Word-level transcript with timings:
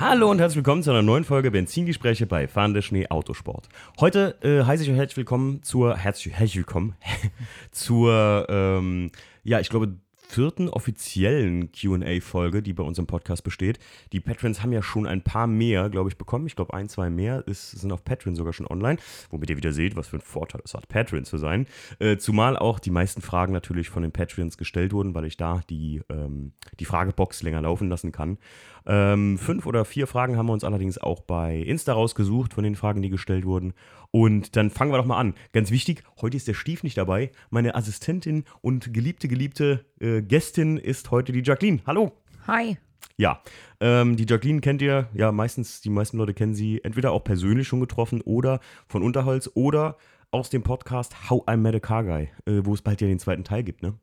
Hallo 0.00 0.30
und 0.30 0.38
herzlich 0.38 0.56
willkommen 0.56 0.82
zu 0.82 0.88
einer 0.88 1.02
neuen 1.02 1.24
Folge 1.24 1.50
Benzingespräche 1.50 2.24
bei 2.24 2.48
Fahrende 2.48 2.80
Schnee 2.80 3.08
Autosport. 3.10 3.68
Heute 4.00 4.34
äh, 4.40 4.64
heiße 4.64 4.82
ich 4.82 4.88
euch 4.88 4.96
herzlich 4.96 5.18
willkommen 5.18 5.62
zur 5.62 5.94
herzlich, 5.94 6.32
herzlich 6.32 6.56
willkommen 6.56 6.94
zur 7.70 8.46
ähm, 8.48 9.10
ja 9.44 9.60
ich 9.60 9.68
glaube 9.68 9.98
vierten 10.30 10.68
offiziellen 10.68 11.72
QA-Folge, 11.72 12.62
die 12.62 12.72
bei 12.72 12.84
uns 12.84 12.98
im 12.98 13.06
Podcast 13.06 13.42
besteht. 13.42 13.80
Die 14.12 14.20
Patrons 14.20 14.62
haben 14.62 14.72
ja 14.72 14.82
schon 14.82 15.06
ein 15.06 15.22
paar 15.22 15.48
mehr, 15.48 15.90
glaube 15.90 16.08
ich, 16.08 16.16
bekommen. 16.16 16.46
Ich 16.46 16.54
glaube, 16.54 16.72
ein, 16.72 16.88
zwei 16.88 17.10
mehr 17.10 17.46
ist, 17.48 17.72
sind 17.72 17.90
auf 17.90 18.04
Patreon 18.04 18.36
sogar 18.36 18.52
schon 18.52 18.66
online, 18.66 18.98
womit 19.30 19.50
ihr 19.50 19.56
wieder 19.56 19.72
seht, 19.72 19.96
was 19.96 20.08
für 20.08 20.18
ein 20.18 20.22
Vorteil 20.22 20.62
es 20.64 20.74
hat, 20.74 20.88
Patreon 20.88 21.24
zu 21.24 21.36
sein. 21.36 21.66
Äh, 21.98 22.16
zumal 22.18 22.56
auch 22.56 22.78
die 22.78 22.90
meisten 22.90 23.22
Fragen 23.22 23.52
natürlich 23.52 23.88
von 23.88 24.02
den 24.02 24.12
Patreons 24.12 24.56
gestellt 24.56 24.92
wurden, 24.92 25.14
weil 25.14 25.24
ich 25.24 25.36
da 25.36 25.62
die, 25.68 26.00
ähm, 26.08 26.52
die 26.78 26.84
Fragebox 26.84 27.42
länger 27.42 27.62
laufen 27.62 27.88
lassen 27.88 28.12
kann. 28.12 28.38
Ähm, 28.86 29.38
fünf 29.38 29.66
oder 29.66 29.84
vier 29.84 30.06
Fragen 30.06 30.36
haben 30.36 30.46
wir 30.46 30.52
uns 30.52 30.64
allerdings 30.64 30.98
auch 30.98 31.20
bei 31.20 31.56
Insta 31.56 31.92
rausgesucht 31.92 32.54
von 32.54 32.64
den 32.64 32.76
Fragen, 32.76 33.02
die 33.02 33.10
gestellt 33.10 33.44
wurden. 33.44 33.74
Und 34.10 34.56
dann 34.56 34.70
fangen 34.70 34.92
wir 34.92 34.98
doch 34.98 35.06
mal 35.06 35.18
an. 35.18 35.34
Ganz 35.52 35.70
wichtig, 35.70 36.02
heute 36.20 36.36
ist 36.36 36.48
der 36.48 36.54
Stief 36.54 36.82
nicht 36.82 36.96
dabei. 36.96 37.30
Meine 37.50 37.74
Assistentin 37.74 38.44
und 38.60 38.92
geliebte, 38.92 39.28
geliebte 39.28 39.84
äh, 40.00 40.22
Gästin 40.22 40.76
ist 40.76 41.10
heute 41.10 41.32
die 41.32 41.42
Jacqueline. 41.44 41.80
Hallo. 41.86 42.12
Hi. 42.46 42.76
Ja, 43.16 43.42
ähm, 43.80 44.16
die 44.16 44.26
Jacqueline 44.26 44.60
kennt 44.60 44.82
ihr, 44.82 45.08
ja, 45.12 45.30
meistens, 45.30 45.80
die 45.80 45.90
meisten 45.90 46.16
Leute 46.16 46.34
kennen 46.34 46.54
sie 46.54 46.82
entweder 46.82 47.12
auch 47.12 47.22
persönlich 47.22 47.68
schon 47.68 47.80
getroffen 47.80 48.22
oder 48.22 48.60
von 48.88 49.02
Unterholz 49.02 49.50
oder 49.54 49.96
aus 50.30 50.48
dem 50.48 50.62
Podcast 50.62 51.28
How 51.28 51.42
I 51.50 51.56
Met 51.56 51.74
a 51.74 51.80
Car 51.80 52.04
Guy, 52.04 52.30
äh, 52.46 52.64
wo 52.64 52.72
es 52.72 52.82
bald 52.82 53.00
ja 53.00 53.08
den 53.08 53.18
zweiten 53.18 53.44
Teil 53.44 53.62
gibt, 53.62 53.82
ne? 53.82 53.94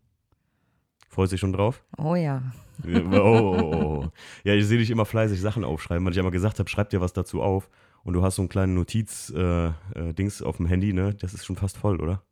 Freust 1.09 1.31
du 1.31 1.35
dich 1.35 1.41
schon 1.41 1.53
drauf? 1.53 1.83
Oh 1.97 2.15
ja. 2.15 2.43
Ja, 2.85 3.21
oh, 3.21 3.55
oh, 3.55 3.61
oh, 3.61 4.03
oh. 4.03 4.07
Ja, 4.43 4.53
ich 4.53 4.65
sehe 4.65 4.77
dich 4.77 4.89
immer 4.91 5.05
fleißig 5.05 5.41
Sachen 5.41 5.63
aufschreiben, 5.63 6.05
weil 6.05 6.13
ich 6.13 6.19
einmal 6.19 6.31
gesagt 6.31 6.59
habe, 6.59 6.69
schreib 6.69 6.89
dir 6.89 7.01
was 7.01 7.13
dazu 7.13 7.41
auf. 7.41 7.69
Und 8.03 8.13
du 8.13 8.23
hast 8.23 8.35
so 8.35 8.41
einen 8.41 8.49
kleinen 8.49 8.73
Notiz-Dings 8.75 10.41
äh, 10.41 10.43
äh, 10.43 10.47
auf 10.47 10.57
dem 10.57 10.65
Handy, 10.65 10.93
ne? 10.93 11.13
Das 11.15 11.33
ist 11.33 11.45
schon 11.45 11.57
fast 11.57 11.77
voll, 11.77 11.99
oder? 11.99 12.23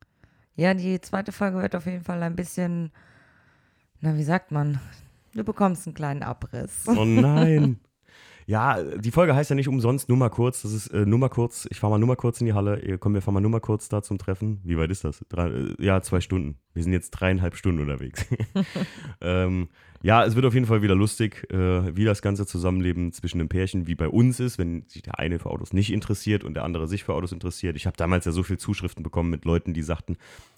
Ja, 0.56 0.74
die 0.74 1.02
zweite 1.02 1.32
Folge 1.32 1.62
wird 1.62 1.76
auf 1.76 1.86
jeden 1.86 2.04
Fall 2.04 2.24
ein 2.24 2.36
bisschen, 2.36 2.92
na, 4.00 4.16
wie 4.16 4.24
sagt 4.24 4.52
man? 4.52 4.80
Du 5.34 5.44
bekommst 5.44 5.86
einen 5.86 5.94
kleinen 5.94 6.24
Abriss. 6.24 6.86
Oh 6.88 7.04
nein. 7.04 7.80
Ja, 8.48 8.82
die 8.84 9.12
Folge 9.12 9.36
heißt 9.36 9.50
ja 9.50 9.56
nicht 9.56 9.68
umsonst 9.68 10.08
nur 10.08 10.18
mal 10.18 10.30
kurz. 10.30 10.62
Das 10.62 10.72
ist 10.72 10.88
äh, 10.88 11.06
nur 11.06 11.18
mal 11.18 11.30
kurz. 11.30 11.68
Ich 11.72 11.80
fahre 11.80 11.92
mal 11.92 11.98
nur 11.98 12.08
mal 12.08 12.16
kurz 12.16 12.40
in 12.40 12.46
die 12.46 12.54
Halle. 12.54 12.98
Komm, 13.00 13.16
wir 13.16 13.22
fahren 13.22 13.34
mal 13.34 13.42
nur 13.42 13.50
mal 13.50 13.60
kurz 13.60 13.90
da 13.90 14.04
zum 14.04 14.20
Treffen. 14.20 14.62
Wie 14.64 14.78
weit 14.78 14.92
ist 14.92 15.04
das? 15.04 15.26
Drei, 15.30 15.50
äh, 15.50 15.76
ja, 15.80 16.02
zwei 16.02 16.22
Stunden. 16.22 16.60
Wir 16.74 16.84
sind 16.84 16.94
jetzt 16.94 17.10
dreieinhalb 17.12 17.56
Stunden 17.56 17.82
unterwegs. 17.82 18.26
ähm, 19.22 19.70
ja, 20.06 20.24
es 20.24 20.36
wird 20.36 20.46
auf 20.46 20.54
jeden 20.54 20.68
Fall 20.68 20.84
wieder 20.84 20.94
lustig, 20.94 21.52
äh, 21.52 21.96
wie 21.96 22.06
das 22.06 22.22
ganze 22.22 22.46
Zusammenleben 22.46 23.12
zwischen 23.12 23.40
den 23.40 23.50
Pärchen 23.50 23.88
wie 23.88 23.96
bei 23.96 24.08
uns 24.08 24.40
ist, 24.40 24.60
wenn 24.60 24.84
sich 24.88 25.02
der 25.02 25.18
eine 25.18 25.40
für 25.40 25.50
Autos 25.50 25.74
nicht 25.74 25.92
interessiert 25.92 26.44
und 26.44 26.54
der 26.54 26.64
andere 26.64 26.88
sich 26.88 27.04
für 27.04 27.16
Autos 27.16 27.32
interessiert. 27.32 27.76
Ich 27.76 27.88
habe 27.88 27.98
damals 27.98 28.26
ja 28.26 28.32
so 28.32 28.44
viele 28.44 28.60
Zuschriften 28.60 29.02
bekommen 29.02 29.32
mit 29.32 29.46
Leuten, 29.46 29.74
die 29.74 29.82
sagten, 29.82 30.18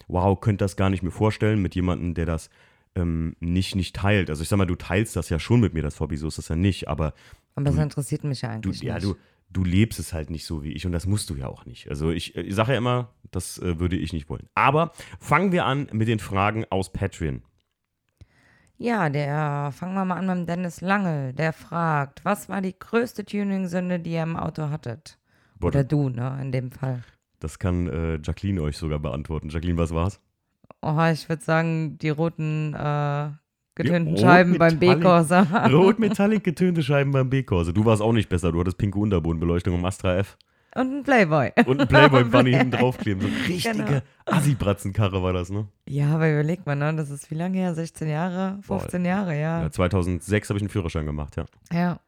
wow, 0.09 0.37
könnt 0.37 0.59
das 0.59 0.75
gar 0.75 0.89
nicht 0.89 1.01
mir 1.01 1.11
vorstellen, 1.11 1.61
mit 1.61 1.75
jemandem, 1.75 2.13
der 2.13 2.25
das 2.25 2.49
ähm, 2.95 3.37
nicht, 3.39 3.73
nicht 3.73 3.95
teilt. 3.95 4.29
Also 4.29 4.43
ich 4.43 4.49
sag 4.49 4.57
mal, 4.57 4.65
du 4.65 4.75
teilst 4.75 5.15
das 5.15 5.29
ja 5.29 5.39
schon 5.39 5.61
mit 5.61 5.73
mir, 5.73 5.81
das 5.81 6.01
Hobby, 6.01 6.17
so 6.17 6.27
ist 6.27 6.37
das 6.37 6.49
ja 6.49 6.57
nicht, 6.57 6.89
aber 6.89 7.13
aber 7.55 7.63
das 7.63 7.77
interessiert 7.77 8.25
mich 8.25 8.41
ja 8.41 8.49
eigentlich 8.49 8.81
du, 8.81 8.85
ja. 8.85 8.99
Du, 8.99 9.15
du 9.49 9.63
lebst 9.63 9.97
es 9.97 10.11
halt 10.11 10.29
nicht 10.29 10.45
so 10.45 10.61
wie 10.61 10.73
ich 10.73 10.85
und 10.85 10.91
das 10.91 11.05
musst 11.05 11.29
du 11.29 11.35
ja 11.35 11.47
auch 11.47 11.65
nicht. 11.65 11.89
Also 11.89 12.11
ich, 12.11 12.35
ich 12.35 12.53
sage 12.53 12.73
ja 12.73 12.77
immer, 12.79 13.13
das 13.31 13.59
äh, 13.59 13.79
würde 13.79 13.95
ich 13.95 14.11
nicht 14.11 14.27
wollen. 14.27 14.49
Aber 14.55 14.91
fangen 15.21 15.53
wir 15.53 15.63
an 15.63 15.87
mit 15.93 16.09
den 16.09 16.19
Fragen 16.19 16.65
aus 16.69 16.91
Patreon. 16.91 17.43
Ja, 18.79 19.09
der 19.09 19.71
fangen 19.73 19.95
wir 19.95 20.05
mal 20.05 20.17
an 20.17 20.39
mit 20.39 20.49
Dennis 20.49 20.81
Lange. 20.81 21.33
Der 21.33 21.51
fragt, 21.51 22.23
was 22.23 22.47
war 22.47 22.61
die 22.61 22.77
größte 22.77 23.25
Tuning-Sünde, 23.25 23.99
die 23.99 24.11
ihr 24.11 24.23
im 24.23 24.35
Auto 24.35 24.69
hattet? 24.69 25.17
Boah, 25.59 25.67
Oder 25.67 25.83
du, 25.83 26.09
ne, 26.09 26.37
in 26.41 26.51
dem 26.51 26.71
Fall. 26.71 27.03
Das 27.39 27.57
kann 27.57 27.87
äh, 27.87 28.19
Jacqueline 28.23 28.61
euch 28.61 28.77
sogar 28.77 28.99
beantworten. 28.99 29.49
Jacqueline, 29.49 29.77
was 29.77 29.93
war's? 29.93 30.19
Oh, 30.81 30.99
ich 31.11 31.27
würde 31.27 31.43
sagen, 31.43 31.97
die 31.97 32.09
roten 32.09 32.75
äh, 32.75 33.29
getönten 33.73 34.17
Scheiben 34.17 34.57
beim 34.59 34.77
B-Corsa. 34.77 35.41
Rot 35.71 35.97
Metallic 35.97 36.43
getönte 36.43 36.83
Scheiben 36.83 37.11
beim 37.11 37.29
B-Corsa. 37.29 37.71
Du 37.71 37.85
warst 37.85 38.01
auch 38.01 38.13
nicht 38.13 38.29
besser. 38.29 38.51
Du 38.51 38.59
hattest 38.59 38.77
pinke 38.77 38.99
Unterbodenbeleuchtung 38.99 39.73
im 39.73 39.85
Astra 39.85 40.17
F. 40.17 40.37
Und 40.77 40.93
ein 40.93 41.03
Playboy. 41.03 41.51
Und 41.65 41.81
ein 41.81 41.87
Playboy 41.87 42.21
im 42.21 42.29
Bunny 42.31 42.51
hinten 42.51 42.71
draufkleben. 42.71 43.21
So 43.21 43.27
eine 43.27 43.47
richtige 43.47 43.83
genau. 43.83 44.01
Assi-Bratzenkarre 44.25 45.23
war 45.23 45.33
das, 45.33 45.49
ne? 45.49 45.67
Ja, 45.87 46.13
aber 46.13 46.31
überleg 46.31 46.65
mal, 46.67 46.75
ne? 46.75 46.95
Das 46.95 47.09
ist 47.09 47.31
wie 47.31 47.35
lange 47.35 47.57
her? 47.57 47.73
16 47.73 48.07
Jahre? 48.07 48.59
15 48.61 49.01
Boah. 49.01 49.09
Jahre, 49.09 49.33
ja. 49.39 49.63
ja 49.63 49.71
2006 49.71 50.49
habe 50.49 50.57
ich 50.59 50.63
einen 50.63 50.69
Führerschein 50.69 51.07
gemacht, 51.07 51.35
ja. 51.35 51.45
Ja. 51.73 51.99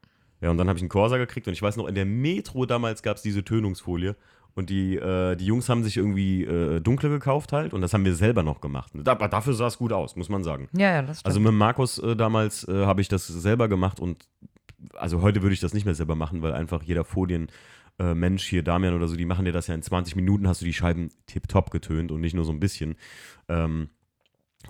Ja, 0.41 0.51
und 0.51 0.57
dann 0.57 0.69
habe 0.69 0.77
ich 0.77 0.83
einen 0.83 0.89
Corsa 0.89 1.17
gekriegt 1.17 1.47
und 1.47 1.53
ich 1.53 1.61
weiß 1.61 1.77
noch, 1.77 1.87
in 1.87 1.95
der 1.95 2.05
Metro 2.05 2.65
damals 2.65 3.01
gab 3.01 3.17
es 3.17 3.23
diese 3.23 3.43
Tönungsfolie 3.43 4.15
und 4.55 4.69
die, 4.69 4.95
äh, 4.95 5.35
die 5.35 5.45
Jungs 5.45 5.67
haben 5.67 5.83
sich 5.83 5.97
irgendwie 5.97 6.43
äh, 6.43 6.79
dunkle 6.79 7.09
gekauft 7.09 7.51
halt 7.51 7.73
und 7.73 7.81
das 7.81 7.93
haben 7.93 8.05
wir 8.05 8.15
selber 8.15 8.43
noch 8.43 8.61
gemacht. 8.61 8.91
Da, 8.93 9.15
dafür 9.15 9.53
sah 9.53 9.67
es 9.67 9.77
gut 9.77 9.91
aus, 9.91 10.15
muss 10.15 10.29
man 10.29 10.43
sagen. 10.43 10.69
Ja, 10.73 10.91
ja, 10.91 11.01
das 11.01 11.19
stimmt. 11.19 11.27
Also 11.27 11.39
mit 11.39 11.53
Markus 11.53 11.97
äh, 11.97 12.15
damals 12.15 12.67
äh, 12.67 12.85
habe 12.85 13.01
ich 13.01 13.07
das 13.07 13.27
selber 13.27 13.67
gemacht 13.67 13.99
und 13.99 14.27
also 14.93 15.21
heute 15.21 15.41
würde 15.41 15.53
ich 15.53 15.59
das 15.59 15.73
nicht 15.73 15.85
mehr 15.85 15.95
selber 15.95 16.15
machen, 16.15 16.41
weil 16.41 16.53
einfach 16.53 16.83
jeder 16.83 17.03
Folienmensch 17.03 17.51
äh, 17.99 18.37
hier, 18.37 18.63
Damian 18.63 18.93
oder 18.93 19.07
so, 19.07 19.15
die 19.15 19.25
machen 19.25 19.45
dir 19.45 19.51
das 19.51 19.67
ja 19.67 19.75
in 19.75 19.81
20 19.81 20.15
Minuten, 20.15 20.47
hast 20.47 20.61
du 20.61 20.65
die 20.65 20.73
Scheiben 20.73 21.09
tipptopp 21.27 21.71
getönt 21.71 22.11
und 22.11 22.21
nicht 22.21 22.33
nur 22.33 22.45
so 22.45 22.51
ein 22.51 22.59
bisschen. 22.59 22.95
Ähm, 23.47 23.89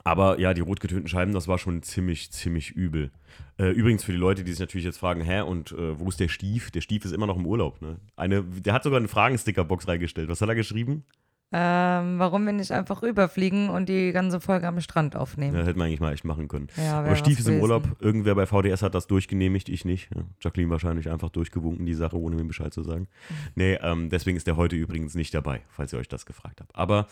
aber 0.03 0.39
ja, 0.39 0.53
die 0.53 0.61
rot 0.61 0.79
getönten 0.79 1.07
Scheiben, 1.07 1.33
das 1.33 1.47
war 1.47 1.57
schon 1.57 1.81
ziemlich, 1.81 2.31
ziemlich 2.31 2.71
übel. 2.71 3.11
Äh, 3.57 3.71
übrigens 3.71 4.03
für 4.03 4.11
die 4.11 4.17
Leute, 4.17 4.43
die 4.43 4.51
sich 4.51 4.59
natürlich 4.59 4.85
jetzt 4.85 4.99
fragen, 4.99 5.21
hä, 5.21 5.41
und 5.41 5.71
äh, 5.71 5.99
wo 5.99 6.07
ist 6.09 6.19
der 6.19 6.27
Stief? 6.27 6.71
Der 6.71 6.81
Stief 6.81 7.05
ist 7.05 7.11
immer 7.11 7.27
noch 7.27 7.37
im 7.37 7.45
Urlaub, 7.45 7.81
ne? 7.81 7.99
Eine, 8.15 8.43
der 8.43 8.73
hat 8.73 8.83
sogar 8.83 8.99
eine 8.99 9.07
Fragenstickerbox 9.07 9.87
reingestellt. 9.87 10.29
Was 10.29 10.41
hat 10.41 10.49
er 10.49 10.55
geschrieben? 10.55 11.05
Ähm, 11.51 12.19
warum 12.19 12.45
wir 12.45 12.53
nicht 12.53 12.71
einfach 12.71 13.01
rüberfliegen 13.01 13.69
und 13.69 13.89
die 13.89 14.11
ganze 14.11 14.39
Folge 14.39 14.67
am 14.67 14.79
Strand 14.81 15.15
aufnehmen. 15.15 15.57
Ja, 15.57 15.63
hätten 15.63 15.79
wir 15.79 15.85
eigentlich 15.85 15.99
mal 15.99 16.13
echt 16.13 16.23
machen 16.23 16.47
können. 16.47 16.67
Ja, 16.77 16.99
Aber 16.99 17.15
Stief 17.15 17.39
ist 17.39 17.47
im 17.47 17.59
Urlaub. 17.59 17.97
Irgendwer 17.99 18.35
bei 18.35 18.45
VDS 18.45 18.83
hat 18.83 18.93
das 18.93 19.07
durchgenehmigt, 19.07 19.67
ich 19.67 19.83
nicht. 19.83 20.09
Ja, 20.15 20.21
Jacqueline 20.41 20.69
wahrscheinlich 20.69 21.09
einfach 21.09 21.29
durchgewunken, 21.29 21.87
die 21.87 21.95
Sache, 21.95 22.19
ohne 22.19 22.35
mir 22.35 22.45
Bescheid 22.45 22.71
zu 22.71 22.83
sagen. 22.83 23.07
Mhm. 23.29 23.35
Nee, 23.55 23.73
ähm, 23.81 24.09
deswegen 24.11 24.37
ist 24.37 24.45
der 24.45 24.57
heute 24.57 24.75
übrigens 24.75 25.15
nicht 25.15 25.33
dabei, 25.33 25.61
falls 25.69 25.91
ihr 25.91 25.97
euch 25.97 26.07
das 26.07 26.27
gefragt 26.27 26.61
habt. 26.61 26.75
Aber 26.75 27.07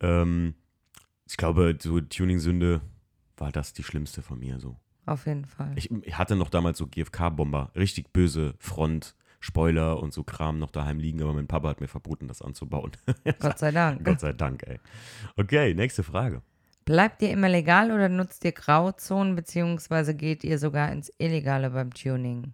ähm, 0.00 0.54
ich 1.28 1.36
glaube, 1.36 1.76
so 1.80 2.00
Tuning-Sünde 2.00 2.80
war 3.36 3.50
das 3.50 3.72
die 3.72 3.82
schlimmste 3.82 4.22
von 4.22 4.38
mir 4.38 4.60
so. 4.60 4.76
Auf 5.06 5.26
jeden 5.26 5.46
Fall. 5.46 5.72
Ich, 5.74 5.90
ich 5.90 6.16
hatte 6.16 6.36
noch 6.36 6.50
damals 6.50 6.78
so 6.78 6.86
GFK-Bomber, 6.86 7.72
richtig 7.74 8.12
böse 8.12 8.54
Front, 8.58 9.16
Spoiler 9.40 10.02
und 10.02 10.12
so 10.12 10.22
Kram 10.22 10.58
noch 10.58 10.70
daheim 10.70 10.98
liegen, 10.98 11.22
aber 11.22 11.32
mein 11.32 11.46
Papa 11.46 11.68
hat 11.70 11.80
mir 11.80 11.88
verboten, 11.88 12.28
das 12.28 12.42
anzubauen. 12.42 12.92
Gott 13.40 13.58
sei 13.58 13.70
Dank. 13.70 14.04
Gott 14.04 14.20
sei 14.20 14.32
Dank, 14.34 14.62
ey. 14.66 14.78
Okay, 15.36 15.74
nächste 15.74 16.02
Frage. 16.02 16.42
Bleibt 16.84 17.22
ihr 17.22 17.30
immer 17.30 17.48
legal 17.48 17.90
oder 17.90 18.08
nutzt 18.08 18.44
ihr 18.44 18.52
Grauzonen, 18.52 19.36
beziehungsweise 19.36 20.14
geht 20.14 20.44
ihr 20.44 20.58
sogar 20.58 20.92
ins 20.92 21.12
Illegale 21.18 21.70
beim 21.70 21.92
Tuning? 21.94 22.52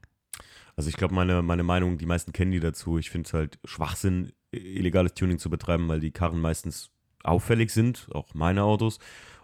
Also 0.76 0.90
ich 0.90 0.96
glaube, 0.96 1.14
meine, 1.14 1.42
meine 1.42 1.62
Meinung, 1.62 1.98
die 1.98 2.06
meisten 2.06 2.32
kennen 2.32 2.52
die 2.52 2.60
dazu. 2.60 2.98
Ich 2.98 3.10
finde 3.10 3.26
es 3.26 3.32
halt 3.32 3.58
Schwachsinn, 3.64 4.32
illegales 4.50 5.14
Tuning 5.14 5.38
zu 5.38 5.48
betreiben, 5.48 5.88
weil 5.88 6.00
die 6.00 6.10
Karren 6.10 6.40
meistens 6.40 6.90
auffällig 7.24 7.70
sind, 7.70 8.08
auch 8.12 8.34
meine 8.34 8.62
Autos. 8.62 8.98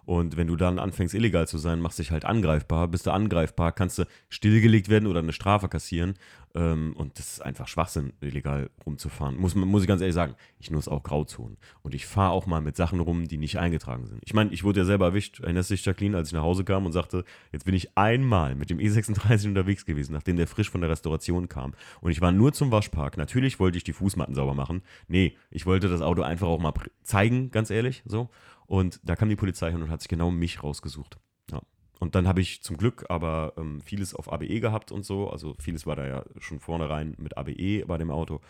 Und 0.05 0.37
wenn 0.37 0.47
du 0.47 0.57
dann 0.57 0.79
anfängst, 0.79 1.15
illegal 1.15 1.47
zu 1.47 1.59
sein, 1.59 1.81
machst 1.81 1.99
dich 1.99 2.11
halt 2.11 2.25
angreifbar. 2.25 2.89
Bist 2.89 3.07
du 3.07 3.13
angreifbar, 3.13 3.73
kannst 3.73 3.99
du 3.99 4.05
stillgelegt 4.29 4.89
werden 4.89 5.07
oder 5.07 5.21
eine 5.21 5.33
Strafe 5.33 5.69
kassieren. 5.69 6.15
Ähm, 6.55 6.95
und 6.97 7.19
das 7.19 7.35
ist 7.35 7.43
einfach 7.43 7.67
Schwachsinn, 7.67 8.13
illegal 8.21 8.69
rumzufahren. 8.85 9.37
Muss, 9.37 9.55
muss 9.55 9.83
ich 9.83 9.89
ganz 9.89 10.01
ehrlich 10.01 10.15
sagen, 10.15 10.35
ich 10.59 10.71
nutze 10.71 10.91
auch 10.91 11.03
Grauzonen. 11.03 11.57
Und 11.83 11.95
ich 11.95 12.07
fahre 12.07 12.33
auch 12.33 12.47
mal 12.47 12.61
mit 12.61 12.77
Sachen 12.77 13.01
rum, 13.01 13.27
die 13.27 13.39
nicht 13.39 13.59
eingetragen 13.59 14.07
sind. 14.07 14.21
Ich 14.25 14.35
meine, 14.35 14.53
ich 14.53 14.65
wurde 14.65 14.81
ja 14.81 14.85
selber 14.85 15.07
erwischt, 15.07 15.41
erinnerst 15.41 15.71
du 15.71 15.75
dich, 15.75 15.85
Jacqueline, 15.85 16.17
als 16.17 16.29
ich 16.29 16.35
nach 16.35 16.43
Hause 16.43 16.65
kam 16.65 16.85
und 16.85 16.93
sagte, 16.93 17.25
jetzt 17.53 17.65
bin 17.65 17.75
ich 17.75 17.97
einmal 17.97 18.55
mit 18.55 18.71
dem 18.71 18.79
E36 18.79 19.49
unterwegs 19.49 19.87
gewesen, 19.87 20.13
nachdem 20.13 20.37
der 20.37 20.47
frisch 20.47 20.71
von 20.71 20.81
der 20.81 20.91
Restauration 20.91 21.49
kam. 21.49 21.75
Und 22.01 22.11
ich 22.11 22.21
war 22.21 22.33
nur 22.33 22.53
zum 22.53 22.71
Waschpark. 22.71 23.17
Natürlich 23.17 23.59
wollte 23.59 23.79
ich 23.79 23.85
die 23.85 23.93
Fußmatten 23.93 24.35
sauber 24.35 24.55
machen. 24.55 24.83
Nee, 25.09 25.37
ich 25.51 25.65
wollte 25.65 25.89
das 25.89 26.03
Auto 26.03 26.23
einfach 26.23 26.49
auch 26.49 26.61
mal 26.61 26.75
zeigen, 27.03 27.51
ganz 27.51 27.71
ehrlich, 27.71 28.03
so. 28.05 28.29
Und 28.73 29.01
da 29.05 29.17
kam 29.17 29.29
die 29.29 29.37
Polizei 29.37 29.71
hin 29.71 29.83
und 29.83 29.91
hat 29.91 30.01
sich 30.01 30.09
genau 30.09 30.31
mich 30.31 30.63
rausgesucht. 30.63 31.19
Ja. 31.51 31.61
Und 32.01 32.15
dann 32.15 32.27
habe 32.27 32.41
ich 32.41 32.63
zum 32.63 32.79
Glück 32.79 33.05
aber 33.11 33.53
ähm, 33.59 33.83
vieles 33.83 34.15
auf 34.15 34.33
ABE 34.33 34.61
gehabt 34.61 34.91
und 34.93 35.05
so. 35.05 35.29
Also 35.29 35.55
vieles 35.59 35.87
war 35.87 35.95
da 35.95 36.07
ja 36.07 36.25
schon 36.39 36.59
vornherein 36.59 37.15
mit 37.19 37.37
ABE 37.37 37.85
bei 37.87 37.99
dem 37.99 38.11
Auto. 38.11 38.41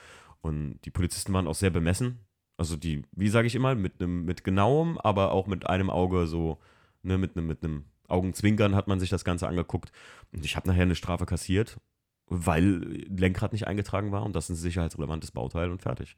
Und 0.41 0.79
die 0.85 0.93
Polizisten 0.93 1.33
waren 1.33 1.49
auch 1.49 1.57
sehr 1.57 1.71
bemessen. 1.71 2.21
Also 2.57 2.77
die, 2.77 3.03
wie 3.11 3.31
sage 3.31 3.49
ich 3.49 3.57
immer, 3.57 3.75
mit 3.75 4.01
einem, 4.01 4.25
mit 4.25 4.45
genauem, 4.45 4.97
aber 4.97 5.33
auch 5.33 5.49
mit 5.49 5.67
einem 5.67 5.91
Auge 5.91 6.29
so, 6.29 6.61
ne, 7.03 7.19
mit 7.19 7.37
einem, 7.37 7.49
mit 7.49 7.65
einem 7.65 7.87
Augenzwinkern 8.07 8.77
hat 8.77 8.87
man 8.87 9.01
sich 9.01 9.11
das 9.11 9.25
Ganze 9.25 9.49
angeguckt. 9.49 9.91
Und 10.33 10.45
ich 10.45 10.55
habe 10.55 10.69
nachher 10.69 10.83
eine 10.83 10.95
Strafe 10.95 11.27
kassiert, 11.27 11.81
weil 12.29 13.07
Lenkrad 13.09 13.53
nicht 13.53 13.67
eingetragen 13.67 14.13
war 14.13 14.23
und 14.23 14.37
das 14.37 14.45
ist 14.45 14.51
ein 14.51 14.63
sicherheitsrelevantes 14.63 15.33
Bauteil 15.33 15.73
und 15.73 15.83
fertig. 15.83 16.15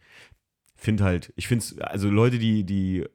Finde 0.76 1.04
halt, 1.04 1.32
ich 1.36 1.48
finde 1.48 1.64
es, 1.64 1.78
also 1.78 2.10
Leute, 2.10 2.38
die, 2.38 2.64
die 2.64 3.06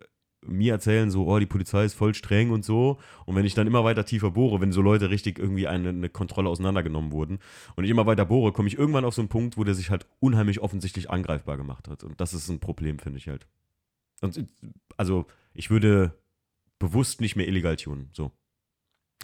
mir 0.46 0.74
erzählen, 0.74 1.12
so, 1.12 1.28
oh, 1.28 1.40
die 1.40 1.46
Polizei 1.46 1.84
ist 1.86 1.94
voll 1.94 2.14
streng 2.14 2.52
und 2.52 2.64
so. 2.64 2.98
Und 3.26 3.36
wenn 3.36 3.46
ich 3.46 3.54
dann 3.54 3.68
immer 3.68 3.84
weiter 3.84 4.06
tiefer 4.06 4.32
bohre, 4.32 4.62
wenn 4.62 4.72
so 4.72 4.82
Leute 4.82 5.10
richtig 5.10 5.38
irgendwie 5.38 5.68
eine, 5.68 5.90
eine 5.90 6.10
Kontrolle 6.10 6.50
auseinandergenommen 6.50 7.12
wurden 7.12 7.40
und 7.76 7.84
ich 7.84 7.90
immer 7.90 8.06
weiter 8.06 8.26
bohre, 8.26 8.52
komme 8.52 8.68
ich 8.68 8.78
irgendwann 8.78 9.06
auf 9.06 9.14
so 9.14 9.22
einen 9.22 9.30
Punkt, 9.30 9.58
wo 9.58 9.64
der 9.64 9.76
sich 9.76 9.90
halt 9.90 10.08
unheimlich 10.20 10.62
offensichtlich 10.62 11.10
angreifbar 11.10 11.58
gemacht 11.58 11.88
hat. 11.88 12.04
Und 12.04 12.20
das 12.22 12.34
ist 12.34 12.50
ein 12.50 12.60
Problem, 12.60 13.00
finde 13.00 13.18
ich 13.20 13.28
halt. 13.28 13.48
Und 14.22 14.46
also, 14.98 15.26
ich 15.54 15.70
würde 15.70 16.14
bewusst 16.78 17.22
nicht 17.22 17.36
mehr 17.36 17.48
illegal 17.48 17.76
tunen, 17.76 18.10
so. 18.14 18.32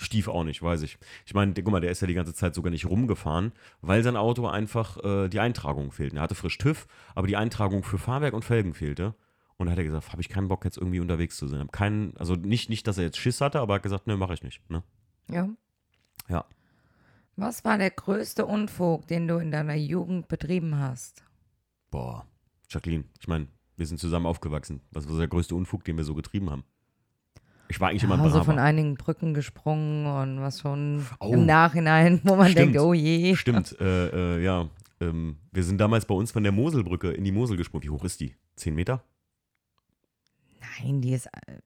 Stief 0.01 0.27
auch 0.27 0.44
nicht, 0.44 0.62
weiß 0.62 0.81
ich. 0.81 0.97
Ich 1.25 1.33
meine, 1.33 1.53
guck 1.53 1.71
mal, 1.71 1.79
der 1.79 1.89
ist 1.89 2.01
ja 2.01 2.07
die 2.07 2.13
ganze 2.13 2.33
Zeit 2.33 2.53
sogar 2.53 2.69
nicht 2.69 2.85
rumgefahren, 2.85 3.53
weil 3.79 4.03
sein 4.03 4.17
Auto 4.17 4.45
einfach 4.45 5.01
äh, 5.06 5.29
die 5.29 5.39
Eintragung 5.39 5.94
fehlt. 5.94 6.13
Er 6.13 6.21
hatte 6.21 6.35
frisch 6.35 6.57
TÜV, 6.57 6.85
aber 7.15 7.27
die 7.27 7.38
Eintragung 7.38 7.81
für 7.83 7.97
Fahrwerk 7.97 8.33
und 8.33 8.44
Felgen 8.44 8.73
fehlte. 8.73 9.15
Und 9.57 9.68
da 9.68 9.72
hat 9.72 9.78
er 9.78 9.86
gesagt, 9.86 10.12
habe 10.12 10.22
ich 10.22 10.30
keinen 10.30 10.48
Bock 10.50 10.66
jetzt 10.66 10.78
irgendwie 10.78 11.00
unterwegs 11.00 11.38
zu 11.38 11.48
sein. 11.48 11.62
Hab 11.62 11.72
keinen, 11.72 12.16
also 12.18 12.36
nicht, 12.36 12.69
nicht, 12.69 12.86
dass 12.88 12.98
er 12.98 13.06
jetzt 13.06 13.18
Schiss 13.18 13.40
hatte, 13.42 13.60
aber 13.62 13.75
hat 13.75 13.84
gesagt, 13.84 14.06
ne, 14.07 14.18
mache 14.18 14.34
ich 14.34 14.44
nicht. 14.44 14.62
Ne? 14.69 14.84
Ja. 15.30 15.48
Ja. 16.28 16.46
Was 17.38 17.63
war 17.66 17.78
der 17.78 17.92
größte 17.92 18.46
Unfug, 18.46 19.07
den 19.07 19.28
du 19.28 19.38
in 19.38 19.52
deiner 19.52 19.75
Jugend 19.75 20.28
betrieben 20.28 20.78
hast? 20.80 21.24
Boah, 21.92 22.25
Jacqueline, 22.69 23.06
ich 23.19 23.28
meine, 23.28 23.48
wir 23.78 23.86
sind 23.86 24.00
zusammen 24.00 24.25
aufgewachsen. 24.25 24.81
Was 24.92 25.07
war 25.10 25.18
der 25.18 25.28
größte 25.28 25.56
Unfug, 25.56 25.84
den 25.84 25.98
wir 25.98 26.04
so 26.04 26.16
getrieben 26.16 26.50
haben? 26.50 26.63
Ich 27.68 27.80
war 27.81 27.90
eigentlich 27.90 28.04
immer 28.04 28.13
ein 28.16 28.22
Also 28.22 28.36
braver. 28.38 28.46
von 28.51 28.60
einigen 28.60 28.96
Brücken 28.96 29.34
gesprungen 29.34 30.06
und 30.06 30.40
was 30.42 30.62
schon 30.62 31.06
Oh. 31.19 31.34
im 31.34 31.46
Nachhinein, 31.46 32.22
wo 32.24 32.36
man 32.36 32.51
Stimmt. 32.51 32.75
denkt, 32.75 32.80
oh 32.80 32.94
je. 32.94 33.36
Stimmt, 33.36 33.75
äh, 33.80 34.38
äh, 34.38 34.44
ja. 34.44 34.69
Ähm, 35.01 35.38
wir 35.51 35.63
sind 35.63 35.78
damals 35.80 36.06
bei 36.06 36.13
uns 36.16 36.31
von 36.31 36.44
der 36.44 36.51
Moselbrücke 36.51 37.12
in 37.12 37.24
die 37.24 37.31
Mosel 37.31 37.58
gesprungen. 37.58 37.84
Wie 37.84 37.90
hoch 37.90 38.04
ist 38.06 38.19
die? 38.22 38.36
Zehn 38.56 38.75
Meter? 38.75 39.04
Nein, 40.79 41.01
die 41.01 41.13
ist 41.13 41.27
äh, 41.27 41.59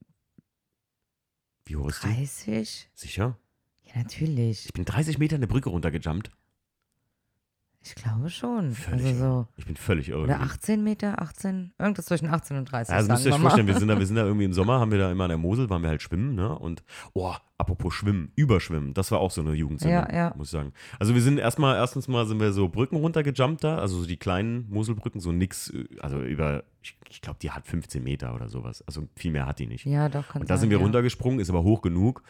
Wie 1.64 1.76
hoch 1.76 1.88
ist 1.88 2.02
die? 2.04 2.08
30? 2.08 2.90
Sicher? 2.94 3.38
Ja, 3.82 3.98
natürlich. 4.02 4.66
Ich 4.66 4.72
bin 4.72 4.84
30 4.84 5.18
Meter 5.18 5.36
eine 5.36 5.46
Brücke 5.46 5.70
runtergejumpt. 5.70 6.30
Ich 7.82 7.94
glaube 7.94 8.28
schon. 8.28 8.72
Völlig 8.72 9.06
also 9.06 9.18
so. 9.18 9.48
Ich 9.56 9.64
bin 9.64 9.74
völlig 9.76 10.10
irre. 10.10 10.20
Oder 10.20 10.34
gewesen. 10.34 10.50
18 10.52 10.84
Meter, 10.84 11.22
18, 11.22 11.72
irgendwas 11.78 12.04
zwischen 12.06 12.26
18 12.28 12.58
und 12.58 12.70
30. 12.70 12.92
Ja, 12.92 12.96
also 12.96 13.10
müsst 13.10 13.24
ihr 13.24 13.32
euch 13.32 13.40
vorstellen, 13.40 13.66
wir 13.66 13.78
sind, 13.78 13.88
da, 13.88 13.98
wir 13.98 14.06
sind 14.06 14.16
da 14.16 14.24
irgendwie 14.24 14.44
im 14.44 14.52
Sommer, 14.52 14.80
haben 14.80 14.90
wir 14.90 14.98
da 14.98 15.10
immer 15.10 15.24
an 15.24 15.30
der 15.30 15.38
Mosel, 15.38 15.70
waren 15.70 15.82
wir 15.82 15.88
halt 15.88 16.02
schwimmen, 16.02 16.34
ne? 16.34 16.58
Und, 16.58 16.84
oh, 17.14 17.34
apropos 17.56 17.94
Schwimmen, 17.94 18.32
Überschwimmen, 18.36 18.92
das 18.92 19.10
war 19.10 19.20
auch 19.20 19.30
so 19.30 19.40
eine 19.40 19.54
Jugendsünde, 19.54 19.94
Ja, 19.94 20.12
ja. 20.12 20.34
muss 20.36 20.48
ich 20.48 20.52
sagen. 20.52 20.72
Also 20.98 21.14
wir 21.14 21.22
sind 21.22 21.38
erstmal, 21.38 21.76
erstens 21.76 22.06
mal 22.06 22.26
sind 22.26 22.38
wir 22.38 22.52
so 22.52 22.68
Brücken 22.68 22.96
runtergejumpt 22.96 23.64
da, 23.64 23.78
also 23.78 24.00
so 24.00 24.06
die 24.06 24.18
kleinen 24.18 24.68
Moselbrücken, 24.68 25.20
so 25.20 25.32
nix, 25.32 25.70
äh, 25.70 25.86
also 26.00 26.20
über, 26.20 26.64
ich, 26.82 26.98
ich 27.08 27.22
glaube, 27.22 27.38
die 27.40 27.50
hat 27.50 27.66
15 27.66 28.04
Meter 28.04 28.34
oder 28.34 28.48
sowas. 28.48 28.82
Also 28.86 29.08
viel 29.16 29.32
mehr 29.32 29.46
hat 29.46 29.58
die 29.58 29.66
nicht. 29.66 29.86
Ja, 29.86 30.10
doch, 30.10 30.28
kann 30.28 30.42
Und 30.42 30.50
da 30.50 30.54
sein, 30.54 30.62
sind 30.62 30.70
wir 30.70 30.78
ja. 30.78 30.82
runtergesprungen, 30.82 31.40
ist 31.40 31.48
aber 31.48 31.62
hoch 31.62 31.80
genug. 31.80 32.22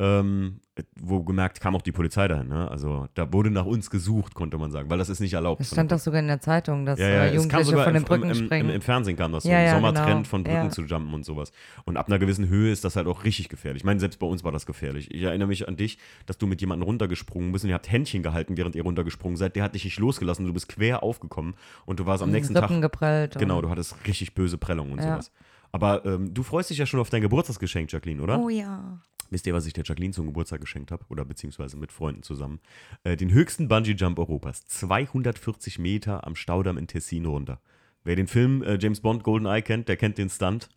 Ähm, 0.00 0.60
wo 1.00 1.24
gemerkt, 1.24 1.60
kam 1.60 1.74
auch 1.74 1.82
die 1.82 1.90
Polizei 1.90 2.28
dahin. 2.28 2.46
Ne? 2.46 2.70
Also 2.70 3.08
da 3.14 3.32
wurde 3.32 3.50
nach 3.50 3.64
uns 3.66 3.90
gesucht, 3.90 4.34
konnte 4.34 4.58
man 4.58 4.70
sagen, 4.70 4.88
weil 4.88 4.98
das 4.98 5.08
ist 5.08 5.18
nicht 5.18 5.32
erlaubt. 5.32 5.60
Es 5.60 5.72
stand 5.72 5.90
doch 5.90 5.98
sogar 5.98 6.20
in 6.20 6.28
der 6.28 6.38
Zeitung, 6.40 6.86
dass 6.86 7.00
ja, 7.00 7.08
ja, 7.08 7.24
äh, 7.24 7.34
Jugendliche 7.34 7.64
sogar 7.64 7.82
von 7.84 7.94
den 7.94 8.02
im, 8.04 8.06
Brücken 8.08 8.30
im, 8.30 8.38
im, 8.38 8.44
springen. 8.44 8.70
im 8.70 8.80
Fernsehen 8.80 9.16
kam 9.16 9.32
das 9.32 9.42
so, 9.42 9.48
Ja, 9.48 9.60
ja, 9.60 9.74
Sommertrend 9.74 10.06
genau. 10.08 10.22
von 10.28 10.44
Brücken 10.44 10.56
Ja. 10.66 10.70
zu 10.70 10.82
jumpen 10.82 11.14
und 11.14 11.24
sowas. 11.24 11.50
Und 11.84 11.96
ab 11.96 12.06
einer 12.06 12.20
gewissen 12.20 12.48
Höhe 12.48 12.70
ist 12.70 12.84
das 12.84 12.94
halt 12.94 13.08
auch 13.08 13.24
richtig 13.24 13.48
gefährlich. 13.48 13.80
Ich 13.80 13.84
meine, 13.84 13.98
selbst 13.98 14.20
bei 14.20 14.26
uns 14.28 14.44
war 14.44 14.52
das 14.52 14.66
gefährlich. 14.66 15.12
Ich 15.12 15.22
erinnere 15.22 15.48
mich 15.48 15.66
an 15.66 15.74
dich, 15.76 15.98
dass 16.26 16.38
du 16.38 16.46
mit 16.46 16.60
jemandem 16.60 16.86
runtergesprungen 16.86 17.50
bist 17.50 17.64
und 17.64 17.70
ihr 17.70 17.74
habt 17.74 17.90
Händchen 17.90 18.22
gehalten, 18.22 18.56
während 18.56 18.76
ihr 18.76 18.84
runtergesprungen 18.84 19.36
seid. 19.36 19.56
Der 19.56 19.64
hat 19.64 19.74
dich 19.74 19.84
nicht 19.84 19.98
losgelassen, 19.98 20.46
du 20.46 20.52
bist 20.52 20.68
quer 20.68 21.02
aufgekommen 21.02 21.54
und 21.86 21.98
du 21.98 22.06
warst 22.06 22.22
am 22.22 22.30
nächsten 22.30 22.56
Rippen 22.56 22.80
Tag, 22.80 22.82
geprellt. 22.92 23.34
und- 23.34 23.40
genau, 23.40 23.60
du 23.62 23.68
hattest 23.68 23.96
richtig 24.06 24.32
böse 24.34 24.58
Prellungen 24.58 24.92
und 24.92 24.98
Ja. 25.00 25.14
sowas. 25.14 25.32
Aber 25.72 26.04
ähm, 26.06 26.32
du 26.32 26.44
freust 26.44 26.70
dich 26.70 26.78
ja 26.78 26.86
schon 26.86 27.00
auf 27.00 27.10
dein 27.10 27.20
Geburtstagsgeschenk, 27.20 27.90
Jacqueline, 27.92 28.22
oder? 28.22 28.38
Oh 28.38 28.48
ja. 28.48 29.00
Wisst 29.30 29.46
ihr, 29.46 29.54
was 29.54 29.66
ich 29.66 29.72
der 29.72 29.84
Jacqueline 29.84 30.12
zum 30.12 30.26
Geburtstag 30.26 30.60
geschenkt 30.60 30.90
habe? 30.90 31.04
Oder 31.08 31.24
beziehungsweise 31.24 31.76
mit 31.76 31.92
Freunden 31.92 32.22
zusammen? 32.22 32.60
Äh, 33.04 33.16
den 33.16 33.32
höchsten 33.32 33.68
Bungee-Jump 33.68 34.18
Europas. 34.18 34.66
240 34.66 35.78
Meter 35.78 36.26
am 36.26 36.34
Staudamm 36.34 36.78
in 36.78 36.86
Tessin 36.86 37.26
runter. 37.26 37.60
Wer 38.04 38.16
den 38.16 38.26
Film 38.26 38.62
äh, 38.62 38.78
James 38.80 39.00
Bond 39.00 39.22
GoldenEye 39.22 39.62
kennt, 39.62 39.88
der 39.88 39.96
kennt 39.96 40.18
den 40.18 40.30
Stunt. 40.30 40.68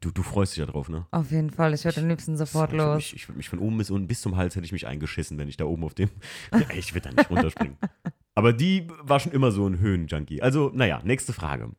Du, 0.00 0.10
du 0.10 0.22
freust 0.22 0.52
dich 0.52 0.58
ja 0.58 0.66
drauf, 0.66 0.90
ne? 0.90 1.06
Auf 1.12 1.30
jeden 1.30 1.48
Fall. 1.48 1.72
Ich 1.72 1.84
würde 1.86 2.02
am 2.02 2.08
liebsten 2.08 2.36
sofort 2.36 2.72
ich 2.72 2.76
los. 2.76 2.96
Mich, 2.96 3.14
ich 3.14 3.28
würde 3.28 3.38
mich 3.38 3.48
von 3.48 3.58
oben 3.58 3.78
bis 3.78 3.90
unten 3.90 4.06
bis 4.06 4.20
zum 4.20 4.36
Hals 4.36 4.54
hätte 4.54 4.66
ich 4.66 4.72
mich 4.72 4.86
eingeschissen, 4.86 5.38
wenn 5.38 5.48
ich 5.48 5.56
da 5.56 5.64
oben 5.64 5.82
auf 5.84 5.94
dem. 5.94 6.10
Ich 6.76 6.92
würde 6.92 7.08
da 7.08 7.14
nicht 7.14 7.30
runterspringen. 7.30 7.78
Aber 8.34 8.52
die 8.52 8.86
war 9.00 9.18
schon 9.20 9.32
immer 9.32 9.50
so 9.50 9.66
ein 9.66 9.78
Höhenjunkie. 9.78 10.42
Also, 10.42 10.70
naja, 10.74 11.00
nächste 11.04 11.32
Frage. 11.32 11.70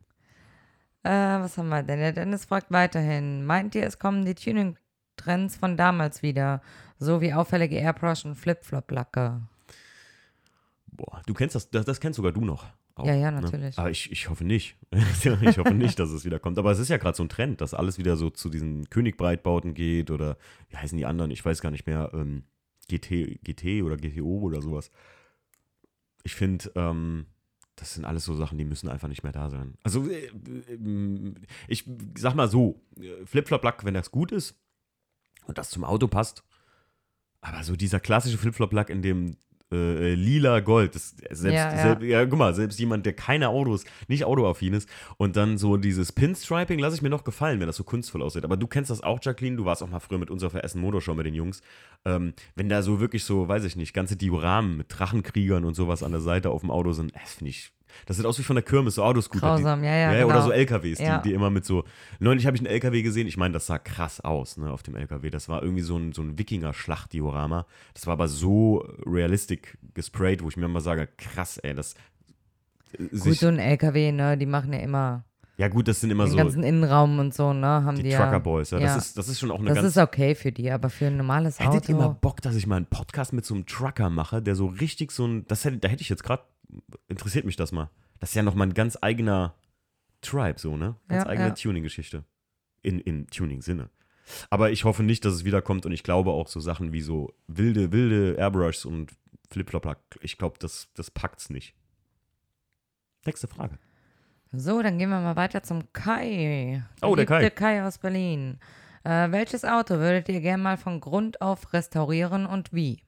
Äh, 1.03 1.09
was 1.11 1.57
haben 1.59 1.69
wir 1.69 1.83
denn? 1.83 1.99
Der 1.99 2.13
Dennis 2.13 2.45
fragt 2.45 2.71
weiterhin. 2.71 3.45
Meint 3.45 3.75
ihr, 3.75 3.83
es 3.83 3.99
kommen 3.99 4.25
die 4.25 4.33
Tuning-Trends 5.15 5.55
von 5.55 5.77
damals 5.77 6.21
wieder? 6.23 6.61
So 6.97 7.21
wie 7.21 7.33
auffällige 7.33 7.75
Airbrush 7.75 8.25
und 8.25 8.35
Flip-Flop-Lacke. 8.35 9.41
Boah, 10.87 11.21
du 11.25 11.33
kennst 11.33 11.55
das, 11.55 11.69
das, 11.69 11.85
das 11.85 11.99
kennst 11.99 12.17
sogar 12.17 12.31
du 12.31 12.41
noch. 12.41 12.65
Auch, 12.95 13.05
Ja, 13.05 13.13
ja, 13.15 13.31
ne? 13.31 13.41
natürlich. 13.41 13.77
Aber 13.77 13.91
ich, 13.91 14.11
ich 14.11 14.29
hoffe 14.29 14.45
nicht. 14.45 14.77
ich 15.41 15.57
hoffe 15.57 15.73
nicht, 15.73 15.99
dass 15.99 16.11
es 16.11 16.23
wieder 16.23 16.39
kommt. 16.39 16.57
Aber 16.57 16.71
es 16.71 16.79
ist 16.79 16.89
ja 16.89 16.97
gerade 16.97 17.17
so 17.17 17.23
ein 17.23 17.29
Trend, 17.29 17.59
dass 17.59 17.73
alles 17.73 17.97
wieder 17.97 18.15
so 18.15 18.29
zu 18.29 18.49
diesen 18.49 18.89
Königbreitbauten 18.89 19.73
geht 19.73 20.11
oder 20.11 20.37
wie 20.69 20.77
heißen 20.77 20.97
die 20.97 21.05
anderen? 21.05 21.31
Ich 21.31 21.43
weiß 21.43 21.61
gar 21.61 21.71
nicht 21.71 21.87
mehr. 21.87 22.11
Ähm, 22.13 22.43
GT, 22.87 23.39
GT 23.43 23.83
oder 23.83 23.97
GTO 23.97 24.39
oder 24.39 24.61
sowas. 24.61 24.91
Ich 26.23 26.35
finde, 26.35 26.71
ähm, 26.75 27.25
das 27.75 27.95
sind 27.95 28.05
alles 28.05 28.23
so 28.23 28.35
Sachen, 28.35 28.57
die 28.57 28.63
müssen 28.63 28.87
einfach 28.87 29.07
nicht 29.09 29.23
mehr 29.23 29.31
da 29.33 29.49
sein. 29.49 29.73
Also, 29.83 30.07
äh, 30.07 30.27
äh, 30.27 31.33
ich 31.67 31.83
sag 32.15 32.35
mal 32.35 32.47
so: 32.47 32.79
äh, 32.97 33.25
Flip-Flop-Lack, 33.25 33.83
wenn 33.83 33.95
das 33.95 34.11
gut 34.11 34.31
ist 34.31 34.55
und 35.47 35.57
das 35.57 35.69
zum 35.69 35.83
Auto 35.83 36.07
passt. 36.07 36.43
Aber 37.41 37.63
so 37.63 37.75
dieser 37.75 37.99
klassische 37.99 38.37
Flip-Flop-Lack, 38.37 38.89
in 38.89 39.01
dem 39.01 39.37
äh, 39.71 40.13
lila 40.13 40.59
Gold, 40.59 40.95
das, 40.95 41.15
selbst, 41.29 41.43
Ja, 41.43 41.51
ja. 41.51 41.81
Selbst, 41.81 42.03
ja, 42.03 42.25
guck 42.25 42.37
mal, 42.37 42.53
selbst 42.53 42.79
jemand, 42.79 43.05
der 43.05 43.13
keine 43.13 43.49
Autos, 43.49 43.83
nicht 44.07 44.25
autoaffin 44.25 44.73
ist 44.73 44.89
und 45.17 45.35
dann 45.35 45.57
so 45.57 45.77
dieses 45.77 46.11
Pinstriping 46.11 46.79
lasse 46.79 46.95
ich 46.95 47.01
mir 47.01 47.09
noch 47.09 47.23
gefallen, 47.23 47.59
wenn 47.59 47.67
das 47.67 47.75
so 47.75 47.83
kunstvoll 47.83 48.21
aussieht. 48.21 48.43
Aber 48.43 48.57
du 48.57 48.67
kennst 48.67 48.91
das 48.91 49.01
auch, 49.01 49.19
Jacqueline, 49.21 49.57
du 49.57 49.65
warst 49.65 49.81
auch 49.83 49.89
mal 49.89 49.99
früher 49.99 50.19
mit 50.19 50.29
uns 50.29 50.43
auf 50.43 50.53
der 50.53 50.63
Essen 50.63 50.81
Motorshow 50.81 51.15
mit 51.15 51.25
den 51.25 51.35
Jungs. 51.35 51.61
Ähm, 52.05 52.33
wenn 52.55 52.69
da 52.69 52.81
so 52.81 52.99
wirklich 52.99 53.23
so, 53.23 53.47
weiß 53.47 53.63
ich 53.63 53.75
nicht, 53.75 53.93
ganze 53.93 54.15
Dioramen 54.15 54.77
mit 54.77 54.87
Drachenkriegern 54.89 55.65
und 55.65 55.75
sowas 55.75 56.03
an 56.03 56.11
der 56.11 56.21
Seite 56.21 56.51
auf 56.51 56.61
dem 56.61 56.71
Auto 56.71 56.91
sind, 56.91 57.15
das 57.15 57.33
finde 57.33 57.49
ich, 57.49 57.71
das 58.05 58.17
sieht 58.17 58.25
aus 58.25 58.37
wie 58.39 58.43
von 58.43 58.55
der 58.55 58.63
Kirmes, 58.63 58.95
so 58.95 59.03
Autoscooter. 59.03 59.55
die- 59.57 59.63
Grausam, 59.63 59.83
ja, 59.83 59.95
ja, 59.95 60.25
Oder 60.25 60.33
genau. 60.35 60.45
so 60.45 60.51
LKWs, 60.51 60.99
Ja. 60.99 61.17
die, 61.19 61.29
die 61.29 61.35
immer 61.35 61.49
mit 61.49 61.65
so. 61.65 61.83
Neulich 62.19 62.45
habe 62.45 62.55
ich 62.57 62.61
einen 62.61 62.67
LKW 62.71 63.01
gesehen, 63.01 63.27
ich 63.27 63.37
meine, 63.37 63.53
das 63.53 63.65
sah 63.67 63.77
krass 63.79 64.19
aus, 64.21 64.57
ne, 64.57 64.71
auf 64.71 64.83
dem 64.83 64.95
LKW. 64.95 65.29
Das 65.29 65.49
war 65.49 65.61
irgendwie 65.63 65.81
so 65.83 65.97
ein, 65.97 66.11
so 66.13 66.21
ein 66.21 66.37
Wikinger-Schlacht-Diorama. 66.37 67.65
Das 67.93 68.05
war 68.07 68.13
aber 68.13 68.27
so 68.27 68.85
realistisch 69.05 69.77
gesprayt, 69.93 70.43
wo 70.43 70.49
ich 70.49 70.57
mir 70.57 70.67
mal 70.67 70.81
sage, 70.81 71.07
krass, 71.17 71.57
ey, 71.57 71.73
das. 71.73 71.95
äh, 72.97 73.07
Gut, 73.17 73.35
so 73.35 73.47
ein 73.47 73.59
LKW, 73.59 74.11
ne? 74.11 74.37
Die 74.37 74.45
machen 74.45 74.73
ja 74.73 74.79
immer 74.79 75.23
ja, 75.57 75.69
gut, 75.69 75.87
das 75.87 76.01
sind 76.01 76.11
immer 76.11 76.25
den 76.25 76.31
so 76.31 76.35
ganzen 76.37 76.63
Innenraum 76.63 77.17
und 77.17 77.33
so, 77.33 77.53
ne? 77.53 77.65
Haben 77.65 77.95
die, 77.95 78.03
die 78.03 78.09
ja. 78.09 78.17
Trucker 78.21 78.41
Boys. 78.41 78.71
Ja, 78.71 78.79
ja. 78.79 78.87
Das, 78.87 78.97
ist, 79.05 79.17
das 79.17 79.29
ist 79.29 79.39
schon 79.39 79.51
auch 79.51 79.59
eine 79.59 79.69
Das 79.69 79.75
ganz. 79.77 79.87
ist 79.87 79.97
okay 79.97 80.35
für 80.35 80.51
die, 80.51 80.69
aber 80.69 80.89
für 80.89 81.05
ein 81.07 81.15
normales 81.15 81.61
Hättet 81.61 81.83
Auto. 81.83 81.91
ihr 81.93 81.95
mal 81.97 82.09
Bock, 82.09 82.41
dass 82.41 82.55
ich 82.55 82.67
mal 82.67 82.75
einen 82.75 82.87
Podcast 82.87 83.31
mit 83.31 83.45
so 83.45 83.53
einem 83.53 83.65
Trucker 83.65 84.09
mache, 84.09 84.41
der 84.41 84.55
so 84.55 84.65
richtig 84.65 85.13
so 85.13 85.25
ein. 85.25 85.45
Das 85.47 85.63
hätte, 85.63 85.77
da 85.77 85.87
hätte 85.87 86.01
ich 86.01 86.09
jetzt 86.09 86.25
gerade. 86.25 86.43
Interessiert 87.07 87.45
mich 87.45 87.55
das 87.55 87.71
mal. 87.71 87.89
Das 88.19 88.29
ist 88.29 88.35
ja 88.35 88.43
nochmal 88.43 88.67
ein 88.67 88.73
ganz 88.73 88.97
eigener 89.01 89.55
Tribe, 90.21 90.59
so, 90.59 90.77
ne? 90.77 90.95
Ganz 91.07 91.23
Ja, 91.23 91.29
eigene 91.29 91.47
ja. 91.49 91.53
Tuning-Geschichte. 91.53 92.23
In, 92.81 92.99
in 92.99 93.27
Tuning-Sinne. 93.27 93.89
Aber 94.49 94.71
ich 94.71 94.83
hoffe 94.83 95.03
nicht, 95.03 95.25
dass 95.25 95.33
es 95.33 95.45
wiederkommt 95.45 95.85
und 95.85 95.91
ich 95.91 96.03
glaube 96.03 96.31
auch 96.31 96.47
so 96.47 96.59
Sachen 96.59 96.93
wie 96.93 97.01
so 97.01 97.33
wilde, 97.47 97.91
wilde 97.91 98.35
Airbrushs 98.37 98.85
und 98.85 99.11
Flip-Flop, 99.51 99.97
ich 100.21 100.37
glaube, 100.37 100.57
das, 100.59 100.89
das 100.95 101.11
packt's 101.11 101.49
nicht. 101.49 101.75
Nächste 103.25 103.47
Frage. 103.47 103.77
So, 104.51 104.81
dann 104.81 104.97
gehen 104.97 105.09
wir 105.09 105.19
mal 105.19 105.35
weiter 105.35 105.63
zum 105.63 105.91
Kai. 105.93 106.83
Oh, 107.01 107.15
der 107.15 107.25
Kai. 107.25 107.49
Kai 107.49 107.83
aus 107.85 107.97
Berlin. 107.97 108.59
Äh, 109.03 109.31
welches 109.31 109.65
Auto 109.65 109.95
würdet 109.95 110.29
ihr 110.29 110.41
gerne 110.41 110.63
mal 110.63 110.77
von 110.77 110.99
Grund 110.99 111.41
auf 111.41 111.73
restaurieren 111.73 112.45
und 112.45 112.73
wie? 112.73 113.03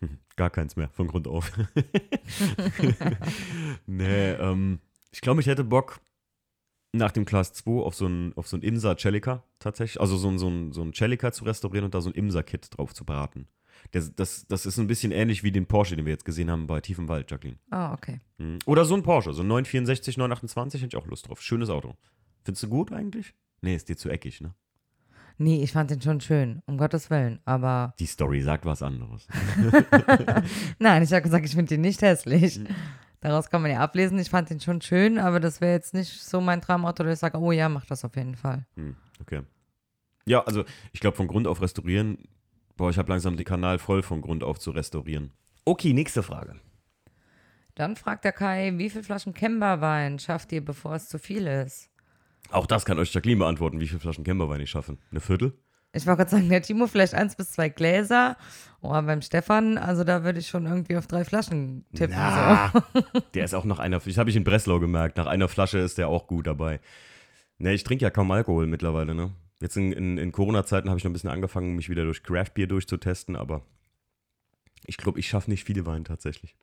Gar 0.36 0.50
keins 0.50 0.76
mehr, 0.76 0.88
von 0.90 1.06
Grund 1.06 1.28
auf. 1.28 1.52
nee, 3.86 4.32
ähm, 4.32 4.80
ich 5.12 5.20
glaube, 5.20 5.40
ich 5.40 5.46
hätte 5.46 5.64
Bock 5.64 6.00
nach 6.92 7.12
dem 7.12 7.24
Class 7.24 7.52
2 7.52 7.82
auf 7.82 7.94
so 7.94 8.06
ein, 8.06 8.32
auf 8.36 8.48
so 8.48 8.56
ein 8.56 8.62
Imsa 8.62 8.96
Celica 8.96 9.44
tatsächlich. 9.58 10.00
Also 10.00 10.16
so 10.16 10.28
ein, 10.28 10.38
so 10.38 10.48
ein, 10.48 10.72
so 10.72 10.82
ein 10.82 10.92
Celica 10.92 11.32
zu 11.32 11.44
restaurieren 11.44 11.84
und 11.84 11.94
da 11.94 12.00
so 12.00 12.10
ein 12.10 12.14
Imsa-Kit 12.14 12.76
drauf 12.76 12.94
zu 12.94 13.04
braten. 13.04 13.46
Das, 13.92 14.14
das, 14.14 14.46
das 14.46 14.66
ist 14.66 14.78
ein 14.78 14.86
bisschen 14.86 15.12
ähnlich 15.12 15.42
wie 15.42 15.52
den 15.52 15.66
Porsche, 15.66 15.96
den 15.96 16.04
wir 16.04 16.12
jetzt 16.12 16.24
gesehen 16.24 16.50
haben 16.50 16.66
bei 16.66 16.80
Tiefem 16.80 17.08
Wald, 17.08 17.30
Jacqueline. 17.30 17.58
Oh, 17.70 17.92
okay. 17.92 18.20
Mhm. 18.38 18.58
Oder 18.66 18.84
so 18.84 18.94
ein 18.94 19.02
Porsche, 19.02 19.32
so 19.32 19.42
ein 19.42 19.48
964, 19.48 20.16
928, 20.16 20.82
hätte 20.82 20.96
ich 20.96 21.02
auch 21.02 21.06
Lust 21.06 21.28
drauf. 21.28 21.40
Schönes 21.40 21.70
Auto. 21.70 21.94
Findest 22.44 22.64
du 22.64 22.68
gut 22.68 22.92
eigentlich? 22.92 23.34
Nee, 23.62 23.74
ist 23.74 23.88
dir 23.88 23.96
zu 23.96 24.10
eckig, 24.10 24.40
ne? 24.40 24.54
Nee, 25.42 25.62
ich 25.62 25.72
fand 25.72 25.90
den 25.90 26.02
schon 26.02 26.20
schön, 26.20 26.62
um 26.66 26.76
Gottes 26.76 27.08
Willen. 27.08 27.40
Aber 27.46 27.94
Die 27.98 28.04
Story 28.04 28.42
sagt 28.42 28.66
was 28.66 28.82
anderes. 28.82 29.26
nein, 30.78 31.02
ich 31.02 31.10
habe 31.14 31.22
gesagt, 31.22 31.46
ich 31.46 31.54
finde 31.54 31.70
den 31.70 31.80
nicht 31.80 32.02
hässlich. 32.02 32.58
Mhm. 32.58 32.66
Daraus 33.20 33.48
kann 33.48 33.62
man 33.62 33.70
ja 33.70 33.80
ablesen, 33.80 34.18
ich 34.18 34.28
fand 34.28 34.50
den 34.50 34.60
schon 34.60 34.82
schön, 34.82 35.18
aber 35.18 35.40
das 35.40 35.62
wäre 35.62 35.72
jetzt 35.72 35.94
nicht 35.94 36.12
so 36.22 36.42
mein 36.42 36.60
Traumauto, 36.60 37.04
dass 37.04 37.14
ich 37.14 37.18
sage, 37.20 37.38
oh 37.38 37.52
ja, 37.52 37.70
mach 37.70 37.86
das 37.86 38.04
auf 38.04 38.16
jeden 38.16 38.34
Fall. 38.34 38.66
Hm, 38.76 38.96
okay. 39.18 39.40
Ja, 40.26 40.44
also 40.44 40.64
ich 40.92 41.00
glaube, 41.00 41.16
von 41.16 41.26
Grund 41.26 41.46
auf 41.46 41.62
restaurieren, 41.62 42.18
boah, 42.76 42.90
ich 42.90 42.98
habe 42.98 43.10
langsam 43.10 43.38
den 43.38 43.46
Kanal 43.46 43.78
voll 43.78 44.02
von 44.02 44.20
Grund 44.20 44.44
auf 44.44 44.58
zu 44.58 44.72
restaurieren. 44.72 45.32
Okay, 45.64 45.94
nächste 45.94 46.22
Frage. 46.22 46.56
Dann 47.76 47.96
fragt 47.96 48.26
der 48.26 48.32
Kai, 48.32 48.74
wie 48.76 48.90
viele 48.90 49.04
Flaschen 49.04 49.32
Kemberwein 49.32 50.18
schafft 50.18 50.52
ihr, 50.52 50.62
bevor 50.62 50.96
es 50.96 51.08
zu 51.08 51.18
viel 51.18 51.46
ist? 51.46 51.89
Auch 52.50 52.66
das 52.66 52.84
kann 52.84 52.98
euch 52.98 53.12
Jacqueline 53.12 53.38
beantworten, 53.38 53.80
wie 53.80 53.88
viele 53.88 54.00
Flaschen 54.00 54.24
Kemberwein 54.24 54.60
ich 54.60 54.70
schaffe. 54.70 54.96
Eine 55.10 55.20
Viertel? 55.20 55.52
Ich 55.92 56.06
wollte 56.06 56.18
gerade 56.18 56.30
sagen, 56.30 56.48
der 56.48 56.62
Timo 56.62 56.86
vielleicht 56.86 57.14
eins 57.14 57.34
bis 57.34 57.52
zwei 57.52 57.68
Gläser. 57.68 58.36
Oh, 58.80 58.90
beim 58.90 59.22
Stefan, 59.22 59.76
also 59.76 60.04
da 60.04 60.22
würde 60.22 60.38
ich 60.38 60.46
schon 60.46 60.66
irgendwie 60.66 60.96
auf 60.96 61.06
drei 61.06 61.24
Flaschen 61.24 61.84
tippen. 61.94 62.14
Na, 62.16 62.72
so. 62.72 63.02
Der 63.34 63.44
ist 63.44 63.54
auch 63.54 63.64
nach 63.64 63.80
einer, 63.80 63.98
das 63.98 64.16
habe 64.16 64.30
ich 64.30 64.36
in 64.36 64.44
Breslau 64.44 64.78
gemerkt, 64.78 65.16
nach 65.16 65.26
einer 65.26 65.48
Flasche 65.48 65.78
ist 65.78 65.98
der 65.98 66.08
auch 66.08 66.26
gut 66.28 66.46
dabei. 66.46 66.80
Ne, 67.58 67.74
ich 67.74 67.84
trinke 67.84 68.04
ja 68.04 68.10
kaum 68.10 68.30
Alkohol 68.30 68.66
mittlerweile, 68.66 69.14
ne? 69.14 69.32
Jetzt 69.60 69.76
in, 69.76 69.92
in, 69.92 70.16
in 70.16 70.32
Corona-Zeiten 70.32 70.88
habe 70.88 70.96
ich 70.96 71.04
noch 71.04 71.10
ein 71.10 71.12
bisschen 71.12 71.28
angefangen, 71.28 71.76
mich 71.76 71.90
wieder 71.90 72.04
durch 72.04 72.22
Craft 72.22 72.54
Beer 72.54 72.66
durchzutesten, 72.66 73.36
aber 73.36 73.62
ich 74.86 74.96
glaube, 74.96 75.18
ich 75.18 75.28
schaffe 75.28 75.50
nicht 75.50 75.64
viele 75.64 75.84
Weine 75.84 76.04
tatsächlich. 76.04 76.56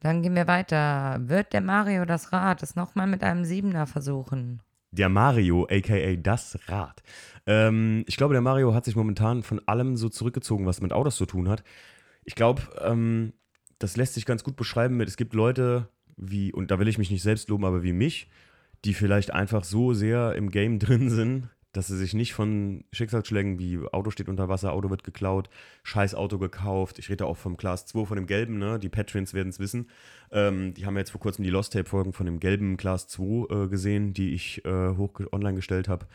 Dann 0.00 0.22
gehen 0.22 0.34
wir 0.34 0.46
weiter. 0.46 1.18
Wird 1.20 1.52
der 1.52 1.60
Mario 1.60 2.04
das 2.04 2.32
Rad 2.32 2.62
es 2.62 2.76
nochmal 2.76 3.06
mit 3.06 3.22
einem 3.22 3.44
Siebener 3.44 3.86
versuchen? 3.86 4.62
Der 4.90 5.08
Mario, 5.08 5.66
aka 5.70 6.16
das 6.16 6.58
Rad. 6.68 7.02
Ähm, 7.46 8.04
ich 8.06 8.16
glaube, 8.16 8.34
der 8.34 8.40
Mario 8.40 8.74
hat 8.74 8.84
sich 8.84 8.96
momentan 8.96 9.42
von 9.42 9.60
allem 9.66 9.96
so 9.96 10.08
zurückgezogen, 10.08 10.66
was 10.66 10.80
mit 10.80 10.92
Autos 10.92 11.16
zu 11.16 11.26
tun 11.26 11.48
hat. 11.48 11.62
Ich 12.24 12.34
glaube, 12.34 12.62
ähm, 12.80 13.32
das 13.78 13.96
lässt 13.96 14.14
sich 14.14 14.24
ganz 14.24 14.44
gut 14.44 14.56
beschreiben 14.56 14.96
mit, 14.96 15.08
es 15.08 15.16
gibt 15.16 15.34
Leute 15.34 15.88
wie, 16.16 16.52
und 16.52 16.70
da 16.70 16.78
will 16.78 16.88
ich 16.88 16.98
mich 16.98 17.10
nicht 17.10 17.22
selbst 17.22 17.48
loben, 17.48 17.64
aber 17.64 17.82
wie 17.82 17.92
mich, 17.92 18.28
die 18.84 18.94
vielleicht 18.94 19.32
einfach 19.32 19.64
so 19.64 19.92
sehr 19.92 20.34
im 20.34 20.50
Game 20.50 20.78
drin 20.78 21.10
sind, 21.10 21.48
dass 21.72 21.86
sie 21.88 21.96
sich 21.96 22.14
nicht 22.14 22.32
von 22.32 22.84
Schicksalsschlägen 22.92 23.58
wie 23.58 23.78
Auto 23.92 24.10
steht 24.10 24.28
unter 24.28 24.48
Wasser, 24.48 24.72
Auto 24.72 24.90
wird 24.90 25.04
geklaut, 25.04 25.50
scheiß 25.82 26.14
Auto 26.14 26.38
gekauft. 26.38 26.98
Ich 26.98 27.10
rede 27.10 27.26
auch 27.26 27.36
vom 27.36 27.56
Class 27.56 27.86
2, 27.86 28.06
von 28.06 28.16
dem 28.16 28.26
gelben, 28.26 28.58
ne? 28.58 28.78
Die 28.78 28.88
Patrons 28.88 29.34
werden 29.34 29.50
es 29.50 29.58
wissen. 29.58 29.90
Ähm, 30.30 30.74
die 30.74 30.86
haben 30.86 30.96
jetzt 30.96 31.10
vor 31.10 31.20
kurzem 31.20 31.44
die 31.44 31.50
Lost 31.50 31.72
Tape-Folgen 31.72 32.12
von 32.12 32.26
dem 32.26 32.40
gelben 32.40 32.76
Class 32.76 33.08
2 33.08 33.64
äh, 33.64 33.68
gesehen, 33.68 34.14
die 34.14 34.32
ich 34.32 34.64
äh, 34.64 34.96
hoch 34.96 35.20
online 35.32 35.56
gestellt 35.56 35.88
habe. 35.88 36.06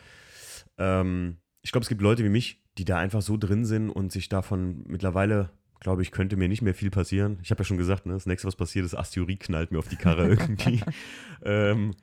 Ähm, 0.78 1.38
ich 1.62 1.72
glaube, 1.72 1.82
es 1.82 1.88
gibt 1.88 2.02
Leute 2.02 2.24
wie 2.24 2.28
mich, 2.28 2.62
die 2.76 2.84
da 2.84 2.98
einfach 2.98 3.22
so 3.22 3.36
drin 3.36 3.64
sind 3.64 3.90
und 3.90 4.12
sich 4.12 4.28
davon 4.28 4.82
mittlerweile 4.86 5.50
glaube 5.84 6.00
ich, 6.00 6.10
könnte 6.10 6.36
mir 6.36 6.48
nicht 6.48 6.62
mehr 6.62 6.74
viel 6.74 6.90
passieren. 6.90 7.38
Ich 7.42 7.50
habe 7.50 7.60
ja 7.60 7.64
schon 7.64 7.76
gesagt, 7.76 8.06
ne, 8.06 8.14
das 8.14 8.24
nächste, 8.24 8.48
was 8.48 8.56
passiert, 8.56 8.86
ist 8.86 8.94
Asteroid 8.94 9.38
knallt 9.38 9.70
mir 9.70 9.78
auf 9.78 9.88
die 9.88 9.96
Karre 9.96 10.28
irgendwie. 10.30 10.80
ähm, 11.44 11.94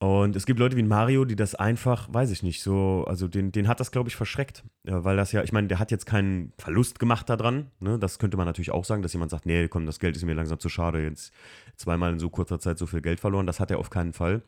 und 0.00 0.34
es 0.34 0.46
gibt 0.46 0.58
Leute 0.58 0.78
wie 0.78 0.82
Mario, 0.82 1.26
die 1.26 1.36
das 1.36 1.54
einfach, 1.54 2.08
weiß 2.10 2.30
ich 2.30 2.42
nicht, 2.42 2.62
so, 2.62 3.04
also 3.06 3.28
den, 3.28 3.52
den 3.52 3.68
hat 3.68 3.80
das, 3.80 3.90
glaube 3.90 4.08
ich, 4.08 4.16
verschreckt. 4.16 4.64
Weil 4.84 5.18
das 5.18 5.30
ja, 5.32 5.42
ich 5.42 5.52
meine, 5.52 5.68
der 5.68 5.78
hat 5.78 5.90
jetzt 5.90 6.06
keinen 6.06 6.54
Verlust 6.56 6.98
gemacht 6.98 7.28
daran. 7.28 7.70
Ne? 7.80 7.98
Das 7.98 8.18
könnte 8.18 8.38
man 8.38 8.46
natürlich 8.46 8.70
auch 8.70 8.86
sagen, 8.86 9.02
dass 9.02 9.12
jemand 9.12 9.30
sagt, 9.30 9.44
nee, 9.44 9.68
komm, 9.68 9.84
das 9.84 10.00
Geld 10.00 10.16
ist 10.16 10.24
mir 10.24 10.32
langsam 10.32 10.58
zu 10.58 10.70
schade, 10.70 11.02
jetzt 11.02 11.34
zweimal 11.76 12.14
in 12.14 12.18
so 12.18 12.30
kurzer 12.30 12.58
Zeit 12.58 12.78
so 12.78 12.86
viel 12.86 13.02
Geld 13.02 13.20
verloren. 13.20 13.46
Das 13.46 13.60
hat 13.60 13.70
er 13.70 13.78
auf 13.78 13.90
keinen 13.90 14.14
Fall. 14.14 14.42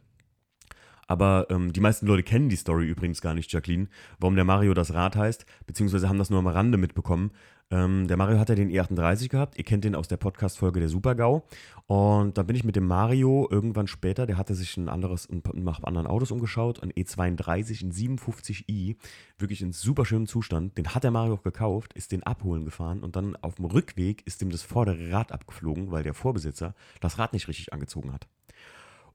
Aber 1.06 1.48
ähm, 1.50 1.74
die 1.74 1.80
meisten 1.80 2.06
Leute 2.06 2.22
kennen 2.22 2.48
die 2.48 2.56
Story 2.56 2.86
übrigens 2.86 3.20
gar 3.20 3.34
nicht, 3.34 3.52
Jacqueline, 3.52 3.88
warum 4.18 4.36
der 4.36 4.46
Mario 4.46 4.72
das 4.72 4.94
Rad 4.94 5.16
heißt, 5.16 5.44
beziehungsweise 5.66 6.08
haben 6.08 6.18
das 6.18 6.30
nur 6.30 6.38
am 6.38 6.46
Rande 6.46 6.78
mitbekommen. 6.78 7.32
Ähm, 7.72 8.06
der 8.06 8.18
Mario 8.18 8.38
hat 8.38 8.50
ja 8.50 8.54
den 8.54 8.70
E38 8.70 9.28
gehabt. 9.28 9.56
Ihr 9.56 9.64
kennt 9.64 9.84
den 9.84 9.94
aus 9.94 10.06
der 10.06 10.18
Podcast-Folge 10.18 10.78
der 10.78 10.90
Super-GAU. 10.90 11.42
Und 11.86 12.36
dann 12.36 12.46
bin 12.46 12.54
ich 12.54 12.64
mit 12.64 12.76
dem 12.76 12.86
Mario 12.86 13.48
irgendwann 13.50 13.86
später, 13.86 14.26
der 14.26 14.36
hatte 14.36 14.54
sich 14.54 14.76
ein 14.76 14.90
anderes, 14.90 15.26
nach 15.54 15.82
anderen 15.82 16.06
Autos 16.06 16.30
umgeschaut, 16.30 16.82
ein 16.82 16.92
E32, 16.92 17.82
ein 17.82 17.92
57i, 17.92 18.96
wirklich 19.38 19.62
in 19.62 19.72
super 19.72 20.04
schönem 20.04 20.26
Zustand. 20.26 20.76
Den 20.76 20.88
hat 20.88 21.02
der 21.02 21.10
Mario 21.10 21.34
auch 21.34 21.42
gekauft, 21.42 21.94
ist 21.94 22.12
den 22.12 22.22
abholen 22.22 22.66
gefahren 22.66 23.00
und 23.00 23.16
dann 23.16 23.36
auf 23.36 23.54
dem 23.54 23.64
Rückweg 23.64 24.22
ist 24.26 24.42
ihm 24.42 24.50
das 24.50 24.62
vordere 24.62 25.10
Rad 25.10 25.32
abgeflogen, 25.32 25.90
weil 25.90 26.02
der 26.02 26.14
Vorbesitzer 26.14 26.74
das 27.00 27.18
Rad 27.18 27.32
nicht 27.32 27.48
richtig 27.48 27.72
angezogen 27.72 28.12
hat. 28.12 28.28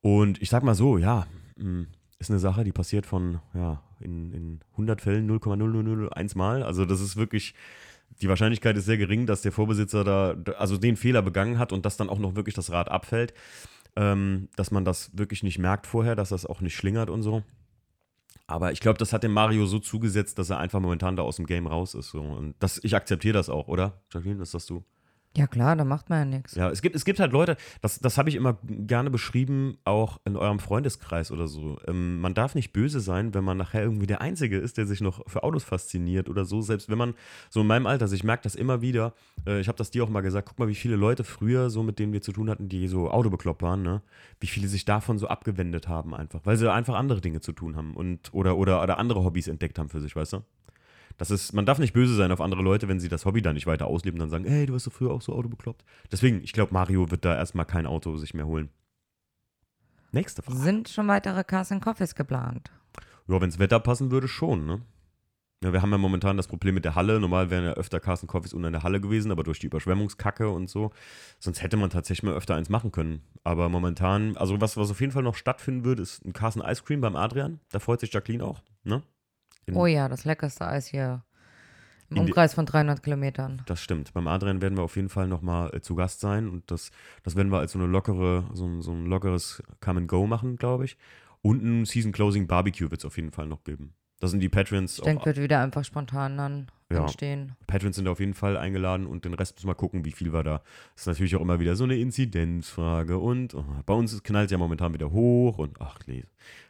Und 0.01 0.41
ich 0.41 0.49
sag 0.49 0.63
mal 0.63 0.75
so, 0.75 0.97
ja, 0.97 1.27
hm, 1.57 1.87
ist 2.17 2.31
eine 2.31 2.39
Sache, 2.39 2.63
die 2.63 2.71
passiert 2.71 3.05
von, 3.05 3.39
ja, 3.53 3.83
in, 3.99 4.31
in 4.31 4.59
100 4.71 5.01
Fällen 5.01 5.29
0,0001 5.29 6.37
Mal. 6.37 6.63
Also 6.63 6.85
das 6.85 7.01
ist 7.01 7.17
wirklich, 7.17 7.53
die 8.21 8.29
Wahrscheinlichkeit 8.29 8.75
ist 8.77 8.85
sehr 8.85 8.97
gering, 8.97 9.25
dass 9.25 9.41
der 9.41 9.51
Vorbesitzer 9.51 10.03
da, 10.03 10.53
also 10.53 10.77
den 10.77 10.95
Fehler 10.95 11.21
begangen 11.21 11.59
hat 11.59 11.71
und 11.71 11.85
dass 11.85 11.97
dann 11.97 12.09
auch 12.09 12.19
noch 12.19 12.35
wirklich 12.35 12.55
das 12.55 12.71
Rad 12.71 12.89
abfällt. 12.89 13.33
Ähm, 13.95 14.49
dass 14.55 14.69
man 14.69 14.85
das 14.85 15.17
wirklich 15.17 15.41
nicht 15.41 15.57
merkt 15.57 15.87
vorher, 15.87 16.15
dass 16.15 16.29
das 16.29 16.45
auch 16.45 16.61
nicht 16.61 16.75
schlingert 16.75 17.09
und 17.09 17.23
so. 17.23 17.43
Aber 18.45 18.71
ich 18.71 18.79
glaube, 18.79 18.97
das 18.97 19.11
hat 19.11 19.23
dem 19.23 19.33
Mario 19.33 19.65
so 19.65 19.79
zugesetzt, 19.79 20.39
dass 20.39 20.49
er 20.49 20.59
einfach 20.59 20.79
momentan 20.79 21.15
da 21.15 21.23
aus 21.23 21.35
dem 21.37 21.45
Game 21.45 21.67
raus 21.67 21.95
ist. 21.95 22.11
So. 22.11 22.21
Und 22.21 22.55
das, 22.59 22.79
ich 22.83 22.95
akzeptiere 22.95 23.33
das 23.33 23.49
auch, 23.49 23.67
oder? 23.67 24.01
Jacqueline, 24.13 24.41
ist 24.41 24.53
das 24.53 24.65
du? 24.65 24.83
Ja, 25.35 25.45
klar, 25.45 25.75
da 25.75 25.85
macht 25.85 26.09
man 26.09 26.19
ja 26.19 26.37
nichts. 26.37 26.55
Ja, 26.55 26.69
es 26.71 26.81
gibt, 26.81 26.95
es 26.95 27.05
gibt 27.05 27.19
halt 27.19 27.31
Leute, 27.31 27.57
das, 27.81 27.99
das 27.99 28.17
habe 28.17 28.27
ich 28.29 28.35
immer 28.35 28.57
gerne 28.63 29.11
beschrieben, 29.11 29.77
auch 29.83 30.19
in 30.25 30.35
eurem 30.35 30.57
Freundeskreis 30.57 31.31
oder 31.31 31.47
so. 31.47 31.77
Ähm, 31.87 32.19
man 32.19 32.33
darf 32.33 32.55
nicht 32.55 32.73
böse 32.73 32.99
sein, 32.99 33.35
wenn 33.35 33.43
man 33.43 33.55
nachher 33.55 33.83
irgendwie 33.83 34.07
der 34.07 34.19
Einzige 34.19 34.57
ist, 34.57 34.77
der 34.77 34.87
sich 34.87 34.99
noch 34.99 35.21
für 35.29 35.43
Autos 35.43 35.63
fasziniert 35.63 36.27
oder 36.27 36.43
so. 36.43 36.61
Selbst 36.61 36.89
wenn 36.89 36.97
man 36.97 37.13
so 37.51 37.61
in 37.61 37.67
meinem 37.67 37.85
Alter, 37.85 38.05
also 38.05 38.15
ich 38.15 38.23
merke 38.23 38.41
das 38.43 38.55
immer 38.55 38.81
wieder, 38.81 39.13
äh, 39.45 39.59
ich 39.59 39.67
habe 39.67 39.77
das 39.77 39.91
dir 39.91 40.03
auch 40.03 40.09
mal 40.09 40.21
gesagt, 40.21 40.47
guck 40.47 40.57
mal, 40.57 40.69
wie 40.69 40.75
viele 40.75 40.95
Leute 40.95 41.23
früher 41.23 41.69
so, 41.69 41.83
mit 41.83 41.99
denen 41.99 42.13
wir 42.13 42.21
zu 42.23 42.31
tun 42.31 42.49
hatten, 42.49 42.67
die 42.67 42.87
so 42.87 43.11
autobekloppt 43.11 43.61
waren, 43.61 43.83
ne? 43.83 44.01
wie 44.39 44.47
viele 44.47 44.67
sich 44.67 44.85
davon 44.85 45.19
so 45.19 45.27
abgewendet 45.27 45.87
haben 45.87 46.15
einfach, 46.15 46.41
weil 46.45 46.57
sie 46.57 46.71
einfach 46.71 46.95
andere 46.95 47.21
Dinge 47.21 47.41
zu 47.41 47.51
tun 47.51 47.75
haben 47.75 47.95
und 47.95 48.33
oder, 48.33 48.57
oder, 48.57 48.81
oder 48.81 48.97
andere 48.97 49.23
Hobbys 49.23 49.47
entdeckt 49.47 49.77
haben 49.77 49.89
für 49.89 50.01
sich, 50.01 50.15
weißt 50.15 50.33
du? 50.33 50.43
Das 51.17 51.31
ist, 51.31 51.53
man 51.53 51.65
darf 51.65 51.79
nicht 51.79 51.93
böse 51.93 52.15
sein 52.15 52.31
auf 52.31 52.41
andere 52.41 52.61
Leute, 52.61 52.87
wenn 52.87 52.99
sie 52.99 53.09
das 53.09 53.25
Hobby 53.25 53.41
dann 53.41 53.55
nicht 53.55 53.67
weiter 53.67 53.87
ausleben 53.87 54.19
und 54.19 54.29
dann 54.29 54.29
sagen, 54.29 54.45
hey, 54.45 54.65
du 54.65 54.75
hast 54.75 54.85
doch 54.87 54.93
früher 54.93 55.11
auch 55.11 55.21
so 55.21 55.33
Auto 55.33 55.49
bekloppt. 55.49 55.83
Deswegen, 56.11 56.43
ich 56.43 56.53
glaube, 56.53 56.73
Mario 56.73 57.09
wird 57.09 57.25
da 57.25 57.35
erstmal 57.35 57.65
kein 57.65 57.87
Auto 57.87 58.15
sich 58.17 58.33
mehr 58.33 58.45
holen. 58.45 58.69
Nächste 60.11 60.41
Frage. 60.41 60.59
Sind 60.59 60.89
schon 60.89 61.07
weitere 61.07 61.43
Cars 61.43 61.71
and 61.71 61.83
Coffees 61.83 62.15
geplant? 62.15 62.71
Ja, 63.27 63.41
wenn 63.41 63.49
das 63.49 63.59
Wetter 63.59 63.79
passen 63.79 64.11
würde, 64.11 64.27
schon, 64.27 64.65
ne? 64.65 64.81
Ja, 65.63 65.73
wir 65.73 65.81
haben 65.81 65.89
ja 65.91 65.97
momentan 65.97 66.37
das 66.37 66.47
Problem 66.47 66.75
mit 66.75 66.85
der 66.85 66.93
Halle. 66.93 67.19
Normal 67.19 67.49
wären 67.49 67.63
ja 67.63 67.73
öfter 67.73 67.99
Carsten 67.99 68.27
Coffees 68.27 68.53
unter 68.53 68.69
der 68.69 68.83
Halle 68.83 69.01
gewesen, 69.01 69.31
aber 69.31 69.43
durch 69.43 69.57
die 69.57 69.65
Überschwemmungskacke 69.65 70.49
und 70.49 70.69
so. 70.69 70.91
Sonst 71.39 71.63
hätte 71.63 71.77
man 71.77 71.89
tatsächlich 71.89 72.23
mal 72.23 72.35
öfter 72.35 72.55
eins 72.55 72.69
machen 72.69 72.91
können. 72.91 73.23
Aber 73.43 73.67
momentan, 73.67 74.37
also 74.37 74.61
was, 74.61 74.77
was 74.77 74.91
auf 74.91 75.01
jeden 75.01 75.11
Fall 75.11 75.23
noch 75.23 75.33
stattfinden 75.33 75.83
wird, 75.83 75.99
ist 75.99 76.23
ein 76.25 76.33
Carsten 76.33 76.61
Ice 76.61 76.83
Cream 76.83 77.01
beim 77.01 77.15
Adrian. 77.15 77.59
Da 77.71 77.79
freut 77.79 78.01
sich 78.01 78.13
Jacqueline 78.13 78.45
auch, 78.45 78.61
ne? 78.83 79.01
Oh 79.73 79.85
ja, 79.85 80.07
das 80.07 80.25
leckerste 80.25 80.67
Eis 80.67 80.87
hier 80.87 81.23
im 82.09 82.19
Umkreis 82.19 82.53
von 82.53 82.65
300 82.65 83.03
Kilometern. 83.03 83.61
Das 83.65 83.81
stimmt. 83.81 84.13
Beim 84.13 84.27
Adrian 84.27 84.61
werden 84.61 84.77
wir 84.77 84.83
auf 84.83 84.95
jeden 84.95 85.09
Fall 85.09 85.27
nochmal 85.27 85.73
äh, 85.73 85.81
zu 85.81 85.95
Gast 85.95 86.21
sein 86.21 86.47
und 86.47 86.71
das, 86.71 86.91
das 87.23 87.35
werden 87.35 87.51
wir 87.51 87.59
als 87.59 87.73
so 87.73 87.79
eine 87.79 87.87
lockere, 87.87 88.45
so, 88.53 88.81
so 88.81 88.91
ein 88.91 89.05
lockeres 89.05 89.61
Come 89.81 90.01
and 90.01 90.07
Go 90.07 90.25
machen, 90.25 90.55
glaube 90.55 90.85
ich. 90.85 90.97
Und 91.41 91.63
ein 91.63 91.85
Season 91.85 92.11
Closing 92.11 92.47
Barbecue 92.47 92.89
wird 92.89 93.01
es 93.01 93.05
auf 93.05 93.17
jeden 93.17 93.31
Fall 93.31 93.47
noch 93.47 93.63
geben. 93.63 93.93
Das 94.19 94.31
sind 94.31 94.39
die 94.39 94.49
Patrons. 94.49 94.97
Ich 94.97 95.03
denke, 95.03 95.25
wird 95.25 95.37
wieder 95.37 95.61
einfach 95.61 95.85
spontan 95.85 96.37
dann 96.37 96.71
ja, 96.91 97.01
entstehen. 97.01 97.55
Patrons 97.67 97.95
sind 97.95 98.07
auf 98.07 98.19
jeden 98.19 98.33
Fall 98.33 98.57
eingeladen 98.57 99.05
und 99.05 99.25
den 99.25 99.33
Rest 99.33 99.55
müssen 99.55 99.67
wir 99.67 99.75
gucken, 99.75 100.05
wie 100.05 100.11
viel 100.11 100.33
wir 100.33 100.43
da. 100.43 100.61
Das 100.93 101.03
ist 101.03 101.07
natürlich 101.07 101.35
auch 101.35 101.41
immer 101.41 101.59
wieder 101.59 101.75
so 101.75 101.83
eine 101.83 101.97
Inzidenzfrage 101.97 103.17
und 103.17 103.53
oh, 103.55 103.65
bei 103.85 103.93
uns 103.93 104.23
knallt 104.23 104.45
es 104.45 104.51
ja 104.51 104.57
momentan 104.57 104.93
wieder 104.93 105.11
hoch 105.11 105.57
und 105.57 105.81
ach, 105.81 105.99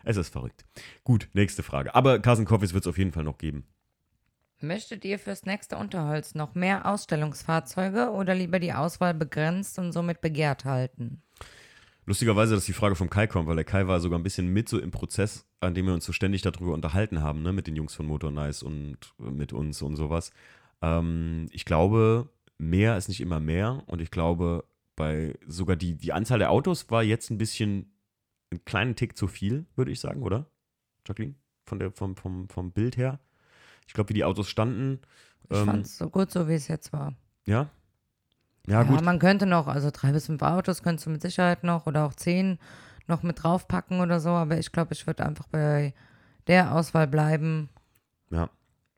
es 0.04 0.18
ist 0.18 0.30
verrückt. 0.30 0.66
Gut, 1.04 1.30
nächste 1.34 1.64
Frage. 1.64 1.94
Aber 1.94 2.20
Carson 2.20 2.46
Coffees 2.46 2.74
wird 2.74 2.84
es 2.84 2.88
auf 2.88 2.98
jeden 2.98 3.12
Fall 3.12 3.24
noch 3.24 3.38
geben. 3.38 3.66
Möchtet 4.60 5.06
ihr 5.06 5.20
fürs 5.20 5.46
nächste 5.46 5.78
Unterholz 5.78 6.34
noch 6.34 6.56
mehr 6.56 6.88
Ausstellungsfahrzeuge 6.88 8.10
oder 8.10 8.34
lieber 8.34 8.60
die 8.60 8.74
Auswahl 8.74 9.14
begrenzt 9.14 9.78
und 9.78 9.92
somit 9.92 10.20
begehrt 10.20 10.66
halten? 10.66 11.22
Lustigerweise, 12.08 12.56
dass 12.56 12.64
die 12.64 12.74
Frage 12.74 12.96
vom 12.96 13.10
Kai 13.10 13.28
kommt, 13.28 13.50
weil 13.50 13.58
der 13.58 13.66
Kai 13.66 13.86
war 13.86 14.00
sogar 14.00 14.18
ein 14.18 14.24
bisschen 14.24 14.48
mit 14.48 14.70
so 14.70 14.80
im 14.80 14.92
Prozess, 14.92 15.46
an 15.60 15.76
dem 15.76 15.88
wir 15.88 15.94
uns 15.94 16.06
so 16.06 16.14
ständig 16.14 16.42
darüber 16.42 16.74
unterhalten 16.74 17.22
haben, 17.22 17.42
ne, 17.42 17.52
mit 17.52 17.68
den 17.68 17.76
Jungs 17.76 17.94
von 17.94 18.06
Motor 18.06 18.32
Nice 18.32 18.64
und 18.64 18.98
mit 19.18 19.52
uns 19.52 19.82
und 19.82 19.98
sowas. 19.98 20.32
Ähm, 20.82 21.48
ich 21.52 21.66
glaube, 21.66 22.30
mehr 22.58 22.96
ist 22.96 23.10
nicht 23.10 23.20
immer 23.20 23.42
mehr 23.42 23.84
und 23.88 24.02
ich 24.02 24.10
glaube, 24.10 24.64
bei 24.96 25.38
sogar 25.48 25.76
die, 25.76 25.96
die 25.96 26.14
Anzahl 26.14 26.40
der 26.40 26.50
Autos 26.50 26.90
war 26.90 27.04
jetzt 27.04 27.30
ein 27.30 27.38
bisschen 27.38 27.92
einen 28.52 28.64
kleinen 28.64 28.96
Tick 28.96 29.18
zu 29.18 29.28
viel, 29.28 29.66
würde 29.76 29.92
ich 29.92 30.00
sagen, 30.00 30.24
oder? 30.24 30.50
Jacqueline? 31.06 31.36
Von 31.66 31.80
der, 31.80 31.92
vom, 31.92 32.16
vom, 32.16 32.48
vom 32.48 32.72
Bild 32.72 32.96
her. 32.96 33.20
Ich 33.86 33.94
glaube, 33.94 34.10
wie 34.10 34.14
die 34.14 34.24
Autos 34.24 34.48
standen. 34.48 35.02
Ich 35.50 35.58
ähm, 35.58 35.66
fand 35.66 35.86
es 35.86 35.98
so 35.98 36.10
gut, 36.10 36.32
so 36.32 36.48
wie 36.48 36.54
es 36.54 36.70
jetzt 36.70 36.94
war. 36.94 37.14
Ja? 37.46 37.70
Ja, 38.68 38.82
ja, 38.82 38.84
gut. 38.84 39.02
man 39.02 39.20
könnte 39.20 39.46
noch, 39.46 39.68
also 39.68 39.90
drei 39.92 40.12
bis 40.12 40.26
fünf 40.28 40.42
Autos 40.42 40.84
könntest 40.84 41.06
du 41.06 41.10
mit 41.10 41.22
Sicherheit 41.22 41.64
noch 41.64 41.88
oder 41.88 42.06
auch 42.06 42.14
zehn 42.14 42.60
noch 43.08 43.24
mit 43.24 43.42
draufpacken 43.42 44.02
oder 44.02 44.20
so, 44.20 44.30
aber 44.30 44.58
ich 44.58 44.72
glaube, 44.72 44.94
ich 44.94 45.08
würde 45.08 45.26
einfach 45.26 45.48
bei 45.48 45.94
der 46.48 46.74
Auswahl 46.76 47.08
bleiben. 47.08 47.70
Ja. 48.30 48.50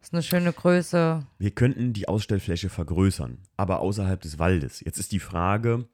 Ist 0.02 0.14
eine 0.14 0.24
schöne 0.24 0.54
Größe. 0.54 1.26
Wir 1.38 1.52
könnten 1.52 1.94
die 1.94 2.08
Ausstellfläche 2.08 2.70
vergrößern, 2.70 3.38
aber 3.58 3.82
außerhalb 3.82 4.20
des 4.20 4.40
Waldes. 4.40 4.80
Jetzt 4.80 4.98
ist 4.98 5.12
die 5.12 5.20
Frage, 5.20 5.88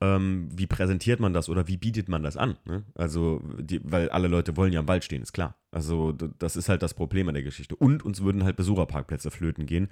ähm, 0.00 0.48
wie 0.52 0.66
präsentiert 0.66 1.20
man 1.20 1.32
das 1.32 1.48
oder 1.48 1.66
wie 1.66 1.76
bietet 1.76 2.08
man 2.08 2.22
das 2.22 2.36
an? 2.36 2.56
Ne? 2.64 2.84
Also, 2.94 3.42
die, 3.58 3.80
weil 3.84 4.08
alle 4.10 4.28
Leute 4.28 4.56
wollen 4.56 4.72
ja 4.72 4.80
am 4.80 4.88
Wald 4.88 5.04
stehen, 5.04 5.22
ist 5.22 5.32
klar. 5.32 5.56
Also, 5.70 6.12
das 6.12 6.56
ist 6.56 6.68
halt 6.68 6.82
das 6.82 6.94
Problem 6.94 7.28
an 7.28 7.34
der 7.34 7.42
Geschichte. 7.42 7.74
Und 7.74 8.04
uns 8.04 8.22
würden 8.22 8.44
halt 8.44 8.56
Besucherparkplätze 8.56 9.30
flöten 9.30 9.66
gehen. 9.66 9.88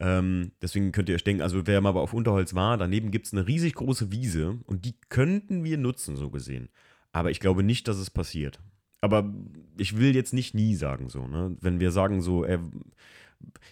Ähm, 0.00 0.52
deswegen 0.62 0.92
könnt 0.92 1.08
ihr 1.08 1.14
euch 1.14 1.24
denken, 1.24 1.42
also 1.42 1.66
wer 1.66 1.80
mal 1.80 1.96
auf 1.96 2.12
Unterholz 2.12 2.54
war, 2.54 2.76
daneben 2.76 3.10
gibt 3.10 3.26
es 3.26 3.32
eine 3.32 3.48
riesig 3.48 3.74
große 3.74 4.12
Wiese 4.12 4.58
und 4.66 4.84
die 4.84 4.94
könnten 5.08 5.64
wir 5.64 5.76
nutzen, 5.76 6.16
so 6.16 6.30
gesehen. 6.30 6.68
Aber 7.10 7.30
ich 7.30 7.40
glaube 7.40 7.64
nicht, 7.64 7.88
dass 7.88 7.96
es 7.96 8.10
passiert. 8.10 8.60
Aber 9.00 9.32
ich 9.76 9.96
will 9.96 10.14
jetzt 10.14 10.34
nicht 10.34 10.54
nie 10.54 10.74
sagen, 10.74 11.08
so, 11.08 11.26
ne? 11.26 11.56
Wenn 11.60 11.80
wir 11.80 11.90
sagen, 11.90 12.20
so, 12.20 12.44
äh, 12.44 12.58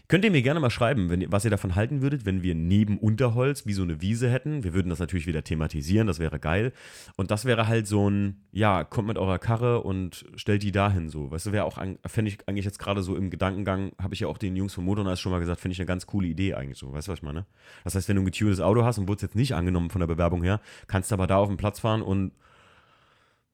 Könnt 0.08 0.24
ihr 0.24 0.30
mir 0.30 0.42
gerne 0.42 0.60
mal 0.60 0.70
schreiben, 0.70 1.10
wenn, 1.10 1.30
was 1.32 1.44
ihr 1.44 1.50
davon 1.50 1.74
halten 1.74 2.00
würdet, 2.00 2.24
wenn 2.24 2.42
wir 2.42 2.54
neben 2.54 2.98
Unterholz 2.98 3.66
wie 3.66 3.72
so 3.72 3.82
eine 3.82 4.00
Wiese 4.00 4.30
hätten. 4.30 4.62
Wir 4.62 4.72
würden 4.72 4.88
das 4.88 5.00
natürlich 5.00 5.26
wieder 5.26 5.42
thematisieren, 5.42 6.06
das 6.06 6.20
wäre 6.20 6.38
geil. 6.38 6.72
Und 7.16 7.32
das 7.32 7.44
wäre 7.44 7.66
halt 7.66 7.88
so 7.88 8.08
ein, 8.08 8.44
ja, 8.52 8.84
kommt 8.84 9.08
mit 9.08 9.18
eurer 9.18 9.40
Karre 9.40 9.82
und 9.82 10.24
stellt 10.36 10.62
die 10.62 10.70
dahin 10.70 11.08
so. 11.08 11.32
Weißt 11.32 11.46
du, 11.46 11.52
wäre 11.52 11.64
auch, 11.64 11.78
fände 12.06 12.30
ich 12.30 12.38
eigentlich 12.46 12.64
jetzt 12.64 12.78
gerade 12.78 13.02
so 13.02 13.16
im 13.16 13.30
Gedankengang, 13.30 13.92
habe 14.00 14.14
ich 14.14 14.20
ja 14.20 14.28
auch 14.28 14.38
den 14.38 14.54
Jungs 14.54 14.74
von 14.74 14.84
Motornice 14.84 15.18
schon 15.18 15.32
mal 15.32 15.40
gesagt, 15.40 15.60
finde 15.60 15.72
ich 15.72 15.80
eine 15.80 15.86
ganz 15.86 16.06
coole 16.06 16.28
Idee 16.28 16.54
eigentlich 16.54 16.78
so. 16.78 16.92
Weißt 16.92 17.08
du, 17.08 17.12
was 17.12 17.18
ich 17.18 17.24
meine? 17.24 17.46
Das 17.82 17.96
heißt, 17.96 18.08
wenn 18.08 18.16
du 18.16 18.22
ein 18.22 18.26
getuntes 18.26 18.60
Auto 18.60 18.84
hast 18.84 18.98
und 18.98 19.08
wurde 19.08 19.22
jetzt 19.22 19.34
nicht 19.34 19.54
angenommen 19.54 19.90
von 19.90 20.00
der 20.00 20.06
Bewerbung 20.06 20.44
her, 20.44 20.60
kannst 20.86 21.10
du 21.10 21.14
aber 21.14 21.26
da 21.26 21.38
auf 21.38 21.48
den 21.48 21.56
Platz 21.56 21.80
fahren 21.80 22.02
und 22.02 22.30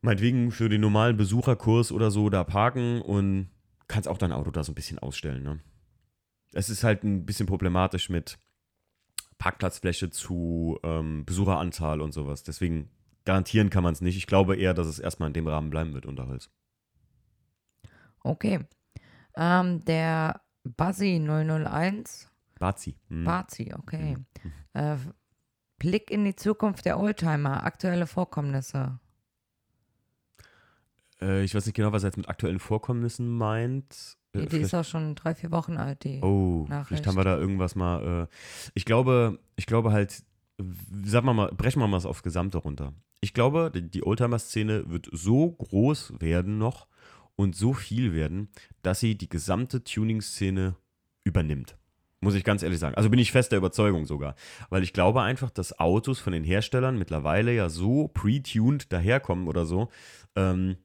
meinetwegen 0.03 0.51
für 0.51 0.69
den 0.69 0.83
normalen 0.83 1.17
Besucherkurs 1.17 1.93
oder 1.93 2.11
so 2.11 2.29
da 2.29 2.45
parken 2.45 3.01
und 3.01 3.49
kannst 3.89 4.09
auch 4.09 4.19
dein 4.19 4.33
Auto 4.33 4.51
da 4.51 4.65
so 4.65 4.73
ein 4.73 4.75
bisschen 4.75 4.99
ausstellen, 4.99 5.43
ne? 5.43 5.61
Es 6.53 6.71
ist 6.71 6.85
halt 6.85 7.03
ein 7.03 7.25
bisschen 7.27 7.47
problematisch 7.47 8.11
mit 8.11 8.39
Parkplatzfläche 9.39 10.11
zu 10.11 10.79
ähm, 10.83 11.25
Besucheranzahl 11.25 12.01
und 12.01 12.13
sowas. 12.13 12.43
Deswegen 12.43 12.91
garantieren 13.25 13.71
kann 13.71 13.83
man 13.83 13.93
es 13.93 14.01
nicht. 14.01 14.17
Ich 14.17 14.27
glaube 14.27 14.57
eher, 14.57 14.75
dass 14.75 14.87
es 14.87 14.99
erstmal 14.99 15.29
in 15.29 15.35
dem 15.35 15.49
Rahmen 15.49 15.71
bleiben 15.71 15.95
wird, 15.95 16.07
Unterholz. 16.07 16.51
Okay. 18.23 18.61
Ähm, 19.35 19.85
der 19.85 20.43
Buzzy 20.65 21.19
001. 21.19 22.31
Bazi. 22.59 22.97
Hm. 23.09 23.25
Bazi, 23.25 23.75
okay. 23.77 24.17
Hm. 24.43 24.53
Äh, 24.75 24.97
Blick 25.79 26.11
in 26.11 26.25
die 26.25 26.37
Zukunft 26.37 26.85
der 26.85 27.01
Oldtimer, 27.01 27.65
aktuelle 27.65 28.07
Vorkommnisse. 28.07 29.01
Äh, 31.21 31.43
ich 31.43 31.55
weiß 31.55 31.67
nicht 31.67 31.75
genau, 31.75 31.91
was 31.91 32.05
er 32.05 32.09
jetzt 32.09 32.19
mit 32.19 32.29
aktuellen 32.29 32.61
Vorkommnissen 32.61 33.29
meint. 33.29 34.17
Die, 34.35 34.47
die 34.47 34.59
ist 34.59 34.75
auch 34.75 34.85
schon 34.85 35.15
drei, 35.15 35.35
vier 35.35 35.51
Wochen 35.51 35.77
alt, 35.77 36.05
die 36.05 36.21
Oh, 36.23 36.65
Nachricht. 36.69 36.89
vielleicht 36.89 37.07
haben 37.07 37.17
wir 37.17 37.25
da 37.25 37.37
irgendwas 37.37 37.75
mal. 37.75 38.29
Äh, 38.31 38.71
ich 38.75 38.85
glaube, 38.85 39.39
ich 39.57 39.67
glaube 39.67 39.93
halt, 39.93 40.23
sag 41.05 41.25
mal, 41.25 41.35
mal 41.35 41.53
brechen 41.53 41.81
wir 41.81 41.87
mal 41.87 41.97
was 41.99 42.07
aufs 42.07 42.23
Gesamte 42.23 42.59
runter. 42.59 42.95
Ich 43.21 43.35
glaube, 43.35 43.71
die, 43.75 43.83
die 43.91 44.05
Oldtimer-Szene 44.07 44.85
wird 44.91 45.09
so 45.13 45.51
groß 45.51 46.15
werden 46.21 46.59
noch 46.59 46.87
und 47.37 47.55
so 47.55 47.73
viel 47.75 48.15
werden, 48.15 48.49
dass 48.83 49.01
sie 49.01 49.17
die 49.17 49.29
gesamte 49.29 49.85
Tuning-Szene 49.85 50.77
übernimmt. 51.25 51.77
Muss 52.21 52.35
ich 52.35 52.45
ganz 52.45 52.63
ehrlich 52.63 52.79
sagen. 52.79 52.95
Also 52.95 53.11
bin 53.11 53.19
ich 53.19 53.33
fest 53.33 53.51
der 53.53 53.59
Überzeugung 53.59 54.07
sogar. 54.07 54.37
Weil 54.71 54.83
ich 54.85 54.93
glaube 54.93 55.23
einfach, 55.23 55.51
dass 55.51 55.79
Autos 55.81 56.21
von 56.21 56.33
den 56.33 56.45
Herstellern 56.45 56.97
mittlerweile 56.97 57.53
ja 57.53 57.69
so 57.69 58.09
pre-tuned 58.09 58.93
daherkommen 58.93 59.49
oder 59.49 59.67
so, 59.67 59.89
ähm, 60.37 60.77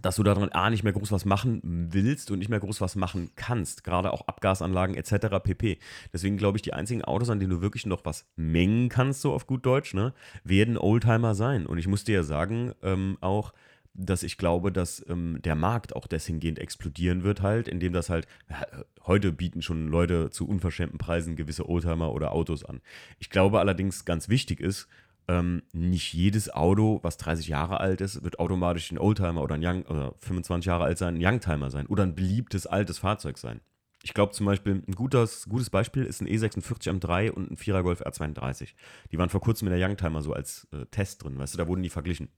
dass 0.00 0.16
du 0.16 0.22
daran 0.22 0.48
A 0.50 0.70
nicht 0.70 0.84
mehr 0.84 0.92
groß 0.92 1.12
was 1.12 1.24
machen 1.24 1.60
willst 1.92 2.30
und 2.30 2.38
nicht 2.38 2.48
mehr 2.48 2.60
groß 2.60 2.80
was 2.80 2.96
machen 2.96 3.30
kannst, 3.36 3.84
gerade 3.84 4.12
auch 4.12 4.26
Abgasanlagen 4.26 4.94
etc. 4.96 5.38
pp. 5.42 5.78
Deswegen 6.12 6.36
glaube 6.36 6.58
ich, 6.58 6.62
die 6.62 6.72
einzigen 6.72 7.04
Autos, 7.04 7.30
an 7.30 7.40
denen 7.40 7.50
du 7.50 7.60
wirklich 7.60 7.86
noch 7.86 8.04
was 8.04 8.26
mengen 8.36 8.88
kannst, 8.88 9.20
so 9.20 9.32
auf 9.32 9.46
gut 9.46 9.66
Deutsch, 9.66 9.94
ne, 9.94 10.14
werden 10.44 10.78
Oldtimer 10.78 11.34
sein. 11.34 11.66
Und 11.66 11.78
ich 11.78 11.88
muss 11.88 12.04
dir 12.04 12.16
ja 12.16 12.22
sagen, 12.22 12.72
ähm, 12.82 13.18
auch, 13.20 13.52
dass 13.94 14.22
ich 14.22 14.38
glaube, 14.38 14.72
dass 14.72 15.04
ähm, 15.08 15.38
der 15.42 15.54
Markt 15.54 15.94
auch 15.94 16.06
dahingehend 16.06 16.58
explodieren 16.58 17.24
wird, 17.24 17.42
halt, 17.42 17.68
indem 17.68 17.92
das 17.92 18.08
halt, 18.08 18.26
ja, 18.48 18.64
heute 19.06 19.32
bieten 19.32 19.60
schon 19.60 19.88
Leute 19.88 20.30
zu 20.30 20.48
unverschämten 20.48 20.98
Preisen 20.98 21.36
gewisse 21.36 21.68
Oldtimer 21.68 22.12
oder 22.12 22.32
Autos 22.32 22.64
an. 22.64 22.80
Ich 23.18 23.28
glaube 23.28 23.60
allerdings, 23.60 24.04
ganz 24.04 24.28
wichtig 24.28 24.60
ist, 24.60 24.88
ähm, 25.28 25.62
nicht 25.72 26.12
jedes 26.12 26.52
Auto, 26.52 27.00
was 27.02 27.16
30 27.16 27.48
Jahre 27.48 27.80
alt 27.80 28.00
ist, 28.00 28.22
wird 28.24 28.38
automatisch 28.38 28.90
ein 28.90 28.98
Oldtimer 28.98 29.42
oder 29.42 29.54
ein 29.54 29.64
Young, 29.64 29.82
oder 29.84 30.14
25 30.18 30.66
Jahre 30.66 30.84
alt 30.84 30.98
sein, 30.98 31.16
ein 31.16 31.24
Youngtimer 31.24 31.70
sein 31.70 31.86
oder 31.86 32.02
ein 32.02 32.14
beliebtes 32.14 32.66
altes 32.66 32.98
Fahrzeug 32.98 33.38
sein. 33.38 33.60
Ich 34.04 34.14
glaube 34.14 34.32
zum 34.32 34.46
Beispiel, 34.46 34.82
ein 34.86 34.94
gutes, 34.94 35.48
gutes 35.48 35.70
Beispiel 35.70 36.04
ist 36.04 36.20
ein 36.20 36.26
E46 36.26 36.88
M3 36.88 37.30
und 37.30 37.52
ein 37.52 37.56
4er 37.56 37.82
Golf 37.82 38.02
R32. 38.02 38.70
Die 39.12 39.18
waren 39.18 39.28
vor 39.28 39.40
kurzem 39.40 39.68
in 39.68 39.78
der 39.78 39.88
Youngtimer 39.88 40.22
so 40.22 40.32
als 40.32 40.66
äh, 40.72 40.86
Test 40.86 41.22
drin, 41.22 41.38
weißt 41.38 41.54
du, 41.54 41.58
da 41.58 41.68
wurden 41.68 41.82
die 41.82 41.90
verglichen. 41.90 42.28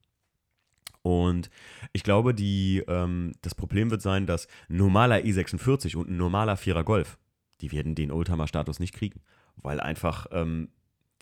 Und 1.00 1.50
ich 1.92 2.02
glaube, 2.02 2.34
die, 2.34 2.82
ähm, 2.86 3.32
das 3.42 3.54
Problem 3.54 3.90
wird 3.90 4.02
sein, 4.02 4.26
dass 4.26 4.46
ein 4.68 4.76
normaler 4.76 5.16
E46 5.16 5.96
und 5.96 6.08
ein 6.08 6.16
normaler 6.16 6.56
4er 6.56 6.82
Golf, 6.82 7.18
die 7.60 7.72
werden 7.72 7.94
den 7.94 8.10
Oldtimer-Status 8.10 8.80
nicht 8.80 8.94
kriegen, 8.94 9.20
weil 9.56 9.80
einfach 9.80 10.26
ähm, 10.32 10.68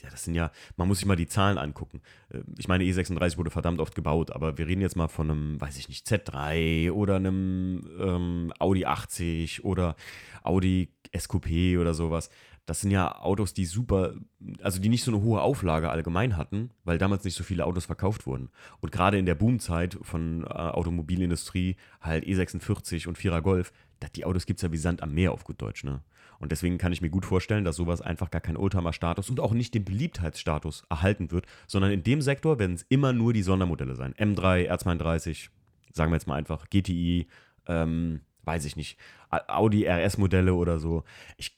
ja, 0.03 0.11
das 0.11 0.25
sind 0.25 0.35
ja, 0.35 0.51
man 0.77 0.89
muss 0.89 0.99
sich 0.99 1.07
mal 1.07 1.17
die 1.17 1.27
Zahlen 1.27 1.59
angucken. 1.59 2.01
Äh, 2.31 2.41
ich 2.59 2.69
meine, 2.69 2.85
E36 2.85 3.39
wurde 3.39 3.51
verdammt 3.51 3.81
oft 3.81 3.95
gebaut, 3.95 4.31
aber 4.31 4.59
wir 4.59 4.67
reden 4.67 4.81
jetzt 4.81 4.97
mal 4.97 5.09
von 5.09 5.31
einem, 5.31 5.61
weiß 5.61 5.79
ich 5.79 5.89
nicht, 5.89 6.07
Z3 6.07 6.91
oder 6.93 7.17
einem 7.17 7.89
ähm, 7.99 8.53
Audi 8.59 8.85
80 8.85 9.65
oder 9.65 9.97
Audi 10.43 10.91
SQP 11.17 11.79
oder 11.79 11.95
sowas. 11.95 12.31
Das 12.65 12.81
sind 12.81 12.93
ja 12.93 13.21
Autos, 13.21 13.55
die 13.55 13.65
super, 13.65 14.15
also 14.63 14.81
die 14.81 14.89
nicht 14.89 15.03
so 15.03 15.11
eine 15.11 15.21
hohe 15.21 15.41
Auflage 15.41 15.91
allgemein 15.91 16.37
hatten, 16.37 16.71
weil 16.85 16.97
damals 16.97 17.25
nicht 17.25 17.35
so 17.35 17.43
viele 17.43 17.67
Autos 17.67 17.87
verkauft 17.87 18.27
wurden. 18.27 18.51
Und 18.81 18.93
gerade 18.93 19.19
in 19.19 19.27
der 19.27 19.35
Boomzeit 19.35 19.99
von 20.03 20.45
äh, 20.45 20.47
Automobilindustrie, 20.47 21.77
halt 22.01 22.25
E46 22.25 23.09
und 23.09 23.19
4er 23.19 23.41
Golf, 23.41 23.73
die 24.17 24.25
Autos 24.25 24.47
gibt 24.47 24.59
es 24.59 24.63
ja 24.63 24.73
wie 24.73 24.79
Sand 24.79 25.03
am 25.03 25.13
Meer 25.13 25.33
auf 25.33 25.45
gut 25.45 25.61
Deutsch, 25.61 25.85
ne? 25.85 26.03
Und 26.43 26.51
deswegen 26.51 26.77
kann 26.77 26.93
ich 26.93 27.01
mir 27.01 27.09
gut 27.09 27.25
vorstellen, 27.25 27.65
dass 27.65 27.77
sowas 27.77 28.01
einfach 28.01 28.33
gar 28.33 28.41
keinen 28.41 28.57
Oldtimer-Status 28.57 29.31
und 29.31 29.39
auch 29.39 29.53
nicht 29.53 29.75
den 29.75 29.85
Beliebtheitsstatus 29.85 30.83
erhalten 30.91 31.31
wird, 31.31 31.47
sondern 31.69 31.93
in 31.93 32.03
dem 32.03 32.21
Sektor 32.21 32.59
werden 32.59 32.75
es 32.75 32.85
immer 32.89 33.13
nur 33.13 33.33
die 33.33 33.45
Sondermodelle 33.45 33.95
sein. 33.95 34.13
M3, 34.15 34.69
R32, 34.69 35.51
sagen 35.93 36.11
wir 36.11 36.17
jetzt 36.17 36.27
mal 36.27 36.35
einfach, 36.35 36.69
GTI, 36.69 37.29
ähm, 37.69 38.23
weiß 38.43 38.65
ich 38.65 38.75
nicht, 38.75 38.99
Audi 39.31 39.87
RS-Modelle 39.87 40.55
oder 40.55 40.81
so. 40.81 41.05
Ich, 41.37 41.57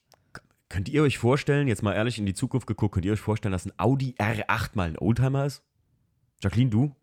könnt 0.68 0.90
ihr 0.90 1.02
euch 1.02 1.16
vorstellen, 1.16 1.66
jetzt 1.66 1.82
mal 1.82 1.94
ehrlich 1.94 2.18
in 2.18 2.26
die 2.26 2.34
Zukunft 2.34 2.66
geguckt, 2.66 2.92
könnt 2.92 3.06
ihr 3.06 3.12
euch 3.14 3.20
vorstellen, 3.20 3.52
dass 3.52 3.64
ein 3.64 3.72
Audi 3.78 4.14
R8 4.18 4.72
mal 4.74 4.88
ein 4.88 4.98
Oldtimer 4.98 5.46
ist? 5.46 5.62
Jacqueline, 6.42 6.68
du? 6.68 6.94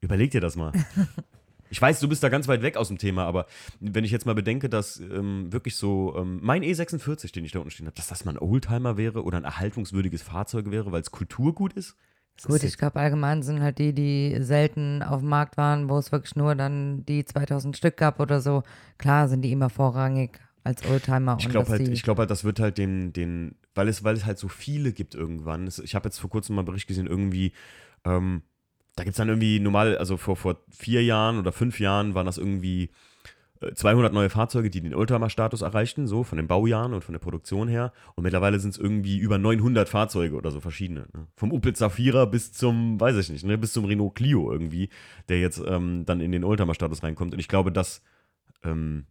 Überleg 0.00 0.30
dir 0.30 0.40
das 0.40 0.56
mal. 0.56 0.72
Ich 1.72 1.80
weiß, 1.80 2.00
du 2.00 2.08
bist 2.08 2.22
da 2.22 2.28
ganz 2.28 2.48
weit 2.48 2.60
weg 2.60 2.76
aus 2.76 2.88
dem 2.88 2.98
Thema, 2.98 3.24
aber 3.24 3.46
wenn 3.80 4.04
ich 4.04 4.10
jetzt 4.10 4.26
mal 4.26 4.34
bedenke, 4.34 4.68
dass 4.68 5.00
ähm, 5.00 5.50
wirklich 5.50 5.76
so 5.76 6.14
ähm, 6.18 6.38
mein 6.42 6.62
E46, 6.62 7.32
den 7.32 7.46
ich 7.46 7.52
da 7.52 7.60
unten 7.60 7.70
stehen 7.70 7.86
habe, 7.86 7.96
dass 7.96 8.08
das 8.08 8.26
mal 8.26 8.32
ein 8.32 8.38
Oldtimer 8.38 8.98
wäre 8.98 9.24
oder 9.24 9.38
ein 9.38 9.44
erhaltungswürdiges 9.44 10.20
Fahrzeug 10.20 10.70
wäre, 10.70 10.92
weil 10.92 11.00
es 11.00 11.10
Kulturgut 11.10 11.72
ist. 11.72 11.96
Gut, 12.44 12.62
ich 12.62 12.76
glaube, 12.76 13.00
allgemein 13.00 13.42
sind 13.42 13.62
halt 13.62 13.78
die, 13.78 13.94
die 13.94 14.36
selten 14.40 15.02
auf 15.02 15.20
dem 15.20 15.30
Markt 15.30 15.56
waren, 15.56 15.88
wo 15.88 15.96
es 15.96 16.12
wirklich 16.12 16.36
nur 16.36 16.54
dann 16.54 17.06
die 17.06 17.24
2000 17.24 17.74
Stück 17.74 17.96
gab 17.96 18.20
oder 18.20 18.42
so. 18.42 18.64
Klar 18.98 19.28
sind 19.28 19.40
die 19.40 19.50
immer 19.50 19.70
vorrangig 19.70 20.40
als 20.64 20.84
Oldtimer. 20.84 21.38
Ich 21.40 21.48
glaube 21.48 21.70
halt, 21.70 21.88
ich 21.88 22.06
halt, 22.06 22.30
das 22.30 22.44
wird 22.44 22.60
halt 22.60 22.76
den, 22.76 23.14
den, 23.14 23.54
weil 23.74 23.88
es, 23.88 24.04
weil 24.04 24.14
es 24.14 24.26
halt 24.26 24.38
so 24.38 24.48
viele 24.48 24.92
gibt 24.92 25.14
irgendwann. 25.14 25.70
Ich 25.82 25.94
habe 25.94 26.08
jetzt 26.08 26.18
vor 26.18 26.28
kurzem 26.28 26.54
mal 26.54 26.60
einen 26.60 26.66
Bericht 26.66 26.86
gesehen, 26.86 27.06
irgendwie 27.06 27.52
ähm, 28.04 28.42
da 28.96 29.04
gibt 29.04 29.14
es 29.14 29.18
dann 29.18 29.28
irgendwie 29.28 29.60
normal, 29.60 29.96
also 29.96 30.16
vor, 30.16 30.36
vor 30.36 30.58
vier 30.70 31.02
Jahren 31.02 31.38
oder 31.38 31.52
fünf 31.52 31.80
Jahren 31.80 32.14
waren 32.14 32.26
das 32.26 32.38
irgendwie 32.38 32.90
200 33.74 34.10
äh, 34.10 34.14
neue 34.14 34.30
Fahrzeuge, 34.30 34.70
die 34.70 34.80
den 34.80 34.94
Oldtimer-Status 34.94 35.62
erreichten, 35.62 36.06
so 36.06 36.24
von 36.24 36.36
den 36.36 36.48
Baujahren 36.48 36.94
und 36.94 37.04
von 37.04 37.12
der 37.12 37.20
Produktion 37.20 37.68
her. 37.68 37.92
Und 38.14 38.24
mittlerweile 38.24 38.58
sind 38.58 38.70
es 38.70 38.78
irgendwie 38.78 39.18
über 39.18 39.38
900 39.38 39.88
Fahrzeuge 39.88 40.36
oder 40.36 40.50
so 40.50 40.60
verschiedene. 40.60 41.06
Ne? 41.14 41.28
Vom 41.36 41.52
Opel 41.52 41.74
Zafira 41.74 42.24
bis 42.24 42.52
zum, 42.52 42.98
weiß 43.00 43.16
ich 43.16 43.30
nicht, 43.30 43.44
ne? 43.44 43.58
bis 43.58 43.72
zum 43.72 43.84
Renault 43.84 44.14
Clio 44.14 44.50
irgendwie, 44.50 44.88
der 45.28 45.40
jetzt 45.40 45.62
ähm, 45.64 46.04
dann 46.04 46.20
in 46.20 46.32
den 46.32 46.44
Oldtimer-Status 46.44 47.02
reinkommt. 47.02 47.34
Und 47.34 47.40
ich 47.40 47.48
glaube, 47.48 47.72
das, 47.72 48.02
ähm, 48.64 49.06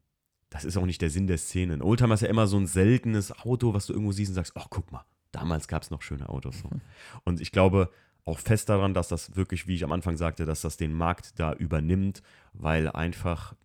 das 0.49 0.65
ist 0.65 0.77
auch 0.77 0.85
nicht 0.85 1.01
der 1.01 1.09
Sinn 1.09 1.27
der 1.27 1.37
Szene. 1.37 1.73
Ein 1.73 1.81
Oldtimer 1.81 2.15
ist 2.15 2.21
ja 2.21 2.27
immer 2.27 2.47
so 2.47 2.57
ein 2.57 2.67
seltenes 2.67 3.31
Auto, 3.31 3.73
was 3.73 3.85
du 3.85 3.93
irgendwo 3.93 4.11
siehst 4.11 4.31
und 4.31 4.35
sagst, 4.35 4.53
ach, 4.55 4.67
guck 4.69 4.91
mal, 4.91 5.05
damals 5.31 5.67
gab 5.67 5.83
es 5.83 5.91
noch 5.91 6.01
schöne 6.01 6.27
Autos. 6.29 6.59
So. 6.59 6.69
Und 7.23 7.39
ich 7.39 7.51
glaube, 7.51 7.89
auch 8.25 8.39
fest 8.39 8.69
daran, 8.69 8.93
dass 8.93 9.07
das 9.07 9.35
wirklich, 9.35 9.67
wie 9.67 9.75
ich 9.75 9.83
am 9.83 9.91
Anfang 9.91 10.17
sagte, 10.17 10.45
dass 10.45 10.61
das 10.61 10.77
den 10.77 10.93
Markt 10.93 11.39
da 11.39 11.53
übernimmt, 11.53 12.21
weil 12.53 12.89
einfach, 12.89 13.55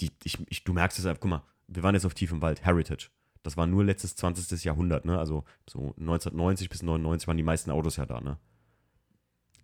die, 0.00 0.10
ich, 0.24 0.38
ich, 0.48 0.64
du 0.64 0.72
merkst 0.72 0.98
es 0.98 1.06
einfach, 1.06 1.20
guck 1.20 1.30
mal, 1.30 1.42
wir 1.68 1.82
waren 1.82 1.94
jetzt 1.94 2.06
auf 2.06 2.14
tiefem 2.14 2.42
Wald, 2.42 2.64
Heritage. 2.64 3.10
Das 3.42 3.56
war 3.56 3.66
nur 3.66 3.84
letztes 3.84 4.16
20. 4.16 4.64
Jahrhundert, 4.64 5.04
ne? 5.04 5.18
Also 5.18 5.44
so 5.68 5.94
1990 5.98 6.68
bis 6.68 6.82
99 6.82 7.26
waren 7.26 7.36
die 7.36 7.42
meisten 7.42 7.70
Autos 7.70 7.96
ja 7.96 8.06
da, 8.06 8.20
ne? 8.20 8.36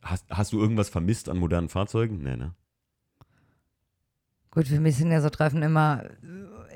Hast, 0.02 0.24
hast 0.30 0.52
du 0.52 0.61
irgendwas 0.61 0.88
vermisst 0.88 1.28
an 1.28 1.37
modernen 1.37 1.68
Fahrzeugen? 1.68 2.22
Nee, 2.22 2.37
ne? 2.37 2.54
Gut, 4.52 4.68
für 4.68 4.80
mich 4.80 4.96
sind 4.96 5.11
ja 5.11 5.20
so 5.20 5.28
Treffen 5.28 5.62
immer, 5.62 6.04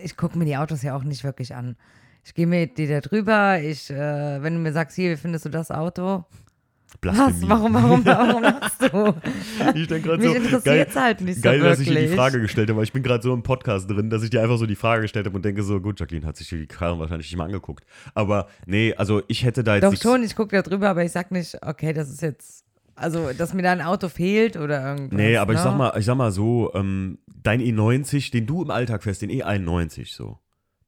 ich 0.03 0.17
gucke 0.17 0.37
mir 0.37 0.45
die 0.45 0.57
Autos 0.57 0.83
ja 0.83 0.95
auch 0.97 1.05
nicht 1.05 1.25
wirklich 1.25 1.55
an. 1.55 1.77
Ich 2.25 2.35
gehe 2.35 2.47
mit 2.47 2.77
dir 2.77 2.89
da 2.89 3.01
drüber, 3.01 3.63
ich, 3.63 3.89
äh, 3.89 4.43
wenn 4.43 4.55
du 4.55 4.61
mir 4.61 4.73
sagst, 4.73 4.97
hier, 4.97 5.13
wie 5.13 5.17
findest 5.17 5.47
du 5.47 5.49
das 5.49 5.71
Auto? 5.71 6.25
Was? 7.03 7.49
Warum, 7.49 7.75
warum, 7.75 8.05
warum 8.05 8.43
lachst 8.43 8.83
du? 8.83 9.15
ich 9.75 9.87
denke 9.87 10.09
gerade 10.09 10.23
so, 10.23 10.35
es 10.35 10.97
halt 10.97 11.21
nicht 11.23 11.37
so 11.37 11.43
geil, 11.43 11.61
wirklich. 11.61 11.71
dass 11.71 11.81
ich 11.81 11.89
dir 11.89 12.09
die 12.09 12.15
Frage 12.15 12.41
gestellt 12.41 12.69
habe, 12.69 12.77
weil 12.77 12.85
ich 12.85 12.93
bin 12.93 13.03
gerade 13.03 13.23
so 13.23 13.33
im 13.33 13.43
Podcast 13.43 13.89
drin, 13.89 14.11
dass 14.11 14.23
ich 14.23 14.31
dir 14.31 14.43
einfach 14.43 14.59
so 14.59 14.67
die 14.67 14.77
Frage 14.77 15.03
gestellt 15.03 15.27
habe 15.27 15.37
und 15.37 15.45
denke 15.45 15.63
so, 15.63 15.81
gut, 15.81 15.99
Jacqueline 15.99 16.27
hat 16.27 16.37
sich 16.37 16.49
die 16.49 16.67
Karren 16.67 16.99
wahrscheinlich 16.99 17.31
nicht 17.31 17.39
mal 17.39 17.45
angeguckt. 17.45 17.85
Aber 18.15 18.49
nee, 18.67 18.95
also 18.95 19.23
ich 19.29 19.45
hätte 19.45 19.65
da 19.65 19.77
jetzt 19.77 19.85
Doch 19.85 19.97
schon, 19.97 20.23
ich 20.23 20.37
gucke 20.37 20.55
da 20.55 20.63
drüber, 20.63 20.91
aber 20.91 21.05
ich 21.05 21.13
sag 21.13 21.31
nicht, 21.31 21.57
okay, 21.63 21.93
das 21.93 22.11
ist 22.11 22.21
jetzt 22.21 22.65
also, 23.01 23.33
dass 23.33 23.55
mir 23.55 23.63
da 23.63 23.73
ein 23.73 23.81
Auto 23.81 24.11
fehlt 24.11 24.57
oder 24.57 24.85
irgendwas. 24.85 25.17
Nee, 25.17 25.39
aber 25.39 25.55
ne? 25.55 25.59
ich 25.59 25.65
sag 25.65 25.77
mal, 25.77 25.99
ich 25.99 26.05
sag 26.05 26.17
mal 26.17 26.31
so, 26.31 26.71
ähm, 26.75 27.19
dein 27.43 27.63
E90, 27.63 28.31
den 28.31 28.47
du 28.47 28.63
im 28.63 28.71
Alltag 28.71 29.03
fährst, 29.03 29.23
den 29.23 29.31
E91 29.31 30.15
so. 30.15 30.39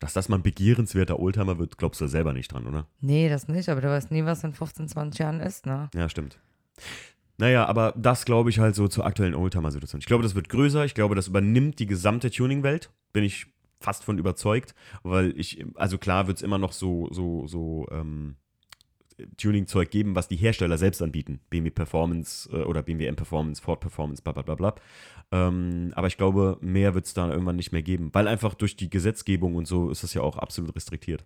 Dass 0.02 0.14
das 0.14 0.28
mal 0.28 0.38
ein 0.38 0.42
begehrenswerter 0.42 1.20
Oldtimer 1.20 1.60
wird, 1.60 1.78
glaubst 1.78 2.00
du 2.00 2.08
selber 2.08 2.32
nicht 2.32 2.52
dran, 2.52 2.66
oder? 2.66 2.88
Nee, 3.00 3.28
das 3.28 3.46
nicht, 3.46 3.68
aber 3.68 3.80
du 3.80 3.88
weißt 3.88 4.10
nie, 4.10 4.24
was 4.24 4.42
in 4.42 4.52
15, 4.52 4.88
20 4.88 5.20
Jahren 5.20 5.38
ist, 5.38 5.64
ne? 5.64 5.90
Ja, 5.94 6.08
stimmt. 6.08 6.40
Naja, 7.38 7.66
aber 7.66 7.94
das 7.96 8.24
glaube 8.24 8.50
ich 8.50 8.58
halt 8.58 8.74
so 8.74 8.88
zur 8.88 9.06
aktuellen 9.06 9.36
Oldtimer-Situation. 9.36 10.00
Ich 10.00 10.06
glaube, 10.06 10.24
das 10.24 10.34
wird 10.34 10.48
größer. 10.48 10.84
Ich 10.84 10.94
glaube, 10.94 11.14
das 11.14 11.28
übernimmt 11.28 11.78
die 11.78 11.86
gesamte 11.86 12.32
Tuning-Welt. 12.32 12.90
Bin 13.12 13.22
ich 13.22 13.46
fast 13.78 14.02
von 14.02 14.18
überzeugt, 14.18 14.74
weil 15.04 15.38
ich, 15.38 15.64
also 15.76 15.98
klar 15.98 16.26
wird 16.26 16.38
es 16.38 16.42
immer 16.42 16.58
noch 16.58 16.72
so, 16.72 17.08
so, 17.12 17.46
so, 17.46 17.86
ähm, 17.92 18.34
Tuning-Zeug 19.36 19.90
geben, 19.90 20.14
was 20.14 20.28
die 20.28 20.36
Hersteller 20.36 20.78
selbst 20.78 21.02
anbieten. 21.02 21.40
BMW 21.50 21.70
Performance 21.70 22.48
äh, 22.50 22.62
oder 22.62 22.82
BMW 22.82 23.06
M 23.06 23.16
Performance, 23.16 23.62
Ford 23.62 23.80
Performance, 23.80 24.22
bla 24.22 24.32
bla 24.32 24.42
bla 24.42 24.54
bla. 24.54 24.74
Ähm, 25.30 25.92
aber 25.94 26.06
ich 26.06 26.16
glaube, 26.16 26.58
mehr 26.60 26.94
wird 26.94 27.06
es 27.06 27.14
da 27.14 27.30
irgendwann 27.30 27.56
nicht 27.56 27.72
mehr 27.72 27.82
geben, 27.82 28.10
weil 28.12 28.28
einfach 28.28 28.54
durch 28.54 28.76
die 28.76 28.90
Gesetzgebung 28.90 29.56
und 29.56 29.66
so 29.66 29.90
ist 29.90 30.02
das 30.02 30.14
ja 30.14 30.22
auch 30.22 30.36
absolut 30.36 30.74
restriktiert. 30.76 31.24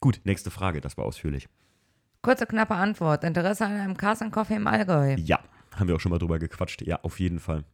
Gut, 0.00 0.20
nächste 0.24 0.50
Frage, 0.50 0.80
das 0.80 0.96
war 0.96 1.04
ausführlich. 1.04 1.48
Kurze, 2.22 2.46
knappe 2.46 2.74
Antwort. 2.74 3.24
Interesse 3.24 3.64
an 3.64 3.72
einem 3.72 3.96
Cars 3.96 4.20
Coffee 4.30 4.56
im 4.56 4.66
Allgäu? 4.66 5.16
Ja, 5.18 5.40
haben 5.76 5.88
wir 5.88 5.96
auch 5.96 6.00
schon 6.00 6.10
mal 6.10 6.18
drüber 6.18 6.38
gequatscht. 6.38 6.82
Ja, 6.82 7.00
auf 7.02 7.18
jeden 7.18 7.38
Fall. 7.38 7.64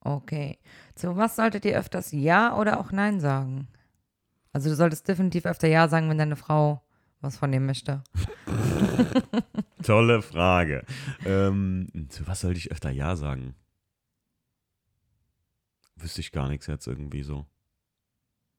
Okay. 0.00 0.58
Zu 0.94 1.16
was 1.16 1.36
solltet 1.36 1.64
ihr 1.64 1.78
öfters 1.78 2.12
Ja 2.12 2.56
oder 2.56 2.78
auch 2.78 2.92
Nein 2.92 3.20
sagen? 3.20 3.68
Also 4.52 4.68
du 4.68 4.76
solltest 4.76 5.08
definitiv 5.08 5.46
öfter 5.46 5.66
Ja 5.66 5.88
sagen, 5.88 6.08
wenn 6.08 6.18
deine 6.18 6.36
Frau 6.36 6.83
was 7.24 7.38
von 7.38 7.50
dir 7.50 7.60
möchte. 7.60 8.02
Tolle 9.82 10.22
Frage. 10.22 10.84
Ähm, 11.24 11.88
zu 12.08 12.26
was 12.26 12.40
sollte 12.40 12.58
ich 12.58 12.70
öfter 12.70 12.90
Ja 12.90 13.16
sagen? 13.16 13.54
Wüsste 15.96 16.20
ich 16.20 16.32
gar 16.32 16.48
nichts 16.48 16.66
jetzt 16.66 16.86
irgendwie 16.86 17.22
so. 17.22 17.46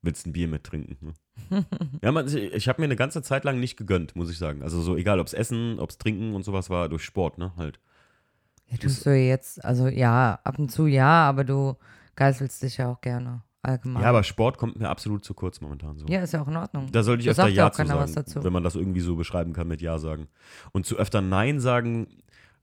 Willst 0.01 0.27
ein 0.27 0.33
Bier 0.33 0.47
mittrinken? 0.47 0.97
Ne? 1.49 1.65
ja, 2.01 2.11
man, 2.11 2.27
ich, 2.27 2.35
ich 2.35 2.67
habe 2.67 2.81
mir 2.81 2.85
eine 2.85 2.95
ganze 2.95 3.21
Zeit 3.21 3.43
lang 3.43 3.59
nicht 3.59 3.77
gegönnt, 3.77 4.15
muss 4.15 4.29
ich 4.29 4.37
sagen. 4.37 4.61
Also 4.61 4.81
so 4.81 4.95
egal, 4.95 5.19
ob 5.19 5.27
es 5.27 5.33
Essen, 5.33 5.79
ob 5.79 5.89
es 5.89 5.97
Trinken 5.97 6.33
und 6.33 6.43
sowas 6.43 6.69
war, 6.69 6.89
durch 6.89 7.03
Sport, 7.03 7.37
ne, 7.37 7.53
halt. 7.57 7.79
Ja, 8.67 8.77
tust 8.77 9.05
du 9.05 9.15
jetzt, 9.15 9.63
also 9.63 9.87
ja, 9.87 10.39
ab 10.43 10.57
und 10.57 10.71
zu 10.71 10.87
ja, 10.87 11.27
aber 11.27 11.43
du 11.43 11.75
geißelst 12.15 12.63
dich 12.63 12.77
ja 12.77 12.91
auch 12.91 13.01
gerne 13.01 13.43
allgemein. 13.65 14.03
Ja, 14.03 14.09
aber 14.09 14.23
Sport 14.23 14.57
kommt 14.57 14.79
mir 14.79 14.89
absolut 14.89 15.25
zu 15.25 15.33
kurz 15.33 15.61
momentan 15.61 15.97
so. 15.97 16.05
Ja, 16.07 16.21
ist 16.21 16.33
ja 16.33 16.41
auch 16.41 16.47
in 16.47 16.55
Ordnung. 16.55 16.91
Da 16.91 17.03
sollte 17.03 17.21
ich 17.21 17.25
Da 17.25 17.31
öfter 17.31 17.47
ja 17.49 17.71
zu 17.71 17.85
sagen, 17.85 18.43
wenn 18.43 18.53
man 18.53 18.63
das 18.63 18.75
irgendwie 18.75 19.01
so 19.01 19.15
beschreiben 19.15 19.53
kann 19.53 19.67
mit 19.67 19.81
Ja 19.81 19.99
sagen. 19.99 20.27
Und 20.71 20.85
zu 20.85 20.97
öfter 20.97 21.21
Nein 21.21 21.59
sagen, 21.59 22.07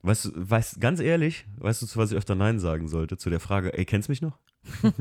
weißt 0.03 0.25
du, 0.25 0.31
weißt, 0.35 0.79
ganz 0.79 0.99
ehrlich, 0.99 1.45
weißt 1.57 1.81
du, 1.81 1.87
zu 1.87 1.99
was 1.99 2.11
ich 2.11 2.17
öfter 2.17 2.35
Nein 2.35 2.59
sagen 2.59 2.87
sollte? 2.87 3.17
Zu 3.17 3.29
der 3.29 3.39
Frage, 3.39 3.77
ey, 3.77 3.85
kennst 3.85 4.09
mich 4.09 4.21
noch? 4.21 4.37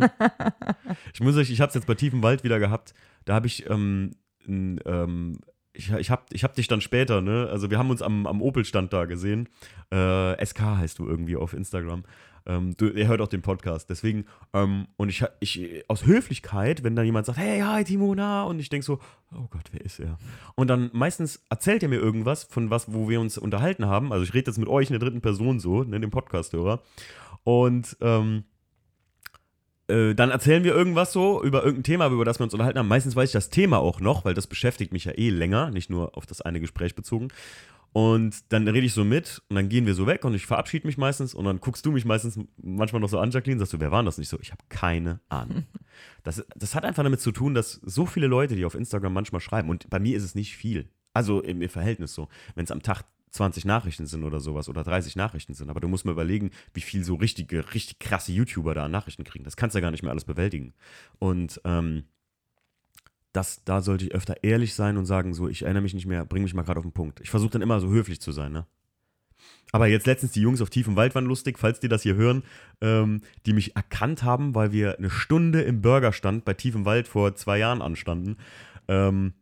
ich 1.15 1.21
muss 1.21 1.37
euch, 1.37 1.51
ich 1.51 1.61
hab's 1.61 1.75
jetzt 1.75 1.87
bei 1.87 1.95
Tiefem 1.95 2.23
Wald 2.23 2.45
wieder 2.45 2.59
gehabt, 2.59 2.95
da 3.25 3.35
habe 3.35 3.47
ich, 3.47 3.69
ähm, 3.69 4.13
n, 4.47 4.81
ähm, 4.87 5.39
ich, 5.73 5.91
ich 5.91 6.11
hab, 6.11 6.33
ich 6.33 6.45
hab 6.45 6.55
dich 6.55 6.69
dann 6.69 6.81
später, 6.81 7.21
ne, 7.21 7.49
also 7.51 7.71
wir 7.71 7.79
haben 7.79 7.91
uns 7.91 8.03
am, 8.03 8.27
am 8.27 8.43
Opel-Stand 8.43 8.93
da 8.93 9.07
gesehen, 9.07 9.49
äh, 9.91 10.45
SK 10.45 10.61
heißt 10.61 10.99
du 10.99 11.07
irgendwie 11.07 11.37
auf 11.37 11.55
Instagram, 11.55 12.05
ähm, 12.47 12.77
du, 12.77 12.87
er 12.89 13.09
hört 13.09 13.21
auch 13.21 13.29
den 13.29 13.43
Podcast, 13.43 13.91
deswegen, 13.91 14.27
ähm, 14.53 14.87
und 14.97 15.09
ich, 15.09 15.25
ich, 15.41 15.85
aus 15.89 16.07
Höflichkeit, 16.07 16.85
wenn 16.85 16.97
dann 16.97 17.07
jemand 17.07 17.27
sagt, 17.27 17.39
hey, 17.39 17.61
hi 17.61 17.85
Timo, 17.85 18.15
na, 18.15 18.45
und 18.45 18.59
ich 18.59 18.69
denke 18.69 18.85
so, 18.85 18.99
oh 19.35 19.49
Gott, 19.51 19.69
wer 19.73 19.81
ist 19.81 20.01
er? 20.01 20.19
Und 20.55 20.69
dann 20.69 20.91
meistens 20.93 21.43
erzählt 21.51 21.83
er 21.83 21.89
mir 21.89 22.01
irgendwas 22.01 22.45
von 22.45 22.71
was, 22.71 22.93
wo 22.93 23.09
wir 23.09 23.21
uns 23.21 23.39
unterhalten 23.39 23.87
haben, 23.87 24.13
also 24.13 24.25
ich 24.25 24.35
rede 24.35 24.51
jetzt 24.51 24.59
mit 24.59 24.69
euch 24.69 24.89
in 24.89 24.95
der 24.95 25.01
dritten 25.01 25.21
Person 25.21 25.61
so, 25.61 25.83
ne, 25.85 26.01
dem 26.01 26.11
Podcast-Hörer, 26.11 26.81
und, 27.45 27.97
ähm, 28.01 28.45
äh, 29.89 30.15
dann 30.15 30.31
erzählen 30.31 30.65
wir 30.65 30.75
irgendwas 30.75 31.13
so 31.13 31.43
über 31.43 31.63
irgendein 31.65 31.85
Thema, 31.85 32.07
über 32.09 32.25
das 32.25 32.39
wir 32.39 32.45
uns 32.45 32.55
unterhalten 32.55 32.79
haben. 32.79 32.89
Meistens 32.89 33.17
weiß 33.17 33.29
ich 33.29 33.33
das 33.33 33.51
Thema 33.51 33.79
auch 33.79 34.01
noch, 34.01 34.25
weil 34.25 34.35
das 34.35 34.47
beschäftigt 34.47 34.93
mich 34.93 35.05
ja 35.05 35.13
eh 35.13 35.31
länger, 35.31 35.71
nicht 35.71 35.91
nur 35.91 36.17
auf 36.17 36.25
das 36.25 36.41
eine 36.41 36.61
Gespräch 36.61 36.95
bezogen. 36.95 37.29
Und 37.93 38.53
dann 38.53 38.67
rede 38.67 38.87
ich 38.87 38.95
so 38.95 39.05
mit 39.05 39.43
und 39.49 39.57
dann 39.57 39.69
gehen 39.69 39.85
wir 39.85 39.95
so 39.95 40.07
weg 40.07 40.25
und 40.25 40.35
ich 40.35 40.47
verabschiede 40.47 40.87
mich 40.87 40.97
meistens 40.97 41.35
und 41.35 41.45
dann 41.45 41.61
guckst 41.61 41.85
du 41.85 41.93
mich 41.93 42.07
meistens 42.07 42.39
manchmal 42.57 43.01
noch 43.01 43.09
so 43.09 43.19
an, 43.19 43.31
Jacqueline, 43.31 43.59
sagst 43.59 43.75
du, 43.75 43.81
wer 43.81 43.91
war 43.91 44.03
das 44.03 44.17
nicht 44.17 44.31
so? 44.31 44.39
Ich 44.41 44.51
habe 44.51 44.63
keine 44.69 45.21
Ahnung. 45.29 45.65
Das, 46.25 46.43
das 46.57 46.75
hat 46.75 46.85
einfach 46.85 47.03
damit 47.03 47.21
zu 47.21 47.33
tun, 47.33 47.53
dass 47.53 47.73
so 47.83 48.07
viele 48.07 48.27
Leute, 48.27 48.57
die 48.57 48.65
auf 48.65 48.75
Instagram 48.75 49.13
manchmal 49.13 49.41
schreiben, 49.41 49.69
und 49.69 49.91
bei 49.91 49.99
mir 49.99 50.17
ist 50.17 50.23
es 50.23 50.35
nicht 50.35 50.57
viel, 50.57 50.89
also 51.13 51.43
im, 51.43 51.61
im 51.61 51.69
Verhältnis 51.69 52.15
so, 52.15 52.29
wenn 52.55 52.65
es 52.65 52.71
am 52.71 52.81
Tag 52.81 53.05
20 53.33 53.65
Nachrichten 53.65 54.07
sind 54.07 54.25
oder 54.25 54.41
sowas 54.41 54.69
oder 54.69 54.85
30 54.85 55.17
Nachrichten 55.17 55.55
sind, 55.55 55.69
aber 55.69 55.81
du 55.81 55.89
musst 55.89 56.05
mal 56.05 56.13
überlegen, 56.13 56.51
wie 56.75 56.81
viel 56.81 57.05
so 57.05 57.17
richtige, 57.17 57.75
richtig 57.75 57.99
krasse 57.99 58.33
YouTuber 58.33 58.75
da 58.75 58.85
an 58.85 58.91
Nachrichten 58.91 59.25
kriegen. 59.25 59.45
Das 59.45 59.57
kannst 59.57 59.75
du 59.75 59.79
ja 59.79 59.83
gar 59.83 59.91
nicht 59.91 60.03
mehr 60.03 60.13
alles 60.13 60.25
bewältigen. 60.25 60.75
Und 61.19 61.61
ähm, 61.65 62.05
das, 63.33 63.65
da 63.65 63.81
sollte 63.81 64.05
ich 64.05 64.15
öfter 64.15 64.43
ehrlich 64.43 64.75
sein 64.75 64.97
und 64.97 65.07
sagen, 65.07 65.35
so, 65.35 65.49
ich 65.49 65.63
erinnere 65.63 65.83
mich 65.83 65.95
nicht 65.95 66.07
mehr, 66.07 66.25
bring 66.25 66.43
mich 66.43 66.55
mal 66.55 66.63
gerade 66.63 66.79
auf 66.79 66.85
den 66.85 66.93
Punkt. 66.93 67.21
Ich 67.21 67.31
versuche 67.31 67.51
dann 67.51 67.63
immer 67.63 67.81
so 67.81 67.89
höflich 67.89 68.21
zu 68.21 68.33
sein, 68.33 68.53
ne? 68.53 68.67
Aber 69.73 69.87
jetzt 69.87 70.07
letztens 70.07 70.33
die 70.33 70.43
Jungs 70.43 70.61
auf 70.61 70.69
tiefem 70.69 70.97
Wald 70.97 71.15
waren 71.15 71.25
lustig, 71.25 71.59
falls 71.59 71.81
die 71.81 71.89
das 71.89 72.03
hier 72.03 72.15
hören, 72.15 72.43
ähm, 72.83 73.23
die 73.47 73.55
mich 73.55 73.75
erkannt 73.75 74.23
haben, 74.23 74.55
weil 74.55 74.71
wir 74.71 74.99
eine 74.99 75.09
Stunde 75.09 75.63
im 75.63 75.81
Burgerstand 75.81 76.45
bei 76.45 76.53
tiefem 76.53 76.85
Wald 76.85 77.09
vor 77.09 77.35
zwei 77.35 77.59
Jahren 77.59 77.81
anstanden. 77.81 78.37
Ähm, 78.87 79.33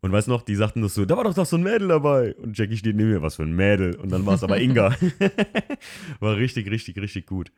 und 0.00 0.12
weißt 0.12 0.28
noch, 0.28 0.42
die 0.42 0.56
sagten 0.56 0.82
das 0.82 0.94
so, 0.94 1.04
da 1.04 1.16
war 1.16 1.24
doch 1.24 1.34
doch 1.34 1.46
so 1.46 1.56
ein 1.56 1.62
Mädel 1.62 1.88
dabei. 1.88 2.34
Und 2.34 2.58
Jackie 2.58 2.76
steht 2.76 2.96
neben 2.96 3.10
mir, 3.10 3.22
was 3.22 3.36
für 3.36 3.44
ein 3.44 3.54
Mädel. 3.54 3.94
Und 3.94 4.10
dann 4.10 4.26
war 4.26 4.34
es 4.34 4.42
aber 4.42 4.60
Inga. 4.60 4.94
war 6.20 6.36
richtig, 6.36 6.68
richtig, 6.70 6.98
richtig 6.98 7.26
gut. 7.26 7.52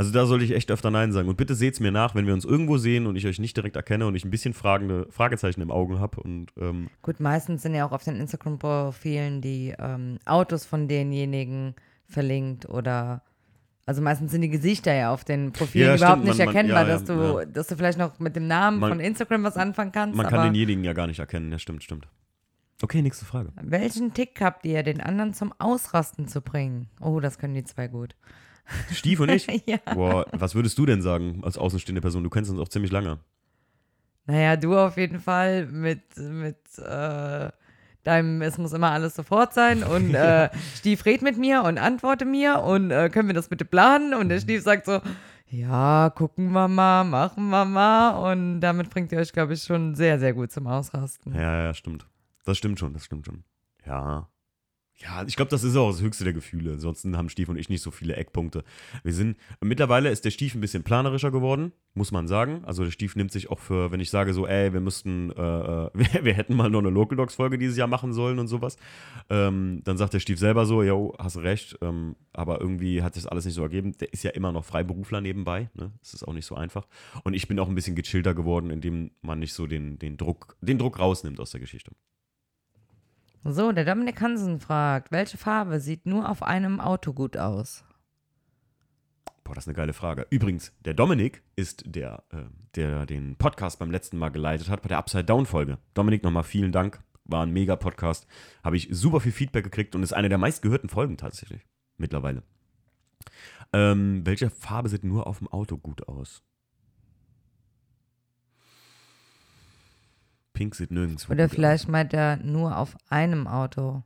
Also 0.00 0.12
da 0.12 0.24
sollte 0.24 0.44
ich 0.46 0.52
echt 0.52 0.70
öfter 0.70 0.90
Nein 0.90 1.12
sagen. 1.12 1.28
Und 1.28 1.36
bitte 1.36 1.54
seht 1.54 1.74
es 1.74 1.80
mir 1.80 1.90
nach, 1.92 2.14
wenn 2.14 2.26
wir 2.26 2.32
uns 2.32 2.46
irgendwo 2.46 2.78
sehen 2.78 3.06
und 3.06 3.16
ich 3.16 3.26
euch 3.26 3.38
nicht 3.38 3.54
direkt 3.56 3.76
erkenne 3.76 4.06
und 4.06 4.14
ich 4.14 4.24
ein 4.24 4.30
bisschen 4.30 4.54
fragende 4.54 5.06
Fragezeichen 5.10 5.60
im 5.60 5.70
Augen 5.70 6.00
habe. 6.00 6.20
Und 6.22 6.46
ähm, 6.58 6.88
Gut, 7.02 7.20
meistens 7.20 7.60
sind 7.62 7.74
ja 7.74 7.86
auch 7.86 7.92
auf 7.92 8.02
den 8.02 8.16
Instagram-Profilen 8.16 9.42
die 9.42 9.74
ähm, 9.78 10.18
Autos 10.24 10.64
von 10.64 10.88
denjenigen 10.88 11.74
verlinkt 12.06 12.66
oder 12.68 13.22
also 13.86 14.00
meistens 14.02 14.30
sind 14.32 14.40
die 14.42 14.48
Gesichter 14.50 14.94
ja 14.94 15.12
auf 15.12 15.24
den 15.24 15.52
Profilen 15.52 15.88
Ja, 15.88 15.96
überhaupt 15.96 16.20
stimmt, 16.22 16.28
nicht 16.28 16.38
man- 16.38 16.46
man- 16.46 16.56
erkennbar, 16.56 16.82
ja, 16.82 16.88
ja, 16.88 16.94
dass 16.94 17.04
du, 17.04 17.12
ja. 17.40 17.44
dass 17.44 17.66
du 17.66 17.76
vielleicht 17.76 17.98
noch 17.98 18.18
mit 18.20 18.36
dem 18.36 18.46
Namen 18.46 18.78
Man- 18.78 18.88
von 18.90 19.00
Instagram 19.00 19.42
was 19.44 19.56
anfangen 19.56 19.92
kannst. 19.92 20.16
man 20.16 20.26
kann 20.28 20.44
denjenigen 20.44 20.82
ja 20.84 20.92
gar 20.92 21.08
nicht 21.08 21.18
erkennen. 21.18 21.52
Ja, 21.52 21.58
stimmt, 21.58 21.82
stimmt. 21.82 22.08
Okay, 22.82 23.02
nächste 23.02 23.26
Frage. 23.26 23.52
welchen 23.60 24.14
Tick 24.14 24.40
habt 24.40 24.64
ihr, 24.64 24.82
den 24.82 25.02
anderen 25.02 25.34
zum 25.34 25.52
Ausrasten 25.58 26.26
zu 26.26 26.40
bringen? 26.40 26.88
Oh, 27.00 27.20
das 27.20 27.38
können 27.38 27.52
die 27.54 27.64
zwei 27.64 27.88
gut. 27.88 28.14
Stief 28.92 29.20
und 29.20 29.30
ich? 29.30 29.46
ja. 29.66 29.78
Boah, 29.94 30.26
was 30.32 30.54
würdest 30.54 30.78
du 30.78 30.86
denn 30.86 31.02
sagen 31.02 31.40
als 31.42 31.58
außenstehende 31.58 32.00
Person? 32.00 32.24
Du 32.24 32.30
kennst 32.30 32.50
uns 32.50 32.60
auch 32.60 32.68
ziemlich 32.68 32.92
lange. 32.92 33.18
Naja, 34.26 34.56
du 34.56 34.76
auf 34.76 34.96
jeden 34.96 35.18
Fall 35.18 35.66
mit, 35.66 36.16
mit 36.16 36.56
äh, 36.78 37.50
deinem, 38.04 38.42
es 38.42 38.58
muss 38.58 38.72
immer 38.72 38.90
alles 38.92 39.14
sofort 39.14 39.52
sein 39.54 39.82
und 39.82 40.14
äh, 40.14 40.50
Stief 40.76 41.04
red 41.04 41.22
mit 41.22 41.36
mir 41.36 41.62
und 41.62 41.78
antworte 41.78 42.24
mir 42.24 42.60
und 42.60 42.90
äh, 42.90 43.08
können 43.10 43.28
wir 43.28 43.34
das 43.34 43.48
bitte 43.48 43.64
planen? 43.64 44.14
Und 44.14 44.28
der 44.28 44.40
Stief 44.40 44.62
sagt 44.62 44.86
so, 44.86 45.00
ja, 45.48 46.10
gucken 46.10 46.52
wir 46.52 46.68
mal, 46.68 47.04
machen 47.04 47.48
wir 47.50 47.64
mal 47.64 48.32
und 48.32 48.60
damit 48.60 48.90
bringt 48.90 49.10
ihr 49.10 49.18
euch, 49.18 49.32
glaube 49.32 49.54
ich, 49.54 49.62
schon 49.64 49.94
sehr, 49.96 50.18
sehr 50.20 50.32
gut 50.32 50.52
zum 50.52 50.66
Ausrasten. 50.66 51.34
Ja, 51.34 51.64
ja, 51.64 51.74
stimmt. 51.74 52.06
Das 52.44 52.56
stimmt 52.56 52.78
schon, 52.78 52.92
das 52.92 53.04
stimmt 53.04 53.26
schon. 53.26 53.42
Ja. 53.84 54.28
Ja, 55.02 55.24
ich 55.26 55.34
glaube, 55.34 55.50
das 55.50 55.64
ist 55.64 55.76
auch 55.76 55.90
das 55.90 56.02
höchste 56.02 56.24
der 56.24 56.34
Gefühle. 56.34 56.72
Ansonsten 56.72 57.16
haben 57.16 57.30
Stief 57.30 57.48
und 57.48 57.56
ich 57.56 57.70
nicht 57.70 57.80
so 57.80 57.90
viele 57.90 58.16
Eckpunkte. 58.16 58.64
Wir 59.02 59.14
sind, 59.14 59.38
mittlerweile 59.62 60.10
ist 60.10 60.26
der 60.26 60.30
Stief 60.30 60.54
ein 60.54 60.60
bisschen 60.60 60.82
planerischer 60.82 61.30
geworden, 61.30 61.72
muss 61.94 62.12
man 62.12 62.28
sagen. 62.28 62.62
Also 62.66 62.84
der 62.84 62.90
Stief 62.90 63.16
nimmt 63.16 63.32
sich 63.32 63.48
auch 63.48 63.58
für, 63.58 63.92
wenn 63.92 64.00
ich 64.00 64.10
sage 64.10 64.34
so, 64.34 64.46
ey, 64.46 64.74
wir 64.74 64.80
müssten, 64.80 65.30
äh, 65.30 65.40
äh, 65.40 65.90
wir, 65.94 66.24
wir 66.24 66.34
hätten 66.34 66.54
mal 66.54 66.68
noch 66.68 66.80
eine 66.80 66.90
Local 66.90 67.16
Dogs 67.16 67.34
Folge 67.34 67.56
dieses 67.56 67.78
Jahr 67.78 67.88
machen 67.88 68.12
sollen 68.12 68.38
und 68.38 68.48
sowas. 68.48 68.76
Ähm, 69.30 69.80
dann 69.84 69.96
sagt 69.96 70.12
der 70.12 70.20
Stief 70.20 70.38
selber 70.38 70.66
so, 70.66 70.82
jo, 70.82 71.14
hast 71.18 71.38
recht, 71.38 71.78
ähm, 71.80 72.14
aber 72.34 72.60
irgendwie 72.60 73.02
hat 73.02 73.14
sich 73.14 73.22
das 73.22 73.32
alles 73.32 73.46
nicht 73.46 73.54
so 73.54 73.62
ergeben. 73.62 73.96
Der 73.96 74.12
ist 74.12 74.22
ja 74.22 74.32
immer 74.32 74.52
noch 74.52 74.66
Freiberufler 74.66 75.22
nebenbei, 75.22 75.70
ne? 75.74 75.92
Das 76.00 76.12
ist 76.12 76.28
auch 76.28 76.34
nicht 76.34 76.46
so 76.46 76.56
einfach. 76.56 76.86
Und 77.24 77.32
ich 77.32 77.48
bin 77.48 77.58
auch 77.58 77.68
ein 77.68 77.74
bisschen 77.74 77.96
gechillter 77.96 78.34
geworden, 78.34 78.70
indem 78.70 79.12
man 79.22 79.38
nicht 79.38 79.54
so 79.54 79.66
den, 79.66 79.98
den 79.98 80.18
Druck, 80.18 80.56
den 80.60 80.76
Druck 80.76 80.98
rausnimmt 80.98 81.40
aus 81.40 81.52
der 81.52 81.60
Geschichte. 81.60 81.92
So, 83.42 83.72
der 83.72 83.86
Dominik 83.86 84.20
Hansen 84.20 84.60
fragt, 84.60 85.12
welche 85.12 85.38
Farbe 85.38 85.80
sieht 85.80 86.04
nur 86.04 86.28
auf 86.28 86.42
einem 86.42 86.78
Auto 86.78 87.14
gut 87.14 87.38
aus? 87.38 87.84
Boah, 89.44 89.54
das 89.54 89.64
ist 89.64 89.68
eine 89.68 89.76
geile 89.76 89.94
Frage. 89.94 90.26
Übrigens, 90.28 90.72
der 90.84 90.92
Dominik 90.92 91.42
ist 91.56 91.84
der, 91.86 92.22
äh, 92.30 92.42
der 92.74 93.06
den 93.06 93.36
Podcast 93.36 93.78
beim 93.78 93.90
letzten 93.90 94.18
Mal 94.18 94.28
geleitet 94.28 94.68
hat 94.68 94.82
bei 94.82 94.88
der 94.88 94.98
Upside 94.98 95.24
Down 95.24 95.46
Folge. 95.46 95.78
Dominik, 95.94 96.22
nochmal 96.22 96.42
vielen 96.42 96.70
Dank. 96.70 97.02
war 97.24 97.46
ein 97.46 97.52
mega 97.52 97.76
Podcast. 97.76 98.26
Habe 98.62 98.76
ich 98.76 98.88
super 98.90 99.20
viel 99.20 99.32
Feedback 99.32 99.64
gekriegt 99.64 99.94
und 99.94 100.02
ist 100.02 100.12
eine 100.12 100.28
der 100.28 100.38
meistgehörten 100.38 100.90
Folgen 100.90 101.16
tatsächlich. 101.16 101.64
Mittlerweile. 101.96 102.42
Ähm, 103.72 104.26
welche 104.26 104.50
Farbe 104.50 104.88
sieht 104.88 105.04
nur 105.04 105.26
auf 105.26 105.38
dem 105.38 105.48
Auto 105.48 105.78
gut 105.78 106.08
aus? 106.08 106.42
Pink 110.60 110.74
sieht 110.74 110.90
nirgendwo 110.90 111.32
Oder 111.32 111.48
vielleicht 111.48 111.88
meint 111.88 112.12
er 112.12 112.36
nur 112.36 112.76
auf 112.76 112.94
einem 113.08 113.46
Auto. 113.46 114.02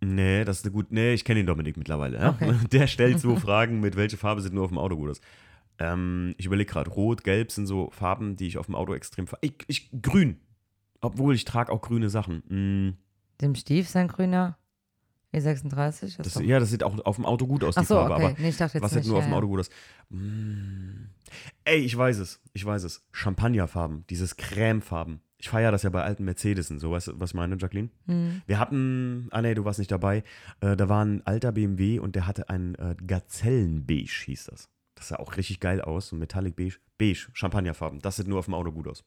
Nee, 0.00 0.42
das 0.46 0.60
ist 0.60 0.64
eine 0.64 0.72
gut. 0.72 0.90
Nee, 0.90 1.12
ich 1.12 1.22
kenne 1.26 1.40
den 1.40 1.46
Dominik 1.46 1.76
mittlerweile. 1.76 2.18
Ja? 2.18 2.30
Okay. 2.30 2.54
Der 2.72 2.86
stellt 2.86 3.20
so 3.20 3.36
Fragen 3.46 3.80
mit, 3.80 3.94
welche 3.94 4.16
Farbe 4.16 4.40
sieht 4.40 4.54
nur 4.54 4.64
auf 4.64 4.70
dem 4.70 4.78
Auto 4.78 4.96
gut 4.96 5.10
aus. 5.10 5.20
Ähm, 5.78 6.34
ich 6.38 6.46
überlege 6.46 6.72
gerade, 6.72 6.88
Rot, 6.90 7.24
Gelb 7.24 7.52
sind 7.52 7.66
so 7.66 7.90
Farben, 7.90 8.36
die 8.36 8.46
ich 8.46 8.56
auf 8.56 8.64
dem 8.66 8.74
Auto 8.74 8.94
extrem. 8.94 9.26
Ich, 9.42 9.52
ich, 9.66 9.90
grün. 10.00 10.40
Obwohl 11.02 11.34
ich 11.34 11.44
trage 11.44 11.70
auch 11.72 11.82
grüne 11.82 12.08
Sachen. 12.08 12.38
Mm, 12.48 12.96
Dem 13.42 13.54
Stief 13.54 13.86
sein 13.90 14.08
grüner 14.08 14.56
E36? 15.32 16.02
Ist 16.04 16.18
das, 16.18 16.34
doch- 16.34 16.40
ja, 16.40 16.58
das 16.58 16.70
sieht 16.70 16.82
auch 16.82 16.98
auf 17.04 17.16
dem 17.16 17.26
Auto 17.26 17.46
gut 17.46 17.62
aus, 17.64 17.76
Ach 17.76 17.82
die 17.82 17.86
so, 17.86 17.94
Farbe. 17.96 18.14
okay. 18.14 18.24
Aber 18.24 18.34
nee, 18.38 18.48
ich 18.48 18.56
dachte 18.56 18.78
jetzt 18.78 18.82
was 18.84 18.92
nicht. 18.92 19.04
sieht 19.04 19.10
nur 19.10 19.18
auf 19.18 19.24
dem 19.24 19.32
ja, 19.32 19.36
Auto 19.38 19.48
gut 19.48 19.60
aus? 19.60 19.70
Mm. 20.10 21.10
Ey, 21.64 21.78
ich 21.80 21.96
weiß 21.96 22.18
es. 22.18 22.40
Ich 22.54 22.64
weiß 22.64 22.84
es. 22.84 23.06
Champagnerfarben. 23.12 24.06
Dieses 24.08 24.36
Cremefarben. 24.36 25.20
Ich 25.36 25.50
feiere 25.50 25.70
das 25.70 25.82
ja 25.82 25.90
bei 25.90 26.02
alten 26.02 26.24
Mercedesen. 26.24 26.78
So, 26.80 26.90
weißt 26.90 27.08
du, 27.08 27.20
was 27.20 27.30
ich 27.30 27.34
meine, 27.34 27.56
Jacqueline? 27.58 27.90
Ja. 28.06 28.14
Hm. 28.14 28.42
Wir 28.46 28.58
hatten, 28.58 29.28
ah 29.30 29.42
nee, 29.42 29.54
du 29.54 29.64
warst 29.64 29.78
nicht 29.78 29.92
dabei, 29.92 30.24
äh, 30.60 30.76
da 30.76 30.88
war 30.88 31.04
ein 31.04 31.24
alter 31.26 31.52
BMW 31.52 31.98
und 31.98 32.16
der 32.16 32.26
hatte 32.26 32.48
ein 32.48 32.74
äh, 32.76 32.96
Gazellenbeige, 33.06 34.10
hieß 34.24 34.46
das. 34.46 34.68
Das 34.94 35.08
sah 35.08 35.16
auch 35.16 35.36
richtig 35.36 35.60
geil 35.60 35.80
aus, 35.80 36.08
so 36.08 36.16
Metallic 36.16 36.56
Beige. 36.56 36.78
Beige, 36.96 37.28
Champagnerfarben, 37.34 38.00
das 38.00 38.16
sieht 38.16 38.26
nur 38.26 38.40
auf 38.40 38.46
dem 38.46 38.54
Auto 38.54 38.72
gut 38.72 38.88
aus. 38.88 39.04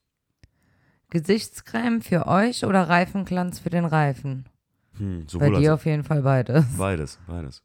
Gesichtscreme 1.10 2.00
für 2.00 2.26
euch 2.26 2.64
oder 2.64 2.88
Reifenglanz 2.88 3.58
für 3.58 3.68
den 3.68 3.84
Reifen? 3.84 4.48
Hm, 4.98 5.26
Bei 5.38 5.50
dir 5.50 5.74
auf 5.74 5.86
jeden 5.86 6.04
Fall 6.04 6.22
beides. 6.22 6.64
beides, 6.76 7.18
beides. 7.26 7.62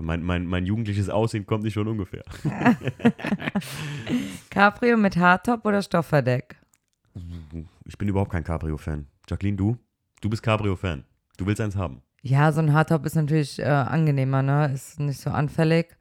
Mein, 0.00 0.24
mein, 0.24 0.44
mein 0.46 0.66
jugendliches 0.66 1.08
Aussehen 1.08 1.46
kommt 1.46 1.62
nicht 1.62 1.74
von 1.74 1.86
ungefähr. 1.86 2.24
Cabrio 4.50 4.96
mit 4.96 5.16
Hardtop 5.16 5.64
oder 5.64 5.82
Stoffverdeck? 5.82 6.56
Ich 7.84 7.98
bin 7.98 8.08
überhaupt 8.08 8.32
kein 8.32 8.44
Cabrio-Fan. 8.44 9.06
Jacqueline, 9.28 9.56
du? 9.56 9.76
Du 10.20 10.28
bist 10.28 10.42
Cabrio-Fan. 10.42 11.04
Du 11.36 11.46
willst 11.46 11.60
eins 11.60 11.76
haben. 11.76 12.02
Ja, 12.22 12.50
so 12.52 12.60
ein 12.60 12.72
Hardtop 12.72 13.04
ist 13.06 13.14
natürlich 13.14 13.58
äh, 13.58 13.64
angenehmer, 13.64 14.42
ne? 14.42 14.72
Ist 14.72 14.98
nicht 14.98 15.20
so 15.20 15.30
anfällig. 15.30 15.96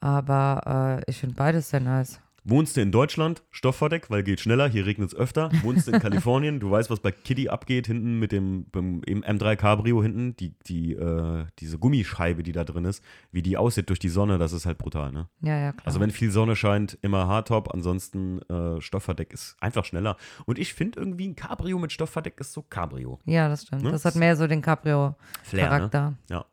Aber 0.00 1.02
äh, 1.06 1.10
ich 1.10 1.18
finde 1.18 1.34
beides 1.34 1.70
sehr 1.70 1.80
nice. 1.80 2.20
Wohnst 2.48 2.76
du 2.76 2.80
in 2.80 2.92
Deutschland, 2.92 3.42
Stoffverdeck, 3.50 4.08
weil 4.08 4.22
geht 4.22 4.38
schneller, 4.38 4.68
hier 4.68 4.86
regnet 4.86 5.08
es 5.08 5.16
öfter. 5.16 5.50
Wohnst 5.62 5.88
du 5.88 5.92
in 5.92 5.98
Kalifornien, 5.98 6.60
du 6.60 6.70
weißt, 6.70 6.90
was 6.90 7.00
bei 7.00 7.10
Kitty 7.10 7.48
abgeht, 7.48 7.88
hinten 7.88 8.20
mit 8.20 8.30
dem 8.30 8.66
im 8.72 9.02
M3 9.02 9.56
Cabrio 9.56 10.00
hinten, 10.00 10.36
die, 10.36 10.54
die, 10.66 10.92
äh, 10.92 11.46
diese 11.58 11.80
Gummischeibe, 11.80 12.44
die 12.44 12.52
da 12.52 12.62
drin 12.62 12.84
ist, 12.84 13.02
wie 13.32 13.42
die 13.42 13.56
aussieht 13.56 13.88
durch 13.88 13.98
die 13.98 14.08
Sonne, 14.08 14.38
das 14.38 14.52
ist 14.52 14.64
halt 14.64 14.78
brutal, 14.78 15.10
ne? 15.10 15.28
Ja, 15.40 15.58
ja, 15.58 15.72
klar. 15.72 15.88
Also 15.88 15.98
wenn 15.98 16.12
viel 16.12 16.30
Sonne 16.30 16.54
scheint, 16.54 16.96
immer 17.02 17.26
Hardtop, 17.26 17.74
ansonsten 17.74 18.40
äh, 18.42 18.80
Stoffverdeck 18.80 19.32
ist 19.32 19.56
einfach 19.58 19.84
schneller. 19.84 20.16
Und 20.44 20.60
ich 20.60 20.72
finde 20.72 21.00
irgendwie 21.00 21.26
ein 21.26 21.34
Cabrio 21.34 21.80
mit 21.80 21.90
Stoffverdeck 21.90 22.38
ist 22.38 22.52
so 22.52 22.62
Cabrio. 22.62 23.18
ja, 23.24 23.48
das 23.48 23.62
stimmt. 23.62 23.82
Ne? 23.82 23.90
Das 23.90 24.04
hat 24.04 24.14
mehr 24.14 24.36
so 24.36 24.46
den 24.46 24.62
Flair, 24.62 24.84
ne? 24.84 25.16
Cabrio-Charakter. 25.40 26.14
Ja. 26.30 26.44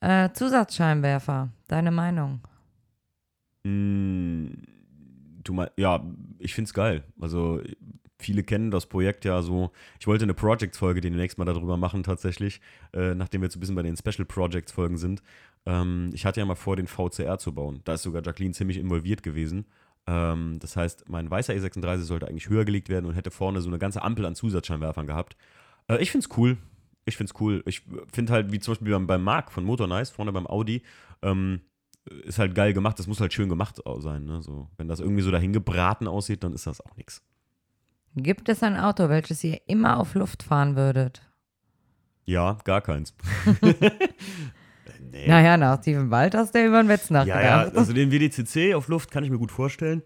Äh, 0.00 0.32
Zusatzscheinwerfer, 0.32 1.50
deine 1.68 1.92
Meinung? 1.92 2.40
Mm, 3.62 4.48
du 5.48 5.52
mein, 5.52 5.68
ja, 5.76 6.04
ich 6.38 6.54
find's 6.54 6.74
geil. 6.74 7.04
Also 7.20 7.60
viele 8.18 8.42
kennen 8.42 8.70
das 8.70 8.86
Projekt 8.86 9.24
ja 9.24 9.42
so. 9.42 9.70
Ich 10.00 10.06
wollte 10.06 10.24
eine 10.24 10.34
Projects-Folge 10.34 11.00
demnächst 11.00 11.38
mal 11.38 11.44
darüber 11.44 11.76
machen 11.76 12.02
tatsächlich, 12.02 12.60
äh, 12.92 13.14
nachdem 13.14 13.42
wir 13.42 13.46
jetzt 13.46 13.56
ein 13.56 13.60
bisschen 13.60 13.76
bei 13.76 13.82
den 13.82 13.96
Special 13.96 14.24
Projects-Folgen 14.24 14.96
sind. 14.96 15.22
Ähm, 15.66 16.10
ich 16.12 16.24
hatte 16.24 16.40
ja 16.40 16.46
mal 16.46 16.54
vor, 16.54 16.76
den 16.76 16.86
VCR 16.86 17.38
zu 17.38 17.52
bauen. 17.54 17.80
Da 17.84 17.94
ist 17.94 18.02
sogar 18.02 18.22
Jacqueline 18.24 18.54
ziemlich 18.54 18.78
involviert 18.78 19.22
gewesen. 19.22 19.66
Ähm, 20.06 20.58
das 20.60 20.76
heißt, 20.76 21.08
mein 21.08 21.30
weißer 21.30 21.54
E36 21.54 21.98
sollte 21.98 22.28
eigentlich 22.28 22.48
höher 22.48 22.64
gelegt 22.64 22.88
werden 22.88 23.06
und 23.06 23.14
hätte 23.14 23.30
vorne 23.30 23.60
so 23.60 23.68
eine 23.68 23.78
ganze 23.78 24.02
Ampel 24.02 24.24
an 24.24 24.34
Zusatzscheinwerfern 24.34 25.06
gehabt. 25.06 25.36
Äh, 25.88 25.98
ich 26.02 26.10
find's 26.10 26.28
cool. 26.36 26.56
Ich 27.04 27.16
find's 27.16 27.34
cool. 27.40 27.62
Ich 27.66 27.82
finde 28.12 28.32
halt, 28.32 28.52
wie 28.52 28.58
zum 28.58 28.72
Beispiel 28.72 28.92
beim, 28.92 29.06
beim 29.06 29.22
Mark 29.22 29.52
von 29.52 29.64
Motor 29.64 29.86
Nice, 29.86 30.10
vorne 30.10 30.32
beim 30.32 30.46
Audi, 30.46 30.82
ähm, 31.22 31.60
ist 32.24 32.38
halt 32.38 32.54
geil 32.54 32.72
gemacht. 32.72 32.98
Das 32.98 33.06
muss 33.06 33.20
halt 33.20 33.32
schön 33.32 33.48
gemacht 33.48 33.80
sein. 33.98 34.24
Ne? 34.24 34.42
So, 34.42 34.68
wenn 34.76 34.88
das 34.88 35.00
irgendwie 35.00 35.22
so 35.22 35.30
dahin 35.30 35.52
gebraten 35.52 36.06
aussieht, 36.08 36.44
dann 36.44 36.52
ist 36.52 36.66
das 36.66 36.80
auch 36.80 36.96
nichts. 36.96 37.22
Gibt 38.14 38.48
es 38.48 38.62
ein 38.62 38.76
Auto, 38.76 39.08
welches 39.08 39.44
ihr 39.44 39.60
immer 39.66 39.98
auf 39.98 40.14
Luft 40.14 40.42
fahren 40.42 40.74
würdet? 40.76 41.22
Ja, 42.24 42.56
gar 42.64 42.80
keins. 42.80 43.14
nee. 45.12 45.28
Naja, 45.28 45.56
nach 45.56 45.80
Steven 45.80 46.10
Wald 46.10 46.34
hast 46.34 46.54
du 46.54 46.66
über 46.66 46.82
den 46.82 46.88
Wetz 46.88 47.10
ja, 47.10 47.24
nachgedacht. 47.24 47.74
ja, 47.74 47.78
also 47.78 47.92
den 47.92 48.10
WDCC 48.10 48.74
auf 48.74 48.88
Luft 48.88 49.10
kann 49.10 49.22
ich 49.22 49.30
mir 49.30 49.38
gut 49.38 49.52
vorstellen. 49.52 50.02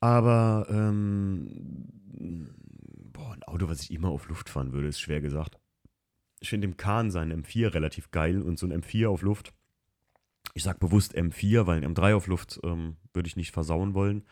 Aber, 0.00 0.66
ähm, 0.68 1.88
boah, 3.12 3.32
ein 3.32 3.42
Auto, 3.44 3.68
was 3.68 3.80
ich 3.80 3.90
immer 3.90 4.10
auf 4.10 4.28
Luft 4.28 4.50
fahren 4.50 4.72
würde, 4.72 4.88
ist 4.88 5.00
schwer 5.00 5.22
gesagt. 5.22 5.58
Ich 6.40 6.50
finde 6.50 6.66
im 6.66 6.76
Kahn 6.76 7.10
seinen 7.10 7.42
M4 7.42 7.72
relativ 7.72 8.10
geil 8.10 8.42
und 8.42 8.58
so 8.58 8.66
ein 8.66 8.82
M4 8.82 9.08
auf 9.08 9.22
Luft. 9.22 9.54
Ich 10.54 10.62
sag 10.62 10.78
bewusst 10.78 11.16
M4, 11.16 11.66
weil 11.66 11.82
ein 11.82 11.94
M3 11.94 12.14
auf 12.14 12.28
Luft 12.28 12.60
ähm, 12.62 12.96
würde 13.12 13.26
ich 13.26 13.36
nicht 13.36 13.50
versauen 13.50 13.92
wollen. 13.92 14.24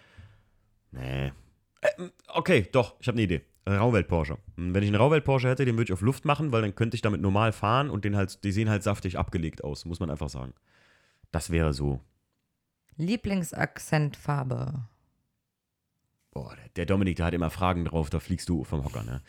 Nee. 0.93 1.33
Äh, 1.81 2.09
okay, 2.29 2.69
doch, 2.71 2.95
ich 3.01 3.09
habe 3.09 3.17
eine 3.17 3.23
Idee. 3.23 3.43
Ein 3.65 3.75
Rauwelt 3.75 4.07
Porsche. 4.09 4.39
Hm, 4.57 4.73
Wenn 4.73 4.83
ich 4.85 4.89
einen 4.89 4.97
Rauwelt 4.97 5.25
Porsche 5.25 5.49
hätte, 5.49 5.65
den 5.65 5.75
würde 5.77 5.85
ich 5.85 5.93
auf 5.93 6.01
Luft 6.01 6.25
machen, 6.25 6.53
weil 6.53 6.63
dann 6.63 6.77
könnte 6.77 6.95
ich 6.95 7.03
damit 7.03 7.21
normal 7.21 7.53
fahren 7.53 7.91
und 7.91 8.05
den 8.05 8.17
halt, 8.17 8.45
die 8.45 8.53
sehen 8.53 8.71
halt 8.71 8.85
saftig 8.85 9.19
abgelegt 9.19 9.65
aus, 9.65 9.85
muss 9.85 10.01
man 10.01 10.11
einfach 10.11 10.29
sagen. 10.29 10.55
Das 11.33 11.51
wäre 11.51 11.73
so. 11.73 12.01
Lieblingsakzentfarbe. 12.97 14.85
Boah, 16.31 16.55
der, 16.57 16.69
der 16.77 16.87
Dominik, 16.87 17.17
der 17.17 17.27
hat 17.27 17.35
immer 17.35 17.51
Fragen 17.51 17.85
drauf, 17.85 18.11
da 18.11 18.21
fliegst 18.21 18.49
du 18.49 18.65
vom 18.65 18.85
Hocker, 18.85 19.03
ne? 19.03 19.23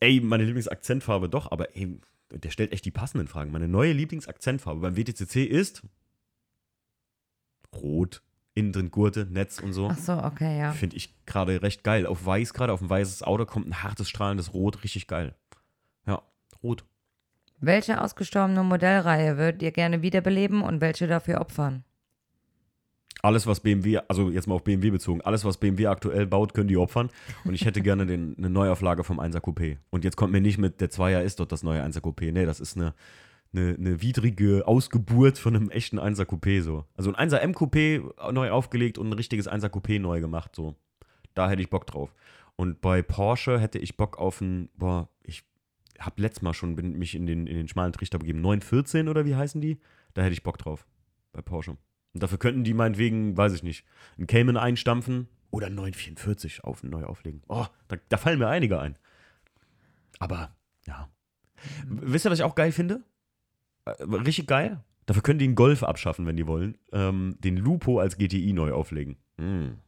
Ey, 0.00 0.20
meine 0.20 0.44
Lieblingsakzentfarbe 0.44 1.28
doch, 1.28 1.50
aber 1.52 1.76
ey, 1.76 1.98
der 2.30 2.50
stellt 2.50 2.72
echt 2.72 2.84
die 2.84 2.90
passenden 2.90 3.28
Fragen. 3.28 3.52
Meine 3.52 3.68
neue 3.68 3.92
Lieblingsakzentfarbe 3.92 4.80
beim 4.80 4.96
WTCC 4.96 5.44
ist 5.44 5.82
rot, 7.74 8.22
innen 8.54 8.72
drin 8.72 8.90
Gurte, 8.90 9.26
Netz 9.30 9.60
und 9.60 9.72
so. 9.72 9.88
Ach 9.90 9.98
so, 9.98 10.12
okay, 10.22 10.58
ja. 10.58 10.72
Finde 10.72 10.96
ich 10.96 11.14
gerade 11.26 11.62
recht 11.62 11.84
geil. 11.84 12.06
Auf 12.06 12.24
weiß, 12.24 12.54
gerade 12.54 12.72
auf 12.72 12.80
ein 12.80 12.90
weißes 12.90 13.22
Auto 13.22 13.46
kommt 13.46 13.68
ein 13.68 13.82
hartes, 13.82 14.08
strahlendes 14.08 14.52
Rot, 14.54 14.82
richtig 14.84 15.06
geil. 15.06 15.34
Ja, 16.06 16.22
rot. 16.62 16.84
Welche 17.60 18.00
ausgestorbene 18.00 18.64
Modellreihe 18.64 19.36
würdet 19.36 19.62
ihr 19.62 19.70
gerne 19.70 20.02
wiederbeleben 20.02 20.62
und 20.62 20.80
welche 20.80 21.06
dafür 21.06 21.40
opfern? 21.40 21.84
Alles, 23.22 23.46
was 23.46 23.60
BMW, 23.60 24.00
also 24.08 24.30
jetzt 24.30 24.46
mal 24.46 24.54
auf 24.54 24.64
BMW 24.64 24.90
bezogen, 24.90 25.20
alles, 25.20 25.44
was 25.44 25.58
BMW 25.58 25.88
aktuell 25.88 26.26
baut, 26.26 26.54
können 26.54 26.68
die 26.68 26.78
opfern. 26.78 27.10
Und 27.44 27.52
ich 27.52 27.66
hätte 27.66 27.82
gerne 27.82 28.06
den, 28.06 28.34
eine 28.38 28.48
Neuauflage 28.48 29.04
vom 29.04 29.20
1er 29.20 29.40
Coupé. 29.40 29.76
Und 29.90 30.04
jetzt 30.04 30.16
kommt 30.16 30.32
mir 30.32 30.40
nicht 30.40 30.56
mit, 30.56 30.80
der 30.80 30.88
Zweier 30.88 31.22
ist 31.22 31.38
dort 31.38 31.52
das 31.52 31.62
neue 31.62 31.82
1er 31.82 32.00
Coupé. 32.00 32.32
Nee, 32.32 32.46
das 32.46 32.60
ist 32.60 32.78
eine, 32.78 32.94
eine, 33.52 33.74
eine 33.74 34.00
widrige 34.02 34.66
Ausgeburt 34.66 35.38
von 35.38 35.56
einem 35.56 35.70
echten 35.70 35.98
1er 35.98 36.24
Coupé 36.24 36.62
so. 36.62 36.84
Also 36.96 37.12
ein 37.12 37.28
1er 37.30 37.38
M 37.38 37.52
Coupé 37.52 38.30
neu 38.32 38.50
aufgelegt 38.50 38.98
und 38.98 39.08
ein 39.08 39.12
richtiges 39.14 39.48
1er 39.50 39.68
Coupé 39.70 39.98
neu 40.00 40.20
gemacht 40.20 40.54
so. 40.54 40.76
Da 41.34 41.48
hätte 41.50 41.62
ich 41.62 41.70
Bock 41.70 41.86
drauf. 41.86 42.14
Und 42.56 42.80
bei 42.80 43.02
Porsche 43.02 43.58
hätte 43.58 43.78
ich 43.78 43.96
Bock 43.96 44.18
auf 44.18 44.40
ein, 44.40 44.68
boah, 44.76 45.08
ich 45.22 45.44
habe 45.98 46.20
letztes 46.22 46.42
Mal 46.42 46.54
schon 46.54 46.76
bin, 46.76 46.98
mich 46.98 47.14
in 47.14 47.26
den, 47.26 47.46
in 47.46 47.56
den 47.56 47.68
schmalen 47.68 47.92
Trichter 47.92 48.18
begeben. 48.18 48.40
914 48.40 49.08
oder 49.08 49.24
wie 49.24 49.34
heißen 49.36 49.60
die? 49.60 49.80
Da 50.14 50.22
hätte 50.22 50.32
ich 50.32 50.42
Bock 50.42 50.58
drauf. 50.58 50.86
Bei 51.32 51.40
Porsche. 51.42 51.72
Und 52.12 52.22
dafür 52.22 52.38
könnten 52.38 52.64
die 52.64 52.74
meinetwegen, 52.74 53.36
weiß 53.36 53.52
ich 53.54 53.62
nicht, 53.62 53.84
einen 54.18 54.26
Cayman 54.26 54.56
einstampfen 54.56 55.28
oder 55.50 55.66
einen 55.66 55.76
944 55.76 56.64
auf, 56.64 56.82
neu 56.82 57.04
auflegen. 57.04 57.42
Oh, 57.48 57.66
da, 57.88 57.96
da 58.08 58.16
fallen 58.16 58.38
mir 58.38 58.48
einige 58.48 58.78
ein. 58.80 58.96
Aber, 60.18 60.54
ja. 60.86 61.08
W- 61.86 62.12
Wisst 62.12 62.26
ihr, 62.26 62.30
was 62.30 62.38
ich 62.38 62.44
auch 62.44 62.54
geil 62.54 62.72
finde? 62.72 63.02
Äh, 63.98 64.02
richtig 64.04 64.46
geil? 64.46 64.82
Dafür 65.06 65.22
können 65.22 65.38
die 65.38 65.46
einen 65.46 65.54
Golf 65.54 65.82
abschaffen, 65.82 66.26
wenn 66.26 66.36
die 66.36 66.46
wollen. 66.46 66.78
Ähm, 66.92 67.36
den 67.40 67.56
Lupo 67.56 67.98
als 67.98 68.16
GTI 68.16 68.52
neu 68.52 68.72
auflegen. 68.72 69.16
Hm, 69.38 69.78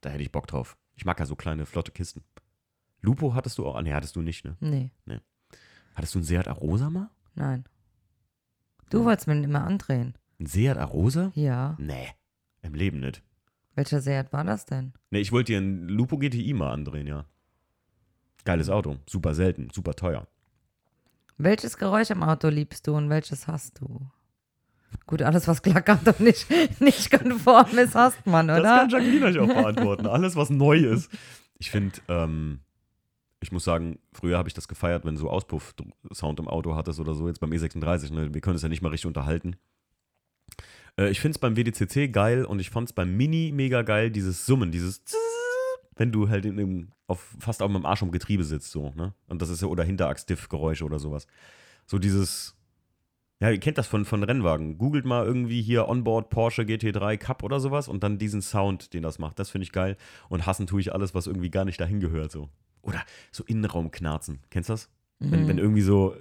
da 0.00 0.10
hätte 0.10 0.22
ich 0.22 0.32
Bock 0.32 0.46
drauf. 0.46 0.76
Ich 0.96 1.04
mag 1.04 1.18
ja 1.20 1.26
so 1.26 1.36
kleine, 1.36 1.66
flotte 1.66 1.92
Kisten. 1.92 2.22
Lupo 3.00 3.34
hattest 3.34 3.58
du 3.58 3.66
auch? 3.66 3.76
Ah, 3.76 3.82
nee, 3.82 3.92
hattest 3.92 4.16
du 4.16 4.22
nicht, 4.22 4.44
ne? 4.44 4.56
Nee, 4.60 4.90
Hattest 5.94 6.14
du 6.14 6.18
einen 6.18 6.24
Seat 6.26 6.48
Arosa 6.48 6.88
mal? 6.90 7.10
nein. 7.34 7.64
Du 8.90 9.04
wolltest 9.04 9.28
mir 9.28 9.34
den 9.34 9.44
immer 9.44 9.64
andrehen. 9.64 10.14
Ein 10.40 10.46
Seat 10.46 10.76
Arosa? 10.76 11.30
Ja. 11.34 11.76
Nee, 11.78 12.08
im 12.62 12.74
Leben 12.74 13.00
nicht. 13.00 13.22
Welcher 13.76 14.00
Seat 14.00 14.32
war 14.32 14.42
das 14.44 14.66
denn? 14.66 14.92
Nee, 15.10 15.20
ich 15.20 15.30
wollte 15.32 15.52
dir 15.52 15.58
einen 15.58 15.88
Lupo 15.88 16.18
GTI 16.18 16.52
mal 16.54 16.72
andrehen, 16.72 17.06
ja. 17.06 17.24
Geiles 18.44 18.68
Auto, 18.68 18.96
super 19.06 19.34
selten, 19.34 19.68
super 19.72 19.94
teuer. 19.94 20.26
Welches 21.42 21.76
Geräusch 21.78 22.10
am 22.10 22.22
Auto 22.22 22.48
liebst 22.48 22.86
du 22.86 22.94
und 22.94 23.08
welches 23.08 23.46
hast 23.46 23.80
du? 23.80 24.00
Gut, 25.06 25.22
alles, 25.22 25.48
was 25.48 25.62
klackert 25.62 26.06
und 26.06 26.20
nicht, 26.20 26.46
nicht 26.80 27.10
konform 27.10 27.78
ist, 27.78 27.94
hasst 27.94 28.26
man, 28.26 28.48
Das 28.48 28.60
oder? 28.60 28.76
kann 28.80 28.90
Jacqueline 28.90 29.26
euch 29.26 29.38
auch 29.38 29.46
beantworten. 29.46 30.06
Alles, 30.06 30.36
was 30.36 30.50
neu 30.50 30.76
ist. 30.78 31.10
Ich 31.58 31.70
finde, 31.70 31.98
ähm, 32.08 32.60
Ich 33.42 33.52
muss 33.52 33.64
sagen, 33.64 33.98
früher 34.12 34.36
habe 34.36 34.48
ich 34.48 34.54
das 34.54 34.68
gefeiert, 34.68 35.04
wenn 35.06 35.16
so 35.16 35.30
Auspuff-Sound 35.30 36.40
im 36.40 36.48
Auto 36.48 36.74
hattest 36.76 37.00
oder 37.00 37.14
so. 37.14 37.26
Jetzt 37.26 37.40
beim 37.40 37.50
E36, 37.52 38.12
ne? 38.12 38.34
wir 38.34 38.40
können 38.42 38.56
es 38.56 38.62
ja 38.62 38.68
nicht 38.68 38.82
mal 38.82 38.90
richtig 38.90 39.06
unterhalten. 39.06 39.56
Äh, 40.98 41.08
ich 41.10 41.20
finde 41.20 41.36
es 41.36 41.38
beim 41.38 41.56
WDCC 41.56 42.12
geil 42.12 42.44
und 42.44 42.58
ich 42.60 42.68
fand 42.68 42.88
es 42.88 42.92
beim 42.92 43.16
Mini 43.16 43.52
mega 43.54 43.80
geil, 43.82 44.10
dieses 44.10 44.44
Summen, 44.44 44.70
dieses 44.72 45.02
wenn 46.00 46.12
du 46.12 46.30
halt 46.30 46.46
in 46.46 46.58
einem, 46.58 46.88
auf, 47.06 47.36
fast 47.38 47.60
auf 47.60 47.70
dem 47.70 47.84
Arsch 47.84 48.00
um 48.02 48.10
Getriebe 48.10 48.42
sitzt, 48.42 48.70
so, 48.70 48.94
ne? 48.96 49.12
Und 49.28 49.42
das 49.42 49.50
ist 49.50 49.60
ja, 49.60 49.68
oder 49.68 49.84
Hinterachs-Diff-Geräusche 49.84 50.86
oder 50.86 50.98
sowas. 50.98 51.26
So 51.84 51.98
dieses, 51.98 52.56
ja, 53.38 53.50
ihr 53.50 53.60
kennt 53.60 53.76
das 53.76 53.86
von, 53.86 54.06
von 54.06 54.22
Rennwagen. 54.22 54.78
Googelt 54.78 55.04
mal 55.04 55.26
irgendwie 55.26 55.60
hier 55.60 55.90
Onboard 55.90 56.30
Porsche 56.30 56.62
GT3 56.62 57.18
Cup 57.18 57.42
oder 57.42 57.60
sowas 57.60 57.86
und 57.86 58.02
dann 58.02 58.16
diesen 58.16 58.40
Sound, 58.40 58.94
den 58.94 59.02
das 59.02 59.18
macht. 59.18 59.38
Das 59.38 59.50
finde 59.50 59.64
ich 59.64 59.72
geil. 59.72 59.98
Und 60.30 60.46
hassen 60.46 60.66
tue 60.66 60.80
ich 60.80 60.94
alles, 60.94 61.14
was 61.14 61.26
irgendwie 61.26 61.50
gar 61.50 61.66
nicht 61.66 61.78
dahin 61.78 62.00
gehört, 62.00 62.32
so. 62.32 62.48
Oder 62.80 63.04
so 63.30 63.44
Innenraumknarzen. 63.44 64.40
Kennst 64.48 64.70
du 64.70 64.72
das? 64.72 64.88
Mhm. 65.18 65.32
Wenn, 65.32 65.48
wenn 65.48 65.58
irgendwie 65.58 65.82
so, 65.82 66.16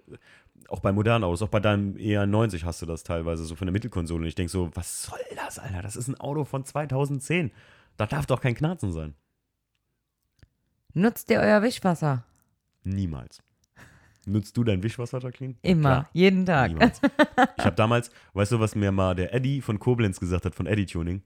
auch 0.67 0.81
bei 0.81 0.91
modernen 0.91 1.23
Autos, 1.23 1.41
auch 1.41 1.47
bei 1.47 1.61
deinem 1.61 1.95
ER90 1.95 2.65
hast 2.65 2.81
du 2.81 2.85
das 2.85 3.03
teilweise 3.03 3.45
so 3.45 3.55
von 3.55 3.65
der 3.65 3.71
Mittelkonsole. 3.71 4.23
Und 4.23 4.27
ich 4.27 4.35
denke 4.35 4.51
so, 4.51 4.71
was 4.73 5.03
soll 5.03 5.19
das, 5.37 5.57
Alter? 5.57 5.81
Das 5.81 5.95
ist 5.95 6.09
ein 6.09 6.19
Auto 6.19 6.43
von 6.43 6.65
2010. 6.65 7.51
Da 7.95 8.07
darf 8.07 8.25
doch 8.25 8.41
kein 8.41 8.55
Knarzen 8.55 8.91
sein. 8.91 9.15
Nutzt 10.93 11.29
ihr 11.29 11.39
euer 11.39 11.61
Wischwasser? 11.61 12.23
Niemals. 12.83 13.41
Nutzt 14.25 14.57
du 14.57 14.63
dein 14.63 14.83
Wischwasser, 14.83 15.19
Jacqueline? 15.19 15.55
Immer, 15.61 15.89
Klar. 15.89 16.09
jeden 16.13 16.45
Tag. 16.45 16.71
Niemals. 16.71 17.01
Ich 17.57 17.65
habe 17.65 17.75
damals, 17.75 18.11
weißt 18.33 18.53
du, 18.53 18.59
was 18.59 18.75
mir 18.75 18.91
mal 18.91 19.15
der 19.15 19.33
Eddie 19.33 19.61
von 19.61 19.79
Koblenz 19.79 20.19
gesagt 20.19 20.45
hat, 20.45 20.55
von 20.55 20.65
Eddie 20.65 20.85
Tuning? 20.85 21.23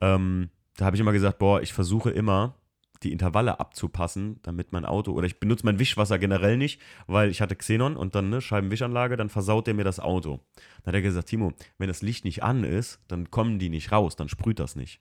Ähm, 0.00 0.50
da 0.76 0.86
habe 0.86 0.96
ich 0.96 1.00
immer 1.00 1.12
gesagt, 1.12 1.38
boah, 1.38 1.62
ich 1.62 1.72
versuche 1.72 2.10
immer, 2.10 2.54
die 3.02 3.12
Intervalle 3.12 3.60
abzupassen, 3.60 4.40
damit 4.42 4.72
mein 4.72 4.84
Auto, 4.84 5.12
oder 5.12 5.26
ich 5.26 5.40
benutze 5.40 5.64
mein 5.64 5.78
Wischwasser 5.78 6.18
generell 6.18 6.56
nicht, 6.56 6.80
weil 7.06 7.30
ich 7.30 7.40
hatte 7.40 7.56
Xenon 7.56 7.96
und 7.96 8.14
dann 8.14 8.26
eine 8.26 8.40
Scheibenwischanlage, 8.40 9.16
dann 9.16 9.28
versaut 9.28 9.66
der 9.66 9.74
mir 9.74 9.84
das 9.84 10.00
Auto. 10.00 10.40
Dann 10.82 10.86
hat 10.86 10.94
er 10.94 11.02
gesagt, 11.02 11.28
Timo, 11.28 11.52
wenn 11.78 11.88
das 11.88 12.02
Licht 12.02 12.24
nicht 12.24 12.42
an 12.42 12.64
ist, 12.64 13.00
dann 13.08 13.30
kommen 13.30 13.58
die 13.58 13.70
nicht 13.70 13.92
raus, 13.92 14.16
dann 14.16 14.28
sprüht 14.28 14.58
das 14.58 14.76
nicht. 14.76 15.00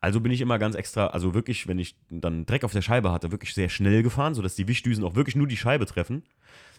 Also 0.00 0.20
bin 0.20 0.32
ich 0.32 0.40
immer 0.40 0.58
ganz 0.58 0.74
extra, 0.74 1.08
also 1.08 1.34
wirklich, 1.34 1.68
wenn 1.68 1.78
ich 1.78 1.96
dann 2.08 2.46
Dreck 2.46 2.64
auf 2.64 2.72
der 2.72 2.82
Scheibe 2.82 3.12
hatte, 3.12 3.30
wirklich 3.32 3.54
sehr 3.54 3.68
schnell 3.68 4.02
gefahren, 4.02 4.34
sodass 4.34 4.54
die 4.54 4.66
Wischdüsen 4.66 5.04
auch 5.04 5.14
wirklich 5.14 5.36
nur 5.36 5.46
die 5.46 5.58
Scheibe 5.58 5.86
treffen. 5.86 6.22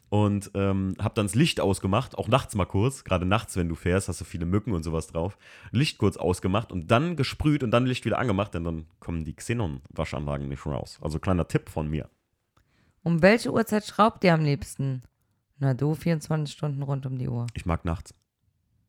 Und 0.10 0.52
ähm, 0.56 0.96
habe 1.00 1.14
dann 1.16 1.28
das 1.28 1.36
Licht 1.36 1.62
ausgemacht, 1.62 2.18
auch 2.18 2.28
nachts 2.28 2.54
mal 2.56 2.66
kurz. 2.66 3.06
Gerade 3.06 3.26
nachts, 3.26 3.56
wenn 3.56 3.70
du 3.70 3.76
fährst, 3.76 4.10
hast 4.10 4.20
du 4.20 4.26
viele 4.26 4.46
Mücken 4.46 4.74
und 4.74 4.84
sowas 4.84 5.08
drauf. 5.08 5.38
Licht 5.72 6.00
kurz 6.00 6.18
ausgemacht 6.18 6.72
und 6.74 6.92
dann 6.92 7.16
gesprüht 7.16 7.64
und 7.64 7.72
dann 7.72 7.86
Licht 7.86 8.04
wieder 8.04 8.20
angemacht, 8.20 8.54
denn 8.54 8.66
dann 8.66 8.88
kommen 9.00 9.24
die 9.24 9.36
Xenon-Waschanlagen 9.36 10.50
nicht 10.50 10.66
raus. 10.66 11.00
Also 11.02 11.20
kleiner 11.20 11.48
Tipp 11.48 11.70
von 11.70 11.90
mir. 11.90 12.10
Um 13.04 13.22
welche 13.22 13.54
Uhrzeit 13.54 13.86
schraubt 13.86 14.24
ihr 14.26 14.34
am 14.34 14.44
liebsten? 14.44 15.04
Na 15.60 15.74
du, 15.74 15.96
24 15.96 16.54
Stunden 16.54 16.82
rund 16.82 17.06
um 17.06 17.18
die 17.18 17.30
Uhr. 17.30 17.48
Ich 17.54 17.66
mag 17.66 17.86
nachts. 17.86 18.14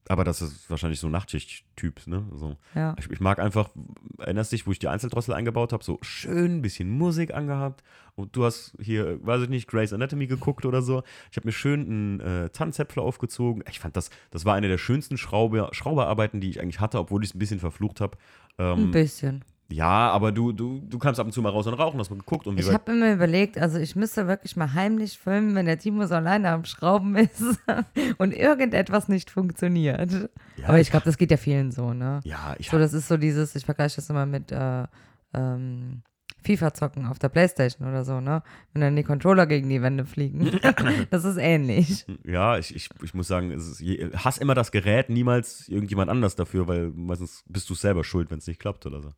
Aber 0.09 0.25
das 0.25 0.43
ist 0.43 0.69
wahrscheinlich 0.69 0.99
so 0.99 1.09
Nachtschicht-Typ, 1.09 2.07
ne? 2.07 2.27
So. 2.35 2.57
Ja. 2.75 2.97
Ich, 2.99 3.09
ich, 3.09 3.21
mag 3.21 3.39
einfach, 3.39 3.71
erinnerst 4.19 4.51
dich, 4.51 4.67
wo 4.67 4.73
ich 4.73 4.79
die 4.79 4.89
Einzeldrossel 4.89 5.33
eingebaut 5.33 5.73
habe, 5.73 5.85
so 5.85 5.99
schön 6.03 6.59
ein 6.59 6.63
bisschen 6.63 6.91
Musik 6.91 7.33
angehabt. 7.33 7.85
Und 8.15 8.37
du 8.37 8.45
hast 8.45 8.75
hier, 8.81 9.25
weiß 9.25 9.43
ich 9.43 9.49
nicht, 9.49 9.69
Grey's 9.69 9.93
Anatomy 9.93 10.27
geguckt 10.27 10.67
oder 10.67 10.83
so. 10.83 11.03
Ich 11.31 11.37
habe 11.37 11.47
mir 11.47 11.53
schön 11.53 11.81
einen 11.81 12.21
äh, 12.21 12.51
Tannenzäpfler 12.51 13.03
aufgezogen. 13.03 13.63
Ich 13.71 13.79
fand 13.79 13.97
das, 13.97 14.11
das 14.31 14.45
war 14.45 14.55
eine 14.55 14.69
der 14.69 14.79
schönsten 14.79 15.17
Schraube, 15.17 15.69
Schrauberarbeiten, 15.73 16.41
die 16.41 16.51
ich 16.51 16.61
eigentlich 16.61 16.81
hatte, 16.81 16.99
obwohl 16.99 17.23
ich 17.23 17.31
es 17.31 17.37
ein 17.37 17.39
bisschen 17.39 17.61
verflucht 17.61 18.01
habe. 18.01 18.19
Ähm, 18.59 18.89
ein 18.89 18.91
bisschen. 18.91 19.45
Ja, 19.73 20.11
aber 20.11 20.33
du, 20.33 20.53
du, 20.53 20.81
du 20.81 20.99
kannst 20.99 21.19
ab 21.19 21.27
und 21.27 21.33
zu 21.33 21.41
mal 21.41 21.49
raus 21.49 21.67
und 21.67 21.75
rauchen, 21.75 21.99
hast 21.99 22.11
mal 22.11 22.19
geguckt. 22.19 22.47
Und 22.47 22.61
ich 22.61 22.73
habe 22.73 22.93
mir 22.93 23.15
überlegt, 23.15 23.59
also 23.59 23.79
ich 23.79 23.97
müsste 23.97 24.29
wirklich 24.29 24.57
mal 24.57 24.75
heimlich 24.75 25.19
filmen, 25.19 25.55
wenn 25.55 25.67
der 25.67 25.79
Timo 25.79 26.07
so 26.07 26.15
alleine 26.15 26.51
am 26.51 26.65
Schrauben 26.65 27.17
ist 27.17 27.43
und 28.19 28.33
irgendetwas 28.33 29.09
nicht 29.09 29.31
funktioniert. 29.31 30.13
Ja, 30.57 30.69
aber 30.69 30.81
ich 30.81 30.91
glaube, 30.91 31.05
das 31.05 31.17
geht 31.17 31.31
ja 31.31 31.37
vielen 31.37 31.73
so, 31.73 31.93
ne? 31.95 32.21
Ja, 32.25 32.55
ich 32.59 32.71
So, 32.71 32.79
das 32.79 32.93
ist 32.93 33.09
so 33.09 33.17
dieses, 33.17 33.55
ich 33.55 33.65
vergleiche 33.65 33.97
das 33.97 34.11
immer 34.11 34.27
mit 34.27 34.53
äh, 34.53 34.85
ähm, 35.33 36.03
FIFA 36.45 36.75
zocken 36.75 37.07
auf 37.07 37.19
der 37.19 37.29
Playstation 37.29 37.89
oder 37.89 38.05
so, 38.05 38.21
ne? 38.21 38.43
Wenn 38.73 38.83
dann 38.83 38.97
die 38.97 39.05
Controller 39.05 39.47
gegen 39.47 39.69
die 39.69 39.81
Wände 39.81 40.05
fliegen. 40.05 40.61
das 41.11 41.25
ist 41.25 41.37
ähnlich. 41.37 42.05
Ja, 42.25 42.59
ich, 42.59 42.75
ich, 42.75 42.91
ich 43.03 43.15
muss 43.15 43.29
sagen, 43.29 43.51
es 43.53 43.81
ist, 43.81 44.25
hass 44.25 44.39
immer 44.39 44.55
das 44.55 44.73
Gerät, 44.73 45.09
niemals 45.09 45.69
irgendjemand 45.69 46.11
anders 46.11 46.37
dafür, 46.37 46.67
weil 46.69 46.91
meistens 46.91 47.45
bist 47.49 47.71
du 47.71 47.75
selber 47.75 48.05
schuld, 48.05 48.31
wenn 48.31 48.39
es 48.39 48.47
nicht 48.47 48.61
klappt 48.61 48.85
oder 48.87 49.01
so. 49.01 49.13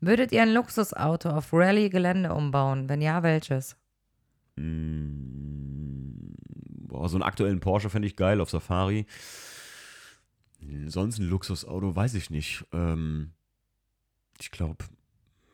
Würdet 0.00 0.32
ihr 0.32 0.42
ein 0.42 0.52
Luxusauto 0.52 1.28
auf 1.30 1.52
Rallye-Gelände 1.52 2.32
umbauen? 2.32 2.88
Wenn 2.88 3.02
ja, 3.02 3.22
welches? 3.22 3.76
Mm, 4.56 6.34
boah, 6.88 7.08
so 7.08 7.16
einen 7.16 7.22
aktuellen 7.22 7.60
Porsche 7.60 7.90
fände 7.90 8.08
ich 8.08 8.16
geil 8.16 8.40
auf 8.40 8.50
Safari. 8.50 9.06
Sonst 10.86 11.18
ein 11.18 11.28
Luxusauto, 11.28 11.94
weiß 11.94 12.14
ich 12.14 12.30
nicht. 12.30 12.64
Ähm, 12.72 13.32
ich 14.40 14.50
glaube, 14.50 14.84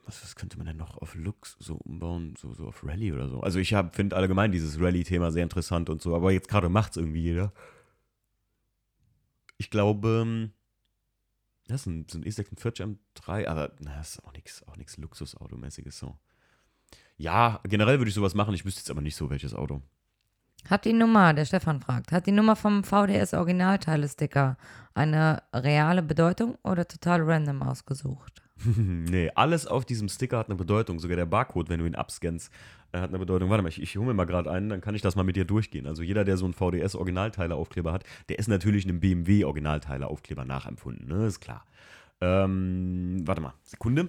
was, 0.04 0.22
was, 0.22 0.36
könnte 0.36 0.56
man 0.58 0.66
denn 0.66 0.76
noch 0.76 0.96
auf 0.98 1.16
Lux 1.16 1.56
so 1.58 1.74
umbauen, 1.74 2.34
so, 2.38 2.54
so 2.54 2.68
auf 2.68 2.84
Rallye 2.84 3.12
oder 3.12 3.28
so? 3.28 3.40
Also 3.40 3.58
ich 3.58 3.74
finde 3.92 4.14
allgemein 4.14 4.52
dieses 4.52 4.80
Rallye-Thema 4.80 5.32
sehr 5.32 5.42
interessant 5.42 5.90
und 5.90 6.00
so, 6.00 6.14
aber 6.14 6.30
jetzt 6.30 6.48
gerade 6.48 6.68
macht 6.68 6.92
es 6.92 6.96
irgendwie 6.98 7.22
jeder. 7.22 7.52
Ich 9.58 9.70
glaube, 9.70 10.22
ähm, 10.22 10.52
das 11.68 11.82
ist 11.82 11.86
ein, 11.86 12.06
ein 12.14 12.24
E46 12.24 12.96
M3, 13.16 13.46
aber 13.46 13.72
na, 13.80 13.96
das 13.96 14.16
ist 14.16 14.24
auch 14.24 14.32
nichts 14.32 14.66
auch 14.66 14.76
nix 14.76 14.96
Luxusautomäßiges 14.96 15.98
so. 15.98 16.16
Ja, 17.16 17.60
generell 17.64 17.98
würde 17.98 18.08
ich 18.08 18.14
sowas 18.14 18.34
machen, 18.34 18.54
ich 18.54 18.64
wüsste 18.64 18.80
jetzt 18.80 18.90
aber 18.90 19.00
nicht 19.00 19.16
so, 19.16 19.30
welches 19.30 19.54
Auto. 19.54 19.82
Hat 20.68 20.84
die 20.84 20.92
Nummer, 20.92 21.32
der 21.32 21.44
Stefan 21.44 21.80
fragt, 21.80 22.12
hat 22.12 22.26
die 22.26 22.32
Nummer 22.32 22.56
vom 22.56 22.82
VDS 22.82 23.34
Originalteile-Sticker 23.34 24.56
eine 24.94 25.42
reale 25.52 26.02
Bedeutung 26.02 26.56
oder 26.62 26.86
total 26.88 27.22
random 27.22 27.62
ausgesucht? 27.62 28.42
nee, 28.64 29.30
alles 29.34 29.66
auf 29.66 29.84
diesem 29.84 30.08
Sticker 30.08 30.38
hat 30.38 30.46
eine 30.46 30.56
Bedeutung. 30.56 30.98
Sogar 30.98 31.16
der 31.16 31.26
Barcode, 31.26 31.68
wenn 31.68 31.80
du 31.80 31.86
ihn 31.86 31.94
abscannst, 31.94 32.50
äh, 32.92 32.98
hat 32.98 33.10
eine 33.10 33.18
Bedeutung. 33.18 33.50
Warte 33.50 33.62
mal, 33.62 33.68
ich, 33.68 33.80
ich 33.80 33.96
hole 33.96 34.06
mir 34.06 34.14
mal 34.14 34.24
gerade 34.24 34.50
einen, 34.50 34.68
dann 34.68 34.80
kann 34.80 34.94
ich 34.94 35.02
das 35.02 35.16
mal 35.16 35.24
mit 35.24 35.36
dir 35.36 35.44
durchgehen. 35.44 35.86
Also 35.86 36.02
jeder, 36.02 36.24
der 36.24 36.36
so 36.36 36.46
einen 36.46 36.54
VDS-Originalteile-Aufkleber 36.54 37.92
hat, 37.92 38.04
der 38.28 38.38
ist 38.38 38.48
natürlich 38.48 38.84
einem 38.84 39.00
BMW-Originalteile-Aufkleber 39.00 40.44
nachempfunden, 40.44 41.08
ne? 41.08 41.26
Ist 41.26 41.40
klar. 41.40 41.64
Ähm, 42.20 43.22
warte 43.26 43.42
mal, 43.42 43.54
Sekunde. 43.62 44.08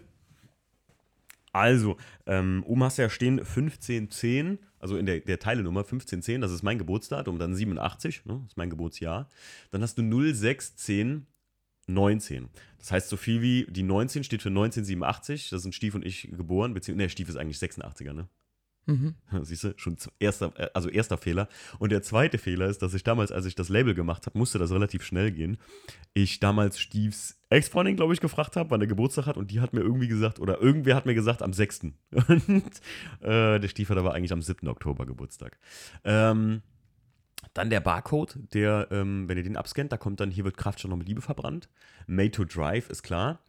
Also, 1.52 1.98
ähm, 2.26 2.64
oben 2.66 2.84
hast 2.84 2.98
du 2.98 3.02
ja 3.02 3.10
stehen 3.10 3.40
1510, 3.40 4.60
also 4.80 4.96
in 4.96 5.06
der, 5.08 5.22
der 5.22 5.40
Teilenummer 5.40 5.80
1510, 5.80 6.40
das 6.40 6.52
ist 6.52 6.62
mein 6.62 6.78
Geburtsdatum, 6.78 7.40
dann 7.40 7.56
87, 7.56 8.26
ne, 8.26 8.42
das 8.44 8.52
ist 8.52 8.58
mein 8.58 8.70
Geburtsjahr. 8.70 9.28
Dann 9.72 9.82
hast 9.82 9.98
du 9.98 10.04
0610 10.04 11.26
19. 11.88 12.50
Das 12.78 12.92
heißt, 12.92 13.10
so 13.10 13.18
viel 13.18 13.42
wie 13.42 13.66
die 13.70 13.84
19 13.84 14.24
steht 14.24 14.42
für 14.42 14.50
1987. 14.50 15.50
Da 15.50 15.58
sind 15.58 15.74
Stief 15.74 15.96
und 15.96 16.06
ich 16.06 16.30
geboren, 16.32 16.74
beziehungsweise, 16.74 17.06
ne, 17.06 17.10
Stief 17.10 17.30
ist 17.30 17.38
eigentlich 17.38 17.58
86er, 17.58 18.14
ne? 18.14 18.30
Mhm. 18.88 19.16
Siehst 19.44 19.64
du, 19.66 19.74
schon 19.76 19.98
erster, 20.20 20.52
äh, 20.58 20.70
also 20.74 20.90
erster 20.90 21.18
Fehler. 21.18 21.48
Und 21.78 21.92
der 21.92 22.02
zweite 22.02 22.38
Fehler 22.38 22.68
ist, 22.68 22.82
dass 22.82 22.94
ich 22.94 23.04
damals, 23.04 23.32
als 23.32 23.46
ich 23.46 23.56
das 23.56 23.70
Label 23.70 23.94
gemacht 23.94 24.26
habe, 24.26 24.38
musste 24.38 24.58
das 24.58 24.72
relativ 24.72 25.04
schnell 25.04 25.32
gehen. 25.32 25.58
Ich 26.14 26.40
damals 26.40 26.80
Stiefs 26.80 27.40
Ex-Freundin, 27.50 27.96
glaube 27.96 28.14
ich, 28.14 28.20
gefragt 28.20 28.56
habe, 28.56 28.72
wann 28.72 28.80
der 28.80 28.88
Geburtstag 28.88 29.26
hat 29.26 29.38
und 29.38 29.52
die 29.52 29.60
hat 29.60 29.74
mir 29.74 29.82
irgendwie 29.82 30.08
gesagt, 30.08 30.40
oder 30.40 30.62
irgendwer 30.62 30.96
hat 30.96 31.06
mir 31.06 31.14
gesagt, 31.14 31.42
am 31.42 31.54
6. 31.54 31.82
Und 32.28 32.82
äh, 33.22 33.60
der 33.60 33.68
Stief 33.68 33.90
hat 33.90 33.98
aber 33.98 34.14
eigentlich 34.14 34.34
am 34.34 34.42
7. 34.42 34.68
Oktober 34.68 35.06
Geburtstag. 35.06 35.58
Ähm, 36.04 36.62
dann 37.54 37.70
der 37.70 37.80
Barcode, 37.80 38.38
der, 38.54 38.88
ähm, 38.92 39.28
wenn 39.28 39.38
ihr 39.38 39.44
den 39.44 39.58
abscannt, 39.58 39.92
da 39.92 39.98
kommt 39.98 40.20
dann, 40.20 40.32
hier 40.32 40.44
wird 40.44 40.58
Kraftstoff 40.58 40.90
noch 40.90 40.98
mit 40.98 41.08
Liebe 41.08 41.22
verbrannt. 41.22 41.70
Made 42.06 42.32
to 42.32 42.46
Drive 42.46 42.90
ist 42.90 43.04
klar. 43.04 43.40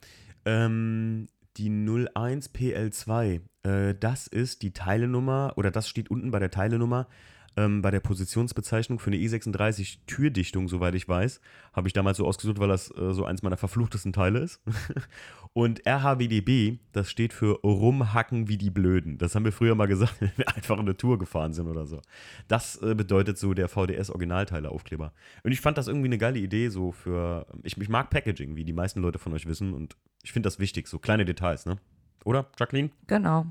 Ähm, 0.45 1.27
die 1.57 1.69
01 1.69 2.53
PL2, 2.53 3.41
äh, 3.63 3.95
das 3.99 4.27
ist 4.27 4.61
die 4.61 4.71
Teilenummer, 4.71 5.53
oder 5.57 5.71
das 5.71 5.89
steht 5.89 6.09
unten 6.09 6.31
bei 6.31 6.39
der 6.39 6.51
Teilenummer 6.51 7.07
ähm, 7.57 7.81
bei 7.81 7.91
der 7.91 7.99
Positionsbezeichnung 7.99 8.99
für 8.99 9.09
eine 9.09 9.17
E36 9.17 9.99
Türdichtung, 10.07 10.67
soweit 10.67 10.95
ich 10.95 11.07
weiß, 11.07 11.41
habe 11.73 11.87
ich 11.87 11.93
damals 11.93 12.17
so 12.17 12.27
ausgesucht, 12.27 12.59
weil 12.59 12.67
das 12.67 12.91
äh, 12.91 13.13
so 13.13 13.25
eins 13.25 13.41
meiner 13.41 13.57
verfluchtesten 13.57 14.13
Teile 14.13 14.39
ist. 14.39 14.61
Und 15.53 15.85
RHWDB, 15.87 16.77
das 16.91 17.09
steht 17.09 17.33
für 17.33 17.59
Rumhacken 17.61 18.47
wie 18.47 18.57
die 18.57 18.69
Blöden. 18.69 19.17
Das 19.17 19.33
haben 19.33 19.45
wir 19.45 19.51
früher 19.51 19.75
mal 19.75 19.87
gesagt, 19.87 20.15
wenn 20.19 20.31
wir 20.35 20.47
einfach 20.55 20.77
eine 20.77 20.95
Tour 20.95 21.17
gefahren 21.17 21.53
sind 21.53 21.67
oder 21.67 21.85
so. 21.85 22.01
Das 22.47 22.81
äh, 22.81 22.93
bedeutet 22.95 23.37
so 23.37 23.53
der 23.53 23.67
VDS-Originalteile-Aufkleber. 23.67 25.11
Und 25.43 25.51
ich 25.51 25.61
fand 25.61 25.77
das 25.77 25.87
irgendwie 25.87 26.07
eine 26.07 26.17
geile 26.17 26.39
Idee, 26.39 26.69
so 26.69 26.91
für. 26.91 27.47
Ich, 27.63 27.77
ich 27.77 27.89
mag 27.89 28.09
Packaging, 28.09 28.55
wie 28.55 28.63
die 28.63 28.73
meisten 28.73 29.01
Leute 29.01 29.19
von 29.19 29.33
euch 29.33 29.47
wissen. 29.47 29.73
Und 29.73 29.97
ich 30.23 30.31
finde 30.31 30.47
das 30.47 30.59
wichtig, 30.59 30.87
so 30.87 30.99
kleine 30.99 31.25
Details, 31.25 31.65
ne? 31.65 31.77
Oder, 32.25 32.47
Jacqueline? 32.59 32.91
Genau. 33.07 33.47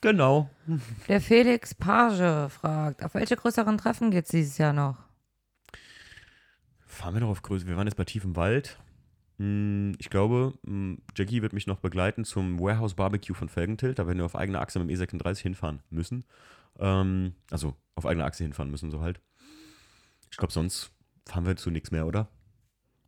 Genau. 0.00 0.50
Der 1.08 1.20
Felix 1.20 1.74
Page 1.74 2.50
fragt, 2.52 3.02
auf 3.02 3.14
welche 3.14 3.36
größeren 3.36 3.78
Treffen 3.78 4.10
geht 4.10 4.24
es 4.24 4.30
dieses 4.30 4.58
Jahr 4.58 4.72
noch? 4.72 4.96
Fahren 6.86 7.14
wir 7.14 7.20
noch 7.20 7.30
auf 7.30 7.42
Größe. 7.42 7.66
Wir 7.66 7.76
waren 7.76 7.86
jetzt 7.86 7.96
bei 7.96 8.04
tiefem 8.04 8.36
Wald. 8.36 8.78
Mm, 9.38 9.92
Ich 9.98 10.10
glaube, 10.10 10.52
mm, 10.64 10.94
Jackie 11.16 11.42
wird 11.42 11.52
mich 11.52 11.66
noch 11.66 11.78
begleiten 11.78 12.24
zum 12.24 12.60
Warehouse 12.60 12.94
Barbecue 12.94 13.34
von 13.34 13.48
Felgentilt. 13.48 13.98
Da 13.98 14.06
werden 14.06 14.18
wir 14.18 14.24
auf 14.26 14.36
eigener 14.36 14.60
Achse 14.60 14.78
mit 14.78 14.90
dem 14.90 14.96
E36 14.96 15.40
hinfahren 15.40 15.80
müssen. 15.90 16.24
Ähm, 16.78 17.34
also 17.50 17.74
auf 17.94 18.06
eigener 18.06 18.26
Achse 18.26 18.44
hinfahren 18.44 18.70
müssen, 18.70 18.90
so 18.90 19.00
halt. 19.00 19.20
Ich 20.30 20.36
glaube, 20.36 20.52
sonst 20.52 20.90
fahren 21.26 21.46
wir 21.46 21.56
zu 21.56 21.70
nichts 21.70 21.90
mehr, 21.90 22.06
oder? 22.06 22.28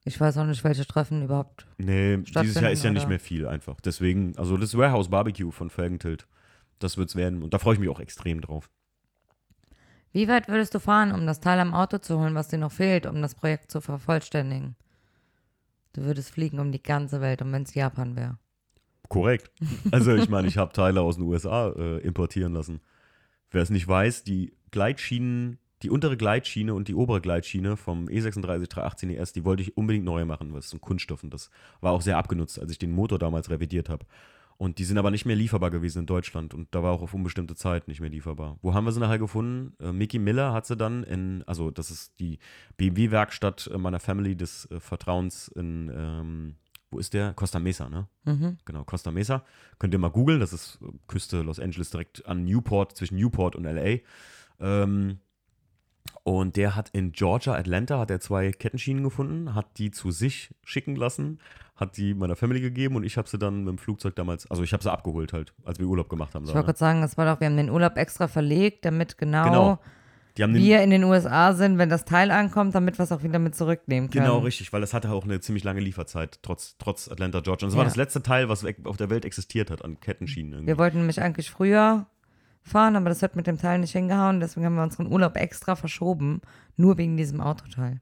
Ich 0.05 0.21
weiß 0.21 0.39
auch 0.39 0.47
nicht, 0.47 0.63
welche 0.63 0.87
Treffen 0.87 1.25
überhaupt. 1.25 1.67
Nee, 1.79 2.19
dieses 2.19 2.61
Jahr 2.61 2.71
ist 2.71 2.85
ja 2.85 2.91
nicht 2.91 3.03
oder? 3.03 3.09
mehr 3.11 3.21
viel 3.21 3.47
einfach. 3.47 3.81
Deswegen, 3.81 4.37
also 4.39 4.57
das 4.57 4.77
Warehouse 4.77 5.09
Barbecue 5.11 5.51
von 5.51 5.69
Felgentilt, 5.69 6.29
das 6.79 6.97
wird's 6.97 7.17
werden. 7.17 7.43
Und 7.43 7.55
da 7.55 7.59
freue 7.59 7.75
ich 7.75 7.81
mich 7.81 7.89
auch 7.89 8.01
extrem 8.01 8.41
drauf. 8.41 8.71
Wie 10.13 10.29
weit 10.29 10.49
würdest 10.49 10.75
du 10.75 10.81
fahren, 10.81 11.13
um 11.13 11.27
das 11.27 11.41
Teil 11.41 11.61
am 11.61 11.75
Auto 11.75 11.99
zu 11.99 12.19
holen, 12.19 12.35
was 12.35 12.49
dir 12.49 12.59
noch 12.59 12.73
fehlt, 12.73 13.07
um 13.07 13.21
das 13.21 13.35
Projekt 13.35 13.71
zu 13.71 13.81
vervollständigen? 13.81 14.77
Du 15.93 16.05
würdest 16.05 16.31
fliegen 16.31 16.59
um 16.59 16.73
die 16.73 16.83
ganze 16.83 17.21
Welt, 17.21 17.43
und 17.43 17.53
wenn 17.53 17.63
es 17.63 17.75
Japan 17.75 18.17
wäre. 18.17 18.39
Korrekt. 19.09 19.51
Also 19.91 20.15
ich 20.15 20.29
meine, 20.29 20.49
ich 20.49 20.59
habe 20.59 20.73
Teile 20.73 21.01
aus 21.01 21.17
den 21.17 21.25
USA 21.25 21.71
äh, 21.71 21.99
importieren 21.99 22.53
lassen. 22.53 22.81
Wer 23.51 23.63
es 23.63 23.71
nicht 23.71 23.87
weiß, 23.87 24.25
die 24.25 24.55
Gleitschienen, 24.71 25.59
die 25.83 25.91
untere 25.91 26.17
Gleitschiene 26.17 26.75
und 26.75 26.89
die 26.89 26.95
obere 26.95 27.21
Gleitschiene 27.21 27.77
vom 27.77 28.09
E 28.09 28.19
E36 28.19 28.69
318 28.69 29.11
ES, 29.11 29.33
die 29.33 29.45
wollte 29.45 29.63
ich 29.63 29.77
unbedingt 29.77 30.05
neu 30.05 30.25
machen, 30.25 30.53
weil 30.53 30.61
es 30.61 30.73
ein 30.73 30.81
Kunststoff 30.81 31.23
und 31.23 31.33
das 31.33 31.51
war 31.81 31.93
auch 31.93 32.03
sehr 32.03 32.19
abgenutzt, 32.19 32.59
als 32.59 32.71
ich 32.73 32.79
den 32.79 32.93
Motor 32.93 33.19
damals 33.19 33.51
revidiert 33.51 33.89
habe. 33.89 34.07
Und 34.59 34.79
die 34.79 34.85
sind 34.85 34.97
aber 34.97 35.11
nicht 35.11 35.27
mehr 35.27 35.37
lieferbar 35.37 35.71
gewesen 35.71 36.01
in 36.01 36.07
Deutschland 36.07 36.55
und 36.55 36.75
da 36.75 36.83
war 36.83 36.93
auch 36.93 37.03
auf 37.03 37.13
unbestimmte 37.13 37.55
Zeit 37.55 37.89
nicht 37.89 38.01
mehr 38.01 38.09
lieferbar. 38.09 38.59
Wo 38.63 38.73
haben 38.73 38.85
wir 38.85 38.93
sie 38.93 39.01
nachher 39.01 39.19
gefunden? 39.19 39.75
Äh, 39.83 39.93
Mickey 39.93 40.19
Miller 40.19 40.53
hat 40.53 40.67
sie 40.67 40.77
dann 40.77 41.05
in, 41.05 41.43
also 41.47 41.71
das 41.71 41.91
ist 41.91 42.19
die 42.19 42.39
BMW-Werkstatt 42.79 43.71
äh, 43.73 43.77
meiner 43.77 44.01
Family 44.01 44.35
des 44.35 44.71
äh, 44.71 44.81
Vertrauens 44.81 45.49
in, 45.49 45.93
ähm, 45.95 46.55
wo 46.91 46.99
ist 46.99 47.13
der? 47.13 47.35
Costa 47.35 47.59
Mesa, 47.59 47.89
ne? 47.91 48.09
Mhm. 48.25 48.57
Genau, 48.65 48.85
Costa 48.85 49.11
Mesa. 49.11 49.45
Könnt 49.79 49.93
ihr 49.93 49.99
mal 49.99 50.11
googeln, 50.11 50.41
das 50.41 50.53
ist 50.55 50.79
äh, 50.83 50.87
Küste 51.07 51.43
Los 51.43 51.61
Angeles 51.61 51.91
direkt 51.91 52.25
an 52.27 52.45
Newport, 52.45 52.97
zwischen 52.97 53.17
Newport 53.17 53.57
und 53.57 53.65
LA. 53.65 53.99
Ähm, 54.59 55.19
und 56.23 56.57
der 56.57 56.75
hat 56.77 56.91
in 56.91 57.13
Georgia, 57.13 57.55
Atlanta, 57.55 57.99
hat 57.99 58.11
er 58.11 58.21
zwei 58.21 58.51
Kettenschienen 58.53 59.03
gefunden, 59.05 59.55
hat 59.55 59.67
die 59.79 59.91
zu 59.91 60.11
sich 60.11 60.51
schicken 60.65 60.97
lassen, 60.97 61.39
hat 61.77 61.97
die 61.97 62.15
meiner 62.15 62.37
Family 62.37 62.61
gegeben 62.61 62.97
und 62.97 63.05
ich 63.05 63.17
habe 63.17 63.29
sie 63.29 63.39
dann 63.39 63.61
mit 63.65 63.69
dem 63.69 63.79
Flugzeug 63.79 64.17
damals, 64.17 64.51
also 64.51 64.63
ich 64.63 64.73
habe 64.73 64.83
sie 64.83 64.91
abgeholt 64.91 65.33
halt, 65.33 65.53
als 65.65 65.79
wir 65.79 65.87
Urlaub 65.87 66.09
gemacht 66.09 66.35
haben. 66.35 66.45
Ich 66.45 66.49
wollte 66.49 66.59
ne? 66.61 66.65
gerade 66.65 66.79
sagen, 66.79 67.01
das 67.03 67.17
war 67.19 67.27
doch, 67.27 67.41
wir 67.41 67.47
haben 67.47 67.57
den 67.57 67.71
Urlaub 67.71 67.97
extra 67.97 68.29
verlegt, 68.29 68.85
damit 68.85 69.19
genau, 69.19 69.45
Genau. 69.45 69.79
Wir 70.37 70.83
in 70.83 70.91
den 70.91 71.03
USA 71.05 71.55
sind, 71.55 71.79
wenn 71.79 71.89
das 71.89 72.05
Teil 72.05 72.31
ankommt, 72.31 72.75
damit 72.75 72.99
wir 72.99 73.05
es 73.05 73.13
auch 73.13 73.23
wieder 73.23 73.39
mit 73.39 73.55
zurücknehmen 73.55 74.11
können. 74.11 74.27
Genau, 74.27 74.39
richtig, 74.41 74.71
weil 74.71 74.83
das 74.83 74.93
hatte 74.93 75.11
auch 75.11 75.25
eine 75.25 75.41
ziemlich 75.41 75.65
lange 75.65 75.81
Lieferzeit, 75.81 76.41
trotz, 76.43 76.77
trotz 76.79 77.11
Atlanta, 77.11 77.41
Georgia. 77.41 77.65
Und 77.67 77.71
das 77.73 77.77
war 77.77 77.85
Ja. 77.85 77.89
das 77.89 77.97
letzte 77.97 78.23
Teil, 78.23 78.51
was 78.51 78.63
auf 78.85 78.99
der 78.99 79.09
Welt 79.09 79.25
existiert 79.25 79.71
hat 79.71 79.83
an 79.83 79.99
Kettenschienen. 79.99 80.53
Irgendwie. 80.53 80.67
Wir 80.67 80.79
wollten 80.79 80.99
nämlich 80.99 81.23
eigentlich 81.23 81.51
früher 81.51 82.07
fahren, 82.67 82.97
aber 82.97 83.09
das 83.09 83.23
hat 83.23 83.37
mit 83.37 83.47
dem 83.47 83.59
Teil 83.59 83.79
nicht 83.79 83.93
hingehauen, 83.93 84.41
deswegen 84.41 84.67
haben 84.67 84.75
wir 84.77 84.83
unseren 84.83 85.11
Urlaub 85.13 85.37
extra 85.37 85.77
verschoben, 85.77 86.41
nur 86.77 86.99
wegen 86.99 87.17
diesem 87.17 87.41
Autoteil. 87.41 88.01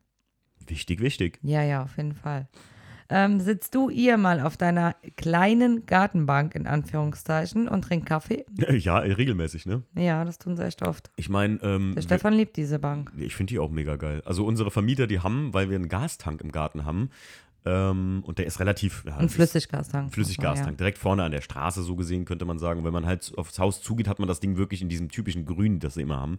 Wichtig, 0.66 1.00
wichtig. 1.00 1.38
Ja, 1.42 1.62
ja, 1.62 1.82
auf 1.82 1.96
jeden 1.96 2.14
Fall. 2.14 2.48
Ähm, 3.10 3.38
sitzt 3.38 3.74
du 3.74 3.90
ihr 3.90 4.16
mal 4.16 4.40
auf 4.40 4.56
deiner 4.56 4.96
kleinen 5.16 5.84
Gartenbank 5.84 6.54
in 6.54 6.66
Anführungszeichen 6.66 7.68
und 7.68 7.82
trinkt 7.82 8.06
Kaffee? 8.06 8.46
Ja, 8.78 8.98
regelmäßig, 8.98 9.66
ne? 9.66 9.82
Ja, 9.94 10.24
das 10.24 10.38
tun 10.38 10.56
sie 10.56 10.64
echt 10.64 10.82
oft. 10.82 11.10
Ich 11.16 11.28
meine, 11.28 11.58
ähm, 11.62 11.92
Der 11.94 12.02
Stefan 12.02 12.32
liebt 12.32 12.56
diese 12.56 12.78
Bank. 12.78 13.12
Ich 13.18 13.36
finde 13.36 13.52
die 13.52 13.58
auch 13.58 13.70
mega 13.70 13.96
geil. 13.96 14.22
Also 14.24 14.46
unsere 14.46 14.70
Vermieter, 14.70 15.06
die 15.06 15.20
haben, 15.20 15.52
weil 15.52 15.68
wir 15.68 15.76
einen 15.76 15.88
Gastank 15.88 16.40
im 16.40 16.50
Garten 16.50 16.86
haben, 16.86 17.10
ähm, 17.64 18.22
und 18.26 18.38
der 18.38 18.46
ist 18.46 18.60
relativ 18.60 19.04
ja, 19.06 19.16
Ein 19.16 19.28
Flüssiggastank. 19.28 20.06
ein 20.06 20.10
Flüssiggastank, 20.10 20.76
direkt 20.76 20.98
vorne 20.98 21.22
an 21.24 21.32
der 21.32 21.40
Straße 21.40 21.82
so 21.82 21.96
gesehen, 21.96 22.24
könnte 22.24 22.44
man 22.44 22.58
sagen. 22.58 22.84
Wenn 22.84 22.92
man 22.92 23.06
halt 23.06 23.32
aufs 23.36 23.58
Haus 23.58 23.80
zugeht, 23.80 24.08
hat 24.08 24.18
man 24.18 24.28
das 24.28 24.40
Ding 24.40 24.56
wirklich 24.56 24.82
in 24.82 24.88
diesem 24.88 25.08
typischen 25.08 25.46
Grün, 25.46 25.80
das 25.80 25.94
sie 25.94 26.02
immer 26.02 26.20
haben, 26.20 26.38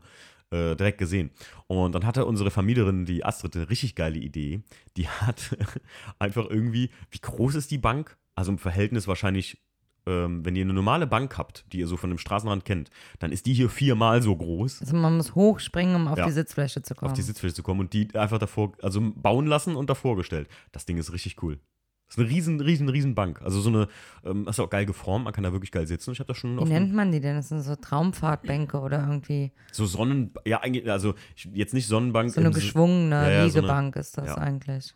äh, 0.51 0.75
direkt 0.75 0.99
gesehen. 0.99 1.31
Und 1.67 1.95
dann 1.95 2.05
hatte 2.05 2.25
unsere 2.25 2.51
Vermieterin, 2.51 3.05
die 3.05 3.25
Astrid, 3.25 3.55
eine 3.55 3.69
richtig 3.69 3.95
geile 3.95 4.19
Idee. 4.19 4.61
Die 4.97 5.07
hat 5.07 5.57
einfach 6.19 6.45
irgendwie, 6.49 6.91
wie 7.09 7.19
groß 7.19 7.55
ist 7.55 7.71
die 7.71 7.79
Bank? 7.79 8.17
Also 8.35 8.51
im 8.51 8.57
Verhältnis 8.57 9.07
wahrscheinlich 9.07 9.64
ähm, 10.07 10.45
wenn 10.45 10.55
ihr 10.55 10.63
eine 10.63 10.73
normale 10.73 11.07
Bank 11.07 11.37
habt, 11.37 11.65
die 11.73 11.79
ihr 11.79 11.87
so 11.87 11.97
von 11.97 12.09
dem 12.09 12.19
Straßenrand 12.19 12.65
kennt, 12.65 12.89
dann 13.19 13.31
ist 13.31 13.45
die 13.45 13.53
hier 13.53 13.69
viermal 13.69 14.21
so 14.21 14.35
groß 14.35 14.81
Also 14.81 14.95
man 14.95 15.17
muss 15.17 15.35
hochspringen, 15.35 15.95
um 15.95 16.07
auf 16.07 16.17
Ja. 16.17 16.25
die 16.25 16.31
Sitzfläche 16.31 16.81
zu 16.81 16.93
kommen. 16.95 17.11
auf 17.11 17.15
die 17.17 17.21
Sitzfläche 17.23 17.55
zu 17.55 17.63
kommen 17.63 17.79
und 17.81 17.93
die 17.93 18.13
einfach 18.15 18.37
davor, 18.39 18.73
also 18.81 19.01
bauen 19.15 19.47
lassen 19.47 19.75
und 19.75 19.89
davor 19.89 20.15
gestellt. 20.15 20.47
Das 20.71 20.85
Ding 20.85 20.97
ist 20.97 21.11
richtig 21.13 21.41
cool. 21.43 21.59
Das 22.07 22.17
ist 22.17 22.19
eine 22.19 22.29
riesen, 22.29 22.61
riesen, 22.61 22.87
riesen 22.87 23.15
Bank. 23.15 23.41
Also 23.41 23.59
so 23.61 23.69
eine, 23.69 23.87
ähm, 24.23 24.45
das 24.45 24.57
ist 24.57 24.59
auch 24.59 24.69
geil 24.69 24.85
geformt, 24.85 25.25
man 25.25 25.33
kann 25.33 25.43
da 25.43 25.51
wirklich 25.53 25.71
geil 25.71 25.87
sitzen. 25.87 26.11
Ich 26.11 26.19
habe 26.19 26.27
das 26.27 26.37
schon 26.37 26.59
Wie 26.59 26.63
nennt 26.65 26.93
man 26.93 27.11
die 27.11 27.19
denn? 27.19 27.35
Das 27.35 27.49
sind 27.49 27.61
so 27.61 27.75
Traumfahrtbänke 27.75 28.79
oder 28.79 28.99
irgendwie 28.99 29.51
so 29.71 29.87
Sonnen, 29.87 30.31
ja 30.45 30.61
eigentlich, 30.61 30.87
also 30.91 31.15
jetzt 31.51 31.73
nicht 31.73 31.87
Sonnenbank. 31.87 32.31
so 32.31 32.41
eine 32.41 32.51
geschwungene 32.51 33.15
Ja, 33.15 33.29
ja, 33.45 33.49
so 33.49 33.57
eine- 33.67 33.91
ist 33.99 34.17
das 34.19 34.27
ja. 34.27 34.35
eigentlich. 34.37 34.93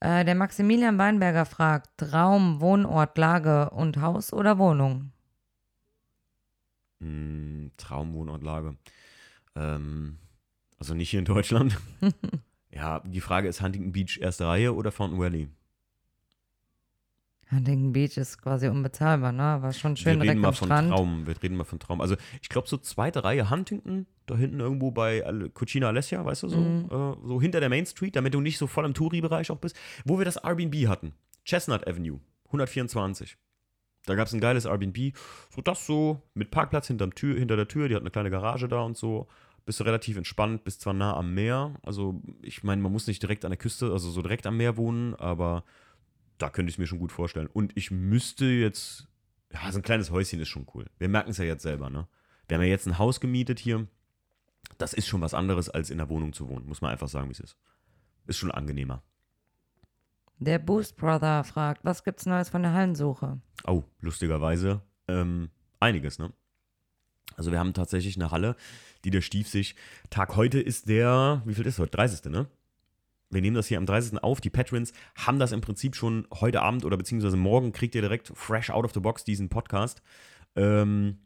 Äh, 0.00 0.24
der 0.24 0.34
Maximilian 0.34 0.98
Weinberger 0.98 1.44
fragt: 1.44 1.90
Traum, 1.98 2.60
Wohnort, 2.60 3.16
Lage 3.18 3.70
und 3.70 4.00
Haus 4.00 4.32
oder 4.32 4.58
Wohnung? 4.58 5.12
Mm, 7.00 7.68
Traumwohnortlage. 7.76 8.76
Ähm, 9.56 10.18
also 10.78 10.94
nicht 10.94 11.10
hier 11.10 11.18
in 11.18 11.26
Deutschland. 11.26 11.78
ja, 12.70 13.00
die 13.00 13.20
Frage 13.20 13.48
ist 13.48 13.60
Huntington 13.62 13.92
Beach 13.92 14.18
erste 14.20 14.46
Reihe 14.46 14.74
oder 14.74 14.90
Fountain 14.90 15.20
Valley? 15.20 15.48
Huntington 17.50 17.92
Beach 17.92 18.16
ist 18.16 18.40
quasi 18.40 18.68
unbezahlbar, 18.68 19.32
ne? 19.32 19.42
Aber 19.42 19.72
schon 19.72 19.96
schön 19.96 20.20
wir 20.20 20.28
reden 20.30 20.40
mal 20.40 20.52
von 20.52 20.66
Strand. 20.68 20.88
Traum. 20.90 21.26
Wir 21.26 21.42
reden 21.42 21.56
mal 21.56 21.64
von 21.64 21.78
Traum. 21.80 22.00
Also 22.00 22.16
ich 22.40 22.48
glaube 22.48 22.68
so 22.68 22.76
zweite 22.76 23.24
Reihe 23.24 23.50
Huntington, 23.50 24.06
da 24.26 24.36
hinten 24.36 24.60
irgendwo 24.60 24.90
bei 24.92 25.20
Cucina 25.54 25.88
Alessia, 25.88 26.24
weißt 26.24 26.44
du, 26.44 26.48
so, 26.48 26.58
Mhm. 26.60 26.84
äh, 26.90 27.26
so 27.26 27.40
hinter 27.40 27.58
der 27.60 27.68
Main 27.68 27.86
Street, 27.86 28.14
damit 28.14 28.34
du 28.34 28.40
nicht 28.40 28.58
so 28.58 28.66
voll 28.66 28.84
im 28.84 28.94
Touri-Bereich 28.94 29.50
auch 29.50 29.58
bist, 29.58 29.76
wo 30.04 30.18
wir 30.18 30.24
das 30.24 30.36
Airbnb 30.36 30.86
hatten. 30.86 31.12
Chestnut 31.44 31.88
Avenue, 31.88 32.20
124. 32.46 33.36
Da 34.06 34.14
gab 34.14 34.28
es 34.28 34.32
ein 34.32 34.40
geiles 34.40 34.64
Airbnb, 34.64 35.14
so 35.54 35.60
das 35.60 35.84
so, 35.86 36.22
mit 36.34 36.50
Parkplatz 36.50 36.86
hinterm 36.86 37.14
Tür, 37.14 37.36
hinter 37.38 37.56
der 37.56 37.68
Tür, 37.68 37.88
die 37.88 37.94
hat 37.94 38.02
eine 38.02 38.10
kleine 38.10 38.30
Garage 38.30 38.68
da 38.68 38.80
und 38.82 38.96
so. 38.96 39.26
Bist 39.66 39.78
du 39.78 39.84
relativ 39.84 40.16
entspannt, 40.16 40.64
bist 40.64 40.80
zwar 40.80 40.94
nah 40.94 41.14
am 41.16 41.34
Meer, 41.34 41.74
also 41.82 42.20
ich 42.42 42.62
meine, 42.64 42.80
man 42.80 42.92
muss 42.92 43.06
nicht 43.06 43.22
direkt 43.22 43.44
an 43.44 43.50
der 43.50 43.58
Küste, 43.58 43.92
also 43.92 44.10
so 44.10 44.22
direkt 44.22 44.46
am 44.46 44.56
Meer 44.56 44.76
wohnen, 44.78 45.14
aber 45.16 45.64
da 46.40 46.50
könnte 46.50 46.70
ich 46.70 46.76
es 46.76 46.78
mir 46.78 46.86
schon 46.86 46.98
gut 46.98 47.12
vorstellen. 47.12 47.48
Und 47.48 47.76
ich 47.76 47.90
müsste 47.90 48.46
jetzt, 48.46 49.08
ja, 49.52 49.70
so 49.70 49.78
ein 49.78 49.82
kleines 49.82 50.10
Häuschen 50.10 50.40
ist 50.40 50.48
schon 50.48 50.66
cool. 50.74 50.86
Wir 50.98 51.08
merken 51.08 51.30
es 51.30 51.38
ja 51.38 51.44
jetzt 51.44 51.62
selber, 51.62 51.90
ne? 51.90 52.08
Wir 52.48 52.56
haben 52.56 52.62
ja 52.62 52.70
jetzt 52.70 52.86
ein 52.86 52.98
Haus 52.98 53.20
gemietet 53.20 53.58
hier. 53.58 53.86
Das 54.78 54.92
ist 54.92 55.06
schon 55.06 55.20
was 55.20 55.34
anderes, 55.34 55.68
als 55.68 55.90
in 55.90 55.98
der 55.98 56.08
Wohnung 56.08 56.32
zu 56.32 56.48
wohnen, 56.48 56.66
muss 56.66 56.80
man 56.80 56.90
einfach 56.90 57.08
sagen, 57.08 57.28
wie 57.28 57.32
es 57.32 57.40
ist. 57.40 57.56
Ist 58.26 58.38
schon 58.38 58.50
angenehmer. 58.50 59.02
Der 60.38 60.58
Boost 60.58 60.96
Brother 60.96 61.44
fragt: 61.44 61.84
Was 61.84 62.02
gibt's 62.02 62.26
Neues 62.26 62.48
von 62.48 62.62
der 62.62 62.72
Hallensuche? 62.72 63.40
Oh, 63.66 63.84
lustigerweise 64.00 64.82
ähm, 65.06 65.50
einiges, 65.80 66.18
ne? 66.18 66.32
Also 67.36 67.52
wir 67.52 67.58
haben 67.58 67.74
tatsächlich 67.74 68.16
eine 68.16 68.30
Halle, 68.30 68.56
die 69.04 69.10
der 69.10 69.20
Stief 69.20 69.48
sich, 69.48 69.76
Tag 70.10 70.36
heute 70.36 70.60
ist 70.60 70.88
der, 70.88 71.42
wie 71.44 71.54
viel 71.54 71.66
ist 71.66 71.78
heute? 71.78 71.92
30. 71.92 72.24
ne? 72.26 72.48
Wir 73.30 73.40
nehmen 73.40 73.54
das 73.54 73.68
hier 73.68 73.78
am 73.78 73.86
30. 73.86 74.22
auf. 74.22 74.40
Die 74.40 74.50
Patrons 74.50 74.92
haben 75.14 75.38
das 75.38 75.52
im 75.52 75.60
Prinzip 75.60 75.94
schon 75.94 76.26
heute 76.40 76.62
Abend 76.62 76.84
oder 76.84 76.96
beziehungsweise 76.96 77.36
morgen 77.36 77.72
kriegt 77.72 77.94
ihr 77.94 78.02
direkt 78.02 78.32
fresh 78.34 78.70
out 78.70 78.84
of 78.84 78.92
the 78.92 79.00
box 79.00 79.24
diesen 79.24 79.48
Podcast. 79.48 80.02
Ähm, 80.56 81.18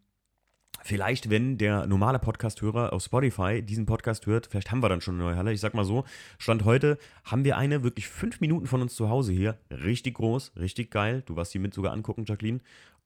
vielleicht, 0.83 1.31
wenn 1.31 1.57
der 1.57 1.87
normale 1.87 2.19
Podcast-Hörer 2.19 2.93
auf 2.93 3.03
Spotify 3.03 3.63
diesen 3.63 3.87
Podcast 3.87 4.27
hört, 4.27 4.47
vielleicht 4.47 4.71
haben 4.71 4.83
wir 4.83 4.91
dann 4.91 5.01
schon 5.01 5.15
eine 5.15 5.25
neue 5.25 5.37
Halle. 5.37 5.53
Ich 5.53 5.61
sag 5.61 5.73
mal 5.73 5.87
so, 5.87 6.05
Stand 6.39 6.65
heute 6.67 6.99
haben 7.25 7.45
wir 7.45 7.57
eine 7.57 7.83
wirklich 7.83 8.07
fünf 8.07 8.41
Minuten 8.41 8.67
von 8.67 8.83
uns 8.83 8.95
zu 8.95 9.09
Hause 9.09 9.33
hier. 9.33 9.59
Richtig 9.71 10.17
groß, 10.17 10.53
richtig 10.57 10.91
geil. 10.91 11.23
Du 11.25 11.37
warst 11.37 11.55
die 11.55 11.59
mit 11.59 11.73
sogar 11.73 11.93
angucken, 11.93 12.25
Jacqueline. 12.27 12.61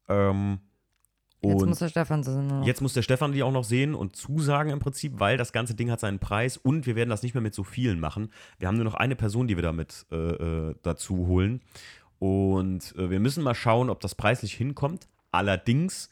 Ähm, 0.08 0.58
Jetzt 1.40 1.62
und 1.62 1.68
muss 1.68 1.78
der 1.78 1.88
Stefan 1.88 2.20
nur 2.20 2.42
noch. 2.42 2.66
Jetzt 2.66 2.80
muss 2.80 2.94
der 2.94 3.02
Stefan 3.02 3.32
die 3.32 3.42
auch 3.42 3.52
noch 3.52 3.64
sehen 3.64 3.94
und 3.94 4.16
zusagen 4.16 4.72
im 4.72 4.80
Prinzip, 4.80 5.20
weil 5.20 5.36
das 5.36 5.52
ganze 5.52 5.74
Ding 5.74 5.90
hat 5.90 6.00
seinen 6.00 6.18
Preis 6.18 6.56
und 6.56 6.86
wir 6.86 6.96
werden 6.96 7.10
das 7.10 7.22
nicht 7.22 7.34
mehr 7.34 7.40
mit 7.42 7.54
so 7.54 7.62
vielen 7.64 8.00
machen. 8.00 8.32
Wir 8.58 8.66
haben 8.68 8.74
nur 8.76 8.84
noch 8.84 8.94
eine 8.94 9.14
Person, 9.16 9.46
die 9.46 9.56
wir 9.56 9.62
damit 9.62 10.06
äh, 10.10 10.16
äh, 10.16 10.74
dazu 10.82 11.26
holen. 11.28 11.60
Und 12.18 12.94
äh, 12.96 13.10
wir 13.10 13.20
müssen 13.20 13.44
mal 13.44 13.54
schauen, 13.54 13.90
ob 13.90 14.00
das 14.00 14.14
preislich 14.16 14.54
hinkommt. 14.54 15.06
Allerdings 15.30 16.10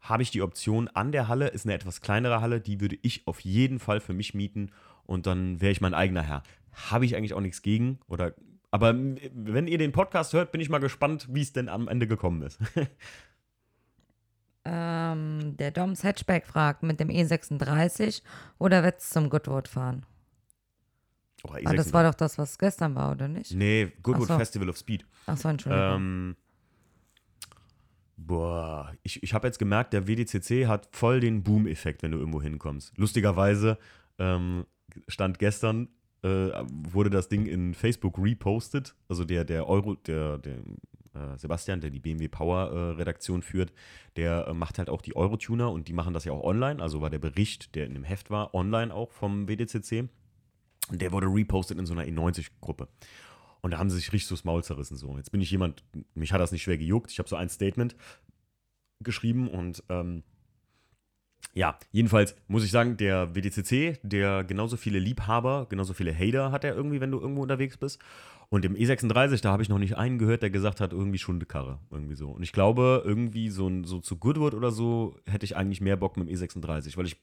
habe 0.00 0.22
ich 0.24 0.30
die 0.32 0.42
Option 0.42 0.88
an 0.88 1.12
der 1.12 1.28
Halle, 1.28 1.46
ist 1.48 1.64
eine 1.64 1.74
etwas 1.74 2.00
kleinere 2.00 2.40
Halle, 2.40 2.60
die 2.60 2.80
würde 2.80 2.98
ich 3.02 3.26
auf 3.26 3.40
jeden 3.40 3.78
Fall 3.78 4.00
für 4.00 4.12
mich 4.12 4.34
mieten 4.34 4.70
und 5.06 5.26
dann 5.26 5.60
wäre 5.60 5.70
ich 5.72 5.80
mein 5.80 5.94
eigener 5.94 6.22
Herr. 6.22 6.42
Habe 6.90 7.04
ich 7.04 7.14
eigentlich 7.16 7.34
auch 7.34 7.40
nichts 7.40 7.62
gegen. 7.62 8.00
Oder, 8.08 8.34
aber 8.72 8.90
m- 8.90 9.16
wenn 9.32 9.68
ihr 9.68 9.78
den 9.78 9.92
Podcast 9.92 10.32
hört, 10.32 10.50
bin 10.50 10.60
ich 10.60 10.68
mal 10.68 10.78
gespannt, 10.78 11.28
wie 11.30 11.40
es 11.42 11.52
denn 11.52 11.68
am 11.68 11.86
Ende 11.88 12.06
gekommen 12.08 12.42
ist. 12.42 12.58
Ähm, 14.64 15.56
der 15.58 15.70
Doms 15.70 16.02
Hatchback 16.04 16.46
fragt: 16.46 16.82
Mit 16.82 17.00
dem 17.00 17.08
E36 17.08 18.22
oder 18.58 18.82
wird's 18.82 19.10
zum 19.10 19.28
Goodwood 19.28 19.68
fahren? 19.68 20.06
Oder 21.42 21.60
Ah, 21.66 21.74
das 21.74 21.92
war 21.92 22.04
doch 22.04 22.14
das, 22.14 22.38
was 22.38 22.58
gestern 22.58 22.94
war, 22.94 23.12
oder 23.12 23.28
nicht? 23.28 23.52
Nee, 23.54 23.92
Goodwood 24.02 24.28
so. 24.28 24.38
Festival 24.38 24.70
of 24.70 24.78
Speed. 24.78 25.04
Achso, 25.26 25.48
Entschuldigung. 25.48 25.96
Ähm, 25.96 26.36
boah, 28.16 28.92
ich, 29.02 29.22
ich 29.22 29.34
habe 29.34 29.46
jetzt 29.46 29.58
gemerkt, 29.58 29.92
der 29.92 30.06
WDCC 30.08 30.66
hat 30.66 30.88
voll 30.92 31.20
den 31.20 31.42
Boom-Effekt, 31.42 32.02
wenn 32.02 32.12
du 32.12 32.18
irgendwo 32.18 32.40
hinkommst. 32.40 32.96
Lustigerweise 32.96 33.78
ähm, 34.18 34.64
stand 35.06 35.38
gestern, 35.38 35.88
äh, 36.22 36.50
wurde 36.70 37.10
das 37.10 37.28
Ding 37.28 37.44
in 37.44 37.74
Facebook 37.74 38.18
repostet. 38.18 38.94
Also 39.08 39.24
der, 39.26 39.44
der 39.44 39.68
Euro, 39.68 39.96
der, 39.96 40.38
der 40.38 40.56
äh, 41.14 41.38
Sebastian, 41.38 41.80
der 41.80 41.90
die 41.90 42.00
BMW 42.00 42.28
Power 42.28 42.70
äh, 42.70 42.90
Redaktion 42.96 43.42
führt, 43.42 43.72
der 44.16 44.48
äh, 44.48 44.54
macht 44.54 44.78
halt 44.78 44.90
auch 44.90 45.02
die 45.02 45.16
Eurotuner 45.16 45.70
und 45.70 45.88
die 45.88 45.92
machen 45.92 46.14
das 46.14 46.24
ja 46.24 46.32
auch 46.32 46.44
online. 46.44 46.82
Also 46.82 47.00
war 47.00 47.10
der 47.10 47.18
Bericht, 47.18 47.74
der 47.74 47.86
in 47.86 47.94
dem 47.94 48.04
Heft 48.04 48.30
war, 48.30 48.54
online 48.54 48.94
auch 48.94 49.10
vom 49.10 49.48
WDCC. 49.48 50.08
Und 50.90 51.00
der 51.00 51.12
wurde 51.12 51.26
repostet 51.26 51.78
in 51.78 51.86
so 51.86 51.94
einer 51.94 52.04
E90-Gruppe. 52.04 52.88
Und 53.62 53.70
da 53.70 53.78
haben 53.78 53.88
sie 53.88 53.96
sich 53.96 54.12
richtig 54.12 54.28
so 54.28 54.34
das 54.34 54.44
Maul 54.44 54.62
zerrissen. 54.62 54.96
So. 54.96 55.16
Jetzt 55.16 55.32
bin 55.32 55.40
ich 55.40 55.50
jemand, 55.50 55.82
mich 56.14 56.32
hat 56.32 56.40
das 56.40 56.52
nicht 56.52 56.62
schwer 56.62 56.76
gejuckt. 56.76 57.10
Ich 57.10 57.18
habe 57.18 57.28
so 57.28 57.36
ein 57.36 57.48
Statement 57.48 57.96
geschrieben 59.00 59.48
und 59.48 59.82
ähm, 59.88 60.22
ja, 61.52 61.78
jedenfalls 61.92 62.34
muss 62.48 62.64
ich 62.64 62.70
sagen, 62.70 62.96
der 62.96 63.34
WDCC, 63.34 64.00
der 64.02 64.44
genauso 64.44 64.76
viele 64.76 64.98
Liebhaber, 64.98 65.66
genauso 65.68 65.92
viele 65.92 66.14
Hater 66.14 66.50
hat 66.50 66.64
er 66.64 66.74
irgendwie, 66.74 67.00
wenn 67.00 67.10
du 67.10 67.20
irgendwo 67.20 67.42
unterwegs 67.42 67.76
bist. 67.76 68.00
Und 68.50 68.64
im 68.64 68.74
E36, 68.74 69.42
da 69.42 69.52
habe 69.52 69.62
ich 69.62 69.68
noch 69.68 69.78
nicht 69.78 69.96
einen 69.96 70.18
gehört, 70.18 70.42
der 70.42 70.50
gesagt 70.50 70.80
hat, 70.80 70.92
irgendwie 70.92 71.18
Schundekarre, 71.18 71.78
irgendwie 71.90 72.14
so. 72.14 72.30
Und 72.30 72.42
ich 72.42 72.52
glaube, 72.52 73.02
irgendwie 73.04 73.48
so, 73.50 73.70
so 73.84 73.98
zu 74.00 74.16
Goodwood 74.16 74.54
oder 74.54 74.70
so 74.70 75.16
hätte 75.26 75.44
ich 75.44 75.56
eigentlich 75.56 75.80
mehr 75.80 75.96
Bock 75.96 76.16
mit 76.16 76.28
dem 76.28 76.36
E36, 76.36 76.96
weil 76.96 77.06
ich, 77.06 77.16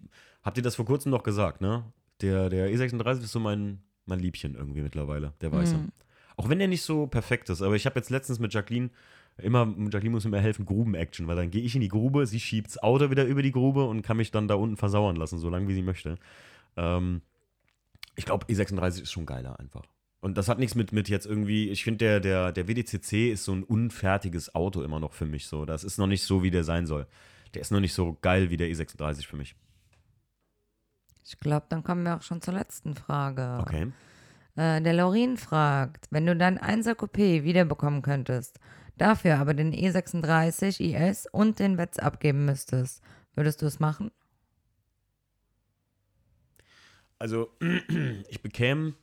habt 0.43 0.57
ihr 0.57 0.63
das 0.63 0.75
vor 0.75 0.85
kurzem 0.85 1.11
noch 1.11 1.23
gesagt, 1.23 1.61
ne? 1.61 1.85
Der, 2.21 2.49
der 2.49 2.69
E36 2.69 3.23
ist 3.23 3.31
so 3.31 3.39
mein, 3.39 3.79
mein 4.05 4.19
Liebchen 4.19 4.55
irgendwie 4.55 4.81
mittlerweile, 4.81 5.33
der 5.41 5.51
Weiße. 5.51 5.75
Mhm. 5.75 5.89
Auch 6.37 6.49
wenn 6.49 6.59
der 6.59 6.67
nicht 6.67 6.81
so 6.81 7.07
perfekt 7.07 7.49
ist, 7.49 7.61
aber 7.61 7.75
ich 7.75 7.85
habe 7.85 7.99
jetzt 7.99 8.09
letztens 8.09 8.39
mit 8.39 8.53
Jacqueline 8.53 8.89
immer, 9.41 9.67
Jacqueline 9.77 10.11
muss 10.11 10.25
mir 10.25 10.39
helfen, 10.39 10.65
Gruben-Action, 10.65 11.27
weil 11.27 11.35
dann 11.35 11.51
gehe 11.51 11.61
ich 11.61 11.75
in 11.75 11.81
die 11.81 11.87
Grube, 11.87 12.25
sie 12.25 12.39
schiebt 12.39 12.67
das 12.67 12.81
Auto 12.81 13.09
wieder 13.09 13.25
über 13.25 13.41
die 13.41 13.51
Grube 13.51 13.85
und 13.85 14.01
kann 14.01 14.17
mich 14.17 14.31
dann 14.31 14.47
da 14.47 14.55
unten 14.55 14.77
versauern 14.77 15.15
lassen, 15.15 15.39
so 15.39 15.49
lange 15.49 15.67
wie 15.67 15.73
sie 15.73 15.81
möchte. 15.81 16.17
Ähm, 16.77 17.21
ich 18.15 18.25
glaube, 18.25 18.45
E36 18.45 19.03
ist 19.03 19.11
schon 19.11 19.25
geiler 19.25 19.59
einfach. 19.59 19.83
Und 20.19 20.37
das 20.37 20.47
hat 20.47 20.59
nichts 20.59 20.75
mit, 20.75 20.91
mit 20.91 21.09
jetzt 21.09 21.25
irgendwie, 21.25 21.69
ich 21.69 21.83
finde, 21.83 21.97
der, 21.97 22.19
der, 22.19 22.51
der 22.51 22.67
WDCC 22.67 23.31
ist 23.31 23.43
so 23.43 23.53
ein 23.53 23.63
unfertiges 23.63 24.53
Auto 24.53 24.83
immer 24.83 24.99
noch 24.99 25.13
für 25.13 25.25
mich 25.25 25.47
so. 25.47 25.65
Das 25.65 25.83
ist 25.83 25.97
noch 25.97 26.07
nicht 26.07 26.23
so, 26.23 26.43
wie 26.43 26.51
der 26.51 26.63
sein 26.63 26.85
soll. 26.85 27.07
Der 27.55 27.61
ist 27.61 27.71
noch 27.71 27.79
nicht 27.79 27.93
so 27.93 28.17
geil 28.21 28.49
wie 28.51 28.57
der 28.57 28.67
E36 28.69 29.25
für 29.25 29.35
mich. 29.35 29.55
Ich 31.25 31.39
glaube, 31.39 31.65
dann 31.69 31.83
kommen 31.83 32.03
wir 32.03 32.17
auch 32.17 32.21
schon 32.21 32.41
zur 32.41 32.53
letzten 32.53 32.93
Frage. 32.93 33.57
Okay. 33.61 33.87
Äh, 34.55 34.81
der 34.81 34.93
Laurin 34.93 35.37
fragt, 35.37 36.07
wenn 36.11 36.25
du 36.25 36.35
dein 36.35 36.59
1er 36.59 36.93
Coupé 36.93 37.43
wiederbekommen 37.43 38.01
könntest, 38.01 38.59
dafür 39.01 39.37
aber 39.39 39.53
den 39.53 39.73
E36 39.73 40.79
IS 40.81 41.27
und 41.31 41.59
den 41.59 41.77
Wetz 41.77 41.97
abgeben 41.99 42.45
müsstest, 42.45 43.01
würdest 43.35 43.61
du 43.61 43.65
es 43.65 43.79
machen? 43.79 44.11
Also, 47.19 47.49
ich 48.29 48.41
bekäme 48.41 48.93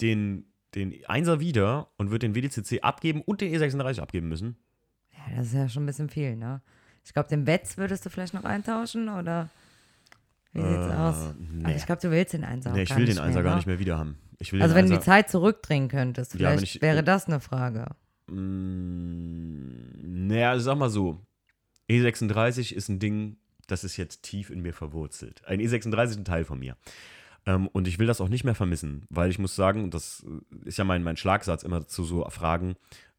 den, 0.00 0.44
den 0.74 0.92
1er 0.92 1.40
wieder 1.40 1.88
und 1.96 2.10
würde 2.10 2.28
den 2.30 2.34
WDCC 2.34 2.82
abgeben 2.82 3.22
und 3.22 3.40
den 3.40 3.52
E36 3.54 4.00
abgeben 4.00 4.28
müssen. 4.28 4.56
Ja, 5.12 5.36
das 5.36 5.48
ist 5.48 5.54
ja 5.54 5.68
schon 5.68 5.82
ein 5.84 5.86
bisschen 5.86 6.08
viel, 6.10 6.36
ne? 6.36 6.60
Ich 7.04 7.12
glaube, 7.12 7.28
den 7.28 7.46
Wetz 7.46 7.76
würdest 7.78 8.04
du 8.04 8.10
vielleicht 8.10 8.34
noch 8.34 8.44
eintauschen 8.44 9.08
oder 9.08 9.48
wie 10.52 10.60
sieht's 10.60 10.86
Äh, 10.88 10.92
aus? 10.96 11.34
nee. 11.38 11.64
Aber 11.64 11.74
ich 11.76 11.86
glaube, 11.86 12.00
du 12.02 12.10
willst 12.10 12.32
den 12.32 12.44
1er 12.44 12.70
nee, 12.72 12.80
auch 12.80 12.82
ich 12.82 12.96
will 12.96 13.04
nicht 13.04 13.18
den 13.18 13.24
1er 13.24 13.32
mehr, 13.34 13.42
gar 13.42 13.50
ne? 13.50 13.56
nicht 13.56 13.66
mehr 13.66 13.78
wieder 13.78 13.98
haben. 13.98 14.18
Ich 14.38 14.52
will 14.52 14.60
Also 14.62 14.74
wenn 14.74 14.86
du 14.86 14.92
die 14.92 14.98
1er 14.98 15.04
Zeit 15.04 15.30
zurückdrehen 15.30 15.88
könntest, 15.88 16.34
Ja, 16.34 16.50
vielleicht 16.50 16.76
ich- 16.76 16.82
wäre 16.82 17.02
das 17.04 17.26
eine 17.26 17.40
Frage. 17.40 17.86
Mm, 18.28 20.26
Naja, 20.26 20.50
also 20.50 20.64
sag 20.64 20.78
mal 20.78 20.90
so. 20.90 21.20
E36 21.88 22.72
ist 22.74 22.88
ein 22.88 22.98
Ding, 22.98 23.36
das 23.66 23.84
ist 23.84 23.96
jetzt 23.96 24.22
tief 24.22 24.50
in 24.50 24.60
mir 24.60 24.72
verwurzelt. 24.72 25.44
Ein 25.46 25.60
E36 25.60 26.04
ist 26.10 26.16
ein 26.18 26.24
Teil 26.24 26.44
von 26.44 26.58
mir. 26.58 26.76
Ähm, 27.46 27.68
und 27.68 27.86
ich 27.86 27.98
will 27.98 28.06
das 28.08 28.20
auch 28.20 28.28
nicht 28.28 28.44
mehr 28.44 28.56
vermissen, 28.56 29.06
weil 29.08 29.30
ich 29.30 29.38
muss 29.38 29.54
sagen, 29.54 29.84
und 29.84 29.94
das 29.94 30.26
ist 30.64 30.78
ja 30.78 30.84
mein, 30.84 31.04
mein 31.04 31.16
Schlagsatz 31.16 31.62
immer 31.62 31.86
zu 31.86 32.04
so 32.04 32.28
Fragen, 32.28 32.74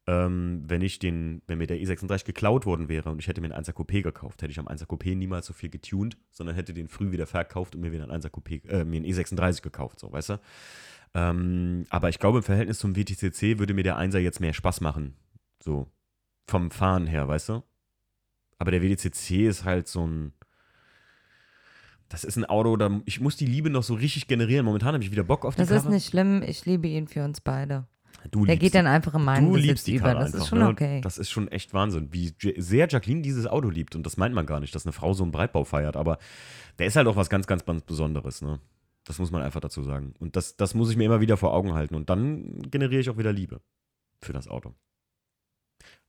ähm, 0.06 0.64
wenn 0.66 0.82
ich 0.82 0.98
den, 0.98 1.42
wenn 1.46 1.58
mir 1.58 1.66
der 1.66 1.78
E36 1.78 2.24
geklaut 2.26 2.66
worden 2.66 2.88
wäre 2.88 3.10
und 3.10 3.18
ich 3.18 3.28
hätte 3.28 3.40
mir 3.40 3.54
einen 3.54 3.64
1er 3.64 3.72
Coupé 3.74 4.02
gekauft, 4.02 4.42
hätte 4.42 4.50
ich 4.50 4.58
am 4.58 4.68
1er 4.68 4.86
Coupé 4.86 5.14
niemals 5.14 5.46
so 5.46 5.52
viel 5.52 5.70
getuned, 5.70 6.16
sondern 6.30 6.56
hätte 6.56 6.74
den 6.74 6.88
früh 6.88 7.10
wieder 7.10 7.26
verkauft 7.26 7.74
und 7.74 7.80
mir 7.80 7.92
wieder 7.92 8.04
einen 8.04 8.22
1er 8.22 8.30
Coupé, 8.30 8.66
äh, 8.68 8.84
mir 8.84 8.96
einen 8.96 9.06
E36 9.06 9.62
gekauft, 9.62 9.98
so, 10.00 10.12
weißt 10.12 10.30
du? 10.30 10.40
Ähm, 11.14 11.86
aber 11.90 12.08
ich 12.08 12.18
glaube, 12.18 12.38
im 12.38 12.44
Verhältnis 12.44 12.78
zum 12.78 12.96
WTCC 12.96 13.58
würde 13.58 13.74
mir 13.74 13.82
der 13.82 13.98
1er 13.98 14.18
jetzt 14.18 14.40
mehr 14.40 14.52
Spaß 14.52 14.80
machen. 14.80 15.16
So. 15.62 15.86
Vom 16.46 16.70
Fahren 16.70 17.06
her, 17.06 17.28
weißt 17.28 17.48
du? 17.50 17.62
Aber 18.58 18.70
der 18.70 18.82
WDCC 18.82 19.46
ist 19.46 19.64
halt 19.64 19.88
so 19.88 20.06
ein. 20.06 20.32
Das 22.08 22.24
ist 22.24 22.36
ein 22.36 22.46
Auto, 22.46 22.76
da 22.76 23.00
ich 23.04 23.20
muss 23.20 23.36
die 23.36 23.44
Liebe 23.46 23.68
noch 23.68 23.82
so 23.82 23.94
richtig 23.94 24.26
generieren. 24.28 24.64
Momentan 24.64 24.94
habe 24.94 25.04
ich 25.04 25.10
wieder 25.10 25.24
Bock 25.24 25.44
auf 25.44 25.54
die 25.54 25.60
Das 25.60 25.68
Karre. 25.68 25.80
ist 25.80 25.88
nicht 25.88 26.06
schlimm, 26.08 26.42
ich 26.42 26.64
liebe 26.64 26.88
ihn 26.88 27.06
für 27.06 27.22
uns 27.22 27.40
beide. 27.42 27.86
du 28.30 28.46
Der 28.46 28.56
geht 28.56 28.72
die- 28.72 28.78
dann 28.78 28.86
einfach 28.86 29.14
in 29.14 29.24
meinen 29.24 29.46
Du 29.46 29.52
Besitz 29.52 29.66
liebst 29.68 29.86
die 29.86 29.94
über. 29.96 30.06
Karre 30.06 30.18
Das 30.20 30.26
einfach, 30.32 30.38
ist 30.40 30.48
schon 30.48 30.58
ne? 30.58 30.68
okay. 30.68 31.00
Das 31.02 31.18
ist 31.18 31.30
schon 31.30 31.48
echt 31.48 31.74
Wahnsinn, 31.74 32.08
wie 32.12 32.34
sehr 32.56 32.88
Jacqueline 32.88 33.20
dieses 33.22 33.46
Auto 33.46 33.68
liebt. 33.68 33.94
Und 33.94 34.04
das 34.06 34.16
meint 34.16 34.34
man 34.34 34.46
gar 34.46 34.58
nicht, 34.58 34.74
dass 34.74 34.86
eine 34.86 34.92
Frau 34.92 35.12
so 35.12 35.22
einen 35.22 35.32
Breitbau 35.32 35.64
feiert. 35.64 35.96
Aber 35.96 36.18
der 36.78 36.86
ist 36.86 36.96
halt 36.96 37.06
auch 37.08 37.16
was 37.16 37.28
ganz, 37.28 37.46
ganz, 37.46 37.64
ganz 37.66 37.82
Besonderes, 37.82 38.40
ne? 38.42 38.58
Das 39.08 39.18
muss 39.18 39.30
man 39.30 39.40
einfach 39.42 39.60
dazu 39.60 39.82
sagen. 39.82 40.12
Und 40.20 40.36
das, 40.36 40.56
das 40.56 40.74
muss 40.74 40.90
ich 40.90 40.96
mir 40.98 41.04
immer 41.04 41.20
wieder 41.22 41.38
vor 41.38 41.54
Augen 41.54 41.72
halten. 41.72 41.94
Und 41.94 42.10
dann 42.10 42.60
generiere 42.70 43.00
ich 43.00 43.08
auch 43.08 43.16
wieder 43.16 43.32
Liebe 43.32 43.62
für 44.20 44.34
das 44.34 44.48
Auto. 44.48 44.74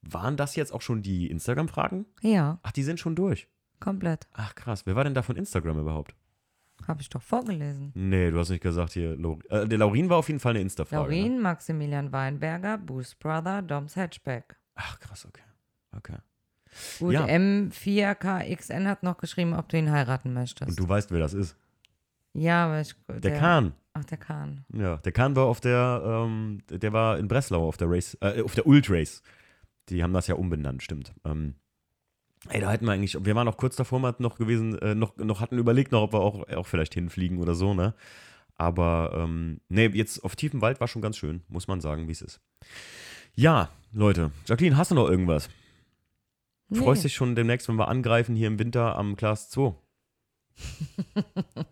Waren 0.02 0.36
das 0.36 0.54
jetzt 0.54 0.72
auch 0.72 0.82
schon 0.82 1.00
die 1.02 1.30
Instagram-Fragen? 1.30 2.04
ja, 2.20 2.58
Ach, 2.62 2.72
die 2.72 2.82
sind 2.82 3.00
schon 3.00 3.16
durch. 3.16 3.48
komplett. 3.80 4.28
Ach, 4.34 4.54
krass. 4.54 4.84
Wer 4.84 4.96
war 4.96 5.04
denn 5.04 5.14
da 5.14 5.22
von 5.22 5.36
Instagram 5.36 5.78
überhaupt? 5.80 6.14
Habe 6.86 7.00
ich 7.02 7.08
doch 7.08 7.22
vorgelesen. 7.22 7.92
Nee, 7.94 8.30
du 8.30 8.38
hast 8.38 8.50
nicht 8.50 8.62
gesagt 8.62 8.92
hier. 8.92 9.12
Äh, 9.48 9.66
der 9.68 9.78
Laurin 9.78 10.08
war 10.10 10.16
auf 10.18 10.28
jeden 10.28 10.40
Fall 10.40 10.50
eine 10.50 10.60
Insta-Frage. 10.60 11.10
Ne? 11.10 11.16
Laurin, 11.20 11.40
Maximilian 11.40 12.12
Weinberger, 12.12 12.78
Boost 12.78 13.18
Brother, 13.18 13.62
Doms 13.62 13.96
Hatchback. 13.96 14.56
Ach, 14.74 14.98
krass, 14.98 15.24
okay. 15.26 15.42
Okay. 15.96 16.16
Gut, 16.98 17.12
Ja. 17.14 17.24
M4KXN 17.26 18.86
hat 18.86 19.02
noch 19.02 19.18
geschrieben, 19.18 19.54
ob 19.54 19.68
du 19.68 19.78
ihn 19.78 19.90
heiraten 19.90 20.32
möchtest. 20.32 20.68
Und 20.70 20.78
du 20.78 20.88
weißt, 20.88 21.10
wer 21.10 21.18
das 21.20 21.34
ist. 21.34 21.56
Ja, 22.34 22.66
aber 22.66 22.80
ich. 22.80 22.94
Der 23.08 23.38
Kahn. 23.38 23.72
Ach, 23.92 24.04
der 24.04 24.18
Kahn. 24.18 24.64
Ja, 24.72 24.98
der 24.98 25.12
Kahn 25.12 25.34
war 25.34 25.46
auf 25.46 25.60
der, 25.60 26.02
ähm, 26.04 26.62
der 26.70 26.92
war 26.92 27.18
in 27.18 27.26
Breslau 27.28 27.66
auf 27.66 27.76
der 27.76 27.90
Race, 27.90 28.16
äh, 28.20 28.42
auf 28.42 28.54
der 28.54 28.66
Ult 28.66 28.88
Race. 28.88 29.22
Die 29.88 30.02
haben 30.02 30.12
das 30.12 30.28
ja 30.28 30.36
umbenannt, 30.36 30.82
stimmt. 30.82 31.12
Ähm, 31.24 31.54
ey, 32.48 32.60
da 32.60 32.70
hätten 32.70 32.84
wir 32.86 32.92
eigentlich, 32.92 33.16
wir 33.24 33.34
waren 33.34 33.46
noch 33.46 33.56
kurz 33.56 33.74
davor 33.74 33.98
mal 33.98 34.14
noch 34.18 34.38
gewesen, 34.38 34.78
äh, 34.78 34.94
noch, 34.94 35.16
noch 35.16 35.40
hatten 35.40 35.58
überlegt 35.58 35.90
noch, 35.90 36.02
ob 36.02 36.12
wir 36.12 36.20
auch, 36.20 36.48
auch 36.50 36.66
vielleicht 36.68 36.94
hinfliegen 36.94 37.38
oder 37.38 37.54
so, 37.54 37.74
ne? 37.74 37.94
Aber, 38.54 39.12
ähm, 39.16 39.60
nee, 39.68 39.86
jetzt 39.86 40.22
auf 40.22 40.36
tiefem 40.36 40.60
Wald 40.60 40.80
war 40.80 40.86
schon 40.86 41.02
ganz 41.02 41.16
schön, 41.16 41.42
muss 41.48 41.66
man 41.66 41.80
sagen, 41.80 42.06
wie 42.06 42.12
es 42.12 42.22
ist. 42.22 42.40
Ja, 43.34 43.70
Leute, 43.92 44.30
Jacqueline, 44.46 44.76
hast 44.76 44.90
du 44.92 44.94
noch 44.94 45.08
irgendwas? 45.08 45.48
Freust 46.72 47.02
Nee. 47.02 47.08
dich 47.08 47.14
schon 47.14 47.34
demnächst, 47.34 47.68
wenn 47.68 47.76
wir 47.76 47.88
angreifen 47.88 48.36
hier 48.36 48.46
im 48.46 48.58
Winter 48.60 48.96
am 48.96 49.16
Class 49.16 49.50
2? 49.50 49.74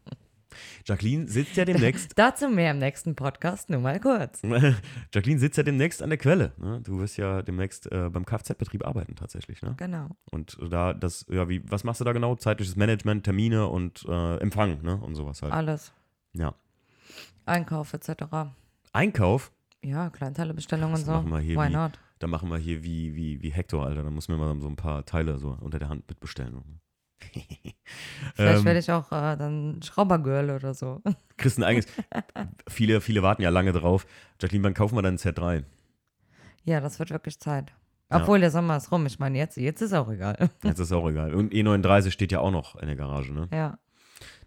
Jacqueline 0.89 1.29
sitzt 1.29 1.55
ja 1.57 1.67
demnächst 1.67 2.13
Dazu 2.19 2.49
mehr 2.49 2.71
im 2.71 2.79
nächsten 2.79 3.15
Podcast, 3.15 3.69
nur 3.69 3.81
mal 3.81 4.01
kurz. 4.01 4.41
Jacqueline 5.15 5.39
sitzt 5.39 5.59
ja 5.59 5.63
demnächst 5.63 6.03
an 6.03 6.09
der 6.09 6.19
Quelle. 6.19 6.53
Ne? 6.57 6.81
Du 6.83 6.99
wirst 6.99 7.19
ja 7.19 7.43
demnächst 7.43 7.93
äh, 7.93 8.09
beim 8.09 8.25
Kfz-Betrieb 8.25 8.87
arbeiten 8.87 9.15
tatsächlich. 9.15 9.61
Ne? 9.61 9.75
Genau. 9.77 10.09
Und 10.31 10.57
da 10.71 10.95
das, 10.95 11.27
ja, 11.29 11.49
wie, 11.49 11.63
was 11.71 11.85
machst 11.85 12.01
du 12.01 12.05
da 12.05 12.13
genau? 12.13 12.35
Zeitliches 12.37 12.77
Management, 12.77 13.25
Termine 13.25 13.67
und 13.67 14.05
äh, 14.09 14.37
Empfang, 14.39 14.81
ne? 14.83 14.97
Und 14.97 15.15
sowas 15.15 15.43
halt. 15.43 15.53
Alles. 15.53 15.93
Ja. 16.33 16.55
Einkauf 17.45 17.93
etc. 17.95 18.25
Einkauf, 18.93 19.53
Ja, 19.83 20.11
Kleinteile-Bestellungen 20.11 20.95
und 20.97 21.05
so. 21.05 21.13
machen 21.13 21.31
wir 21.31 21.41
hier 21.41 21.57
Why 21.59 21.69
wie- 21.69 21.73
not? 21.75 21.93
da 22.19 22.27
machen 22.27 22.49
wir 22.51 22.59
hier 22.59 22.83
wie, 22.83 23.15
wie, 23.15 23.43
wie 23.43 23.51
Hector, 23.51 23.87
Alter. 23.87 24.03
Da 24.03 24.11
muss 24.11 24.29
mir 24.29 24.37
mal 24.37 24.59
so 24.61 24.69
ein 24.69 24.77
paar 24.77 25.05
Teile 25.05 25.39
so 25.39 25.57
unter 25.61 25.79
der 25.79 25.89
Hand 25.89 26.09
mitbestellen. 26.09 26.81
Vielleicht 28.35 28.59
Ähm, 28.61 28.65
werde 28.65 28.79
ich 28.79 28.91
auch 28.91 29.11
äh, 29.13 29.37
dann 29.37 29.81
Schraubergirl 29.83 30.51
oder 30.51 30.75
so. 30.75 31.01
Kriegst 31.37 31.59
ein 31.59 31.65
eigenes. 31.65 31.87
viele, 32.69 33.01
viele 33.01 33.23
warten 33.23 33.43
ja 33.43 33.51
lange 33.51 33.73
drauf. 33.73 34.07
Jacqueline, 34.41 34.65
wann 34.65 34.75
kaufen 34.75 34.97
wir 34.97 35.03
dann 35.03 35.15
ein 35.15 35.19
Z3? 35.19 35.65
Ja, 36.65 36.81
das 36.81 36.99
wird 36.99 37.11
wirklich 37.11 37.39
Zeit. 37.41 37.73
Ja. 38.11 38.21
Obwohl 38.21 38.41
der 38.41 38.51
Sommer 38.51 38.77
ist 38.77 38.91
rum. 38.93 39.07
Ich 39.07 39.19
meine, 39.19 39.37
jetzt, 39.39 39.57
jetzt 39.57 39.81
ist 39.83 39.93
auch 39.93 40.09
egal. 40.11 40.51
Jetzt 40.65 40.79
ist 40.79 40.93
auch 40.93 41.09
egal. 41.09 41.35
Und 41.35 41.53
E39 41.53 42.11
steht 42.11 42.33
ja 42.33 42.41
auch 42.41 42.51
noch 42.51 42.77
in 42.77 42.87
der 42.87 42.97
Garage, 42.97 43.33
ne? 43.33 43.49
ja. 43.53 43.79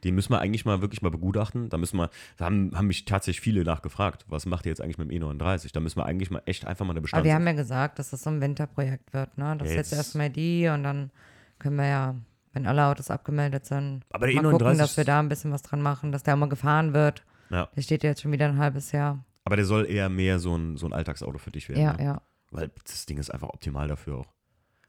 Den 0.03 0.15
müssen 0.15 0.34
wir 0.34 0.39
eigentlich 0.39 0.65
mal 0.65 0.82
wirklich 0.82 1.03
mal 1.03 1.11
begutachten. 1.11 1.69
Da 1.69 1.78
müssen 1.78 1.95
wir, 1.97 2.09
da 2.38 2.45
haben, 2.45 2.72
haben 2.76 2.88
mich 2.88 3.05
tatsächlich 3.05 3.39
viele 3.39 3.63
nachgefragt, 3.63 4.26
was 4.28 4.47
macht 4.47 4.65
ihr 4.65 4.72
jetzt 4.72 4.82
eigentlich 4.82 4.97
mit 4.97 5.11
dem 5.11 5.22
E39? 5.22 5.72
Da 5.72 5.80
müssen 5.80 5.97
wir 5.99 6.05
eigentlich 6.07 6.32
mal 6.32 6.41
echt 6.47 6.65
einfach 6.65 6.86
mal 6.86 6.91
eine 6.93 6.97
Aber 6.97 7.03
Bestands... 7.03 7.26
wir 7.26 7.36
haben 7.36 7.45
ja 7.45 7.53
gesagt, 7.53 7.99
dass 7.99 8.09
das 8.09 8.24
so 8.24 8.32
ein 8.32 8.41
Winterprojekt 8.41 9.13
wird, 9.13 9.38
ne? 9.38 9.55
Das 9.59 9.67
Ja, 9.67 9.74
ist 9.74 9.78
jetzt 9.78 9.91
jetzt- 9.91 9.97
erstmal 9.99 10.32
die 10.32 10.67
und 10.69 10.84
dann 10.84 11.11
können 11.59 11.76
wir 11.76 11.86
ja, 11.88 12.15
wenn 12.54 12.68
alle 12.68 12.86
Autos 12.86 13.10
abgemeldet 13.10 13.66
sind, 13.66 14.06
Aber 14.12 14.28
der 14.28 14.36
mal 14.41 14.45
E39 14.45 14.52
gucken, 14.52 14.78
dass 14.78 14.97
wir 14.97 15.06
da 15.06 15.20
ein 15.20 15.30
bisschen 15.30 15.52
was 15.52 15.62
dran 15.62 15.82
machen, 15.82 16.12
dass 16.12 16.24
der 16.24 16.34
auch 16.36 16.39
mal 16.39 16.49
gefahren 16.49 16.93
wird. 16.93 17.24
Ja. 17.49 17.68
Der 17.76 17.82
steht 17.82 18.04
ja 18.04 18.10
jetzt 18.10 18.22
schon 18.22 18.32
wieder 18.32 18.47
ein 18.47 18.58
halbes 18.58 18.91
Jahr. 18.91 19.24
Aber 19.43 19.56
der 19.56 19.66
soll 19.66 19.86
eher 19.89 20.10
mehr 20.10 20.39
so 20.39 20.56
ein, 20.56 20.78
so 20.78 20.86
ein 20.86 20.93
Alltagsauto 20.93 21.38
für 21.38 21.52
dich 21.52 21.68
werden. 21.70 21.82
Ja, 21.82 21.93
ne? 21.93 22.04
ja. 22.04 22.22
Weil 22.52 22.70
das 22.86 23.06
Ding 23.06 23.18
ist 23.18 23.30
einfach 23.30 23.49
optimal 23.49 23.88
dafür 23.88 24.18
auch. 24.20 24.34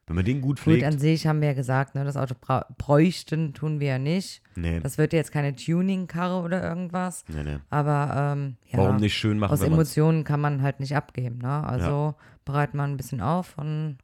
Wenn 0.07 0.17
man 0.17 0.25
den 0.25 0.41
gut 0.41 0.57
Gut, 0.57 0.61
pflegt. 0.61 0.85
an 0.85 0.99
sich 0.99 1.27
haben 1.29 1.41
wir 1.41 1.49
ja 1.49 1.55
gesagt, 1.55 1.95
ne, 1.95 2.05
das 2.05 2.17
Auto 2.17 2.35
bräuchten 2.77 3.55
tun 3.55 3.79
wir 3.79 3.87
ja 3.87 3.99
nicht. 3.99 4.43
nee, 4.57 4.81
Das 4.81 4.99
wird 4.99 5.13
jetzt 5.13 5.31
keine 5.31 5.55
Tuning-Karre 5.55 6.43
oder 6.43 6.61
irgendwas. 6.63 7.25
nee, 7.29 7.45
nee. 7.45 7.59
Aber 7.71 8.33
ähm, 8.37 8.57
ja, 8.67 8.79
Warum 8.79 8.97
nicht 8.97 9.15
schön 9.17 9.39
machen, 9.39 9.53
aus 9.53 9.63
Emotionen 9.63 10.25
kann 10.25 10.41
man 10.41 10.61
halt 10.61 10.81
nicht 10.81 10.97
abgeben. 10.97 11.39
Ne? 11.39 11.65
Also 11.65 12.17
bereiten 12.45 12.77
wir 12.77 12.83
ein 12.83 12.97
bisschen 12.97 13.21
auf 13.21 13.57
und 13.57 13.99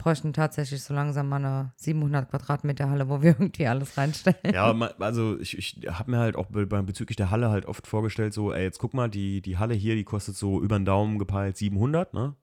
bräuchten 0.00 0.32
tatsächlich 0.32 0.82
so 0.82 0.94
langsam 0.94 1.28
mal 1.28 1.36
eine 1.36 1.72
700 1.76 2.30
Quadratmeter 2.30 2.88
Halle, 2.88 3.08
wo 3.08 3.22
wir 3.22 3.30
irgendwie 3.38 3.66
alles 3.66 3.96
reinstellen. 3.96 4.38
Ja, 4.52 4.72
also 4.98 5.38
ich, 5.38 5.58
ich 5.58 5.86
habe 5.88 6.10
mir 6.10 6.18
halt 6.18 6.36
auch 6.36 6.46
bezüglich 6.46 7.16
der 7.16 7.30
Halle 7.30 7.50
halt 7.50 7.66
oft 7.66 7.86
vorgestellt, 7.86 8.32
so, 8.32 8.52
ey, 8.52 8.62
jetzt 8.64 8.78
guck 8.78 8.94
mal, 8.94 9.08
die, 9.08 9.42
die 9.42 9.58
Halle 9.58 9.74
hier, 9.74 9.94
die 9.94 10.04
kostet 10.04 10.36
so 10.36 10.60
über 10.60 10.78
den 10.78 10.86
Daumen 10.86 11.18
gepeilt 11.18 11.56
700, 11.56 12.14
ne? 12.14 12.34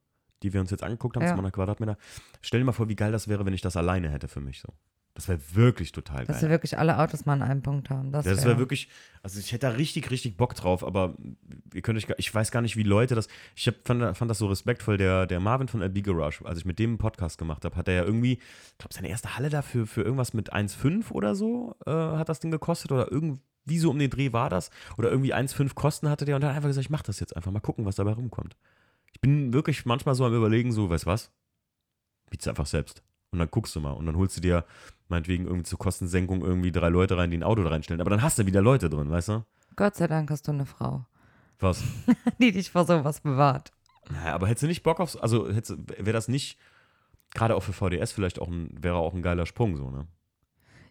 Die 0.44 0.54
wir 0.54 0.62
uns 0.62 0.70
jetzt 0.70 0.84
angeguckt 0.84 1.16
haben, 1.16 1.24
Ja. 1.24 1.30
200 1.34 1.52
Quadratmeter. 1.52 1.98
Stell 2.42 2.60
dir 2.60 2.66
mal 2.66 2.72
vor, 2.74 2.90
wie 2.90 2.96
geil 2.96 3.12
das 3.12 3.28
wäre, 3.28 3.44
wenn 3.46 3.54
ich 3.54 3.62
das 3.62 3.76
alleine 3.76 4.10
hätte 4.10 4.28
für 4.28 4.40
mich 4.40 4.62
so. 4.62 4.72
Das 5.18 5.28
wäre 5.28 5.40
wirklich 5.56 5.92
total 5.94 6.26
Dass 6.26 6.36
geil. 6.36 6.44
wir 6.44 6.50
wirklich 6.52 6.78
alle 6.78 7.00
Autos 7.00 7.26
mal 7.26 7.34
an 7.34 7.42
einem 7.42 7.64
Punkt 7.64 7.90
haben. 7.90 8.12
Das, 8.12 8.24
Das 8.26 8.38
wär- 8.44 8.50
wäre 8.50 8.60
wirklich, 8.60 8.88
also 9.24 9.40
ich 9.40 9.52
hätte 9.52 9.66
da 9.66 9.74
richtig, 9.74 10.12
richtig 10.12 10.38
Bock 10.38 10.54
drauf, 10.54 10.84
aber 10.86 11.16
ihr 11.74 11.82
könnt 11.82 11.98
euch, 11.98 12.06
ich 12.20 12.34
weiß 12.36 12.52
gar 12.52 12.62
nicht, 12.62 12.78
wie 12.78 12.84
Leute 12.84 13.16
das, 13.16 13.28
ich 13.56 13.66
hab, 13.68 13.74
fand, 13.84 14.16
fand 14.16 14.30
das 14.30 14.38
so 14.38 14.46
respektvoll, 14.46 14.98
der, 14.98 15.26
der 15.26 15.40
Marvin 15.40 15.70
von 15.70 15.82
LB 15.82 16.04
Garage, 16.04 16.46
als 16.46 16.60
ich 16.60 16.66
mit 16.66 16.78
dem 16.78 16.92
einen 16.92 16.98
Podcast 17.00 17.40
gemacht 17.40 17.66
habe, 17.66 17.76
hat 17.76 17.88
er 17.88 17.96
ja 17.96 18.04
irgendwie, 18.04 18.34
ich 18.34 18.78
glaube, 18.78 18.94
seine 18.94 19.10
erste 19.10 19.36
Halle 19.36 19.50
dafür 19.50 19.88
für 19.88 20.04
irgendwas 20.04 20.36
mit 20.36 20.54
1,5 20.54 21.10
oder 21.10 21.34
so 21.34 21.76
äh, 21.88 21.92
hat 21.92 22.30
das 22.30 22.40
Ding 22.40 22.52
gekostet 22.52 22.92
oder 22.92 23.12
irgendwie 23.12 23.40
so 23.80 23.90
um 23.90 23.98
den 23.98 24.12
Dreh 24.12 24.34
war 24.34 24.52
das 24.52 24.70
oder 25.00 25.10
irgendwie 25.10 25.34
1,5 25.34 25.74
Kosten 25.74 26.10
hatte 26.10 26.26
der 26.26 26.36
und 26.36 26.44
hat 26.46 26.56
einfach 26.56 26.70
gesagt, 26.70 26.86
ich 26.86 26.92
mach 26.92 27.02
das 27.02 27.20
jetzt 27.20 27.36
einfach, 27.36 27.52
mal 27.52 27.60
gucken, 27.60 27.86
was 27.86 27.96
dabei 27.96 28.12
rumkommt. 28.12 28.56
Ich 29.14 29.20
bin 29.20 29.52
wirklich 29.52 29.84
manchmal 29.88 30.14
so 30.14 30.26
am 30.26 30.34
überlegen, 30.36 30.72
so, 30.72 30.92
weißt 30.92 31.08
was, 31.08 31.32
biet's 32.30 32.48
einfach 32.48 32.68
selbst. 32.68 33.02
Und 33.32 33.40
dann 33.40 33.50
guckst 33.52 33.76
du 33.76 33.82
mal 33.82 33.92
und 33.92 34.06
dann 34.06 34.16
holst 34.16 34.38
du 34.38 34.42
dir 34.42 34.66
meinetwegen 35.10 35.46
irgendwie 35.46 35.64
zur 35.64 35.80
Kostensenkung 35.80 36.42
irgendwie 36.42 36.72
drei 36.72 36.90
Leute 36.90 37.18
rein, 37.18 37.32
die 37.32 37.38
ein 37.38 37.44
Auto 37.44 37.64
da 37.64 37.70
reinstellen. 37.70 38.02
Aber 38.02 38.10
dann 38.10 38.22
hast 38.22 38.40
du 38.40 38.46
wieder 38.46 38.62
Leute 38.62 38.90
drin, 38.90 39.10
weißt 39.10 39.30
du? 39.30 39.46
Gott 39.76 39.96
sei 39.96 40.08
Dank 40.08 40.30
hast 40.32 40.48
du 40.48 40.52
eine 40.52 40.66
Frau, 40.66 41.06
Was? 41.60 41.84
die 42.40 42.52
dich 42.52 42.72
vor 42.72 42.86
sowas 42.86 43.22
bewahrt. 43.22 43.72
Naja, 44.10 44.34
aber 44.34 44.48
hättest 44.48 44.64
du 44.64 44.68
nicht 44.68 44.84
Bock 44.84 45.00
auf, 45.00 45.22
also 45.22 45.48
wäre 45.50 46.14
das 46.14 46.28
nicht, 46.28 46.58
gerade 47.34 47.56
auch 47.56 47.64
für 47.64 47.74
VDS 47.74 48.12
vielleicht 48.12 48.40
auch 48.40 48.48
ein, 48.48 48.70
wäre 48.82 48.96
auch 48.96 49.14
ein 49.14 49.22
geiler 49.22 49.46
Sprung 49.46 49.76
so, 49.76 49.90
ne? 49.90 50.08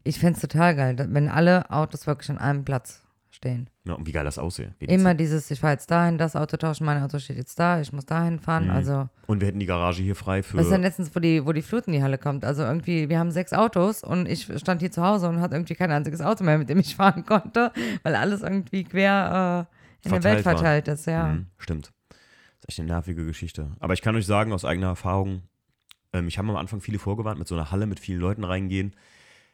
Ich 0.04 0.20
fände 0.20 0.34
es 0.34 0.40
total 0.40 0.76
geil, 0.76 0.96
wenn 1.10 1.28
alle 1.28 1.68
Autos 1.70 2.06
wirklich 2.06 2.30
an 2.30 2.38
einem 2.38 2.64
Platz 2.64 3.02
stehen. 3.36 3.70
Ja, 3.84 3.94
und 3.94 4.06
wie 4.06 4.12
geil 4.12 4.24
das 4.24 4.40
die 4.80 4.86
Immer 4.86 5.14
dieses, 5.14 5.50
ich 5.50 5.60
fahre 5.60 5.74
jetzt 5.74 5.90
dahin, 5.90 6.18
das 6.18 6.34
Auto 6.34 6.56
tauschen, 6.56 6.84
mein 6.84 7.02
Auto 7.02 7.18
steht 7.18 7.36
jetzt 7.36 7.58
da, 7.58 7.80
ich 7.80 7.92
muss 7.92 8.06
dahin 8.06 8.40
fahren. 8.40 8.64
Mhm. 8.64 8.70
Also, 8.70 9.08
Und 9.26 9.40
wir 9.40 9.48
hätten 9.48 9.60
die 9.60 9.66
Garage 9.66 10.02
hier 10.02 10.16
frei 10.16 10.42
für. 10.42 10.56
was 10.56 10.64
ist 10.64 10.72
denn 10.72 10.82
letztens, 10.82 11.14
wo 11.14 11.20
die, 11.20 11.46
wo 11.46 11.52
die 11.52 11.62
Flut 11.62 11.86
in 11.86 11.92
die 11.92 12.02
Halle 12.02 12.18
kommt? 12.18 12.44
Also 12.44 12.62
irgendwie, 12.62 13.08
wir 13.08 13.18
haben 13.18 13.30
sechs 13.30 13.52
Autos 13.52 14.02
und 14.02 14.26
ich 14.26 14.50
stand 14.58 14.80
hier 14.80 14.90
zu 14.90 15.02
Hause 15.02 15.28
und 15.28 15.40
hatte 15.40 15.54
irgendwie 15.54 15.74
kein 15.74 15.92
einziges 15.92 16.20
Auto 16.20 16.42
mehr, 16.42 16.58
mit 16.58 16.68
dem 16.68 16.78
ich 16.78 16.96
fahren 16.96 17.24
konnte, 17.24 17.72
weil 18.02 18.16
alles 18.16 18.42
irgendwie 18.42 18.84
quer 18.84 19.68
äh, 20.04 20.06
in 20.06 20.12
der 20.12 20.24
Welt 20.24 20.40
Verteilt 20.40 20.86
war. 20.88 20.94
ist, 20.94 21.06
ja. 21.06 21.26
Mhm, 21.28 21.46
stimmt. 21.58 21.92
Das 22.08 22.18
ist 22.60 22.68
echt 22.70 22.80
eine 22.80 22.88
nervige 22.88 23.24
Geschichte. 23.24 23.72
Aber 23.78 23.94
ich 23.94 24.02
kann 24.02 24.16
euch 24.16 24.26
sagen, 24.26 24.52
aus 24.52 24.64
eigener 24.64 24.88
Erfahrung, 24.88 25.42
ähm, 26.12 26.26
ich 26.26 26.38
habe 26.38 26.48
am 26.48 26.56
Anfang 26.56 26.80
viele 26.80 26.98
vorgewarnt, 26.98 27.38
mit 27.38 27.46
so 27.46 27.54
einer 27.54 27.70
Halle 27.70 27.86
mit 27.86 28.00
vielen 28.00 28.20
Leuten 28.20 28.44
reingehen. 28.44 28.94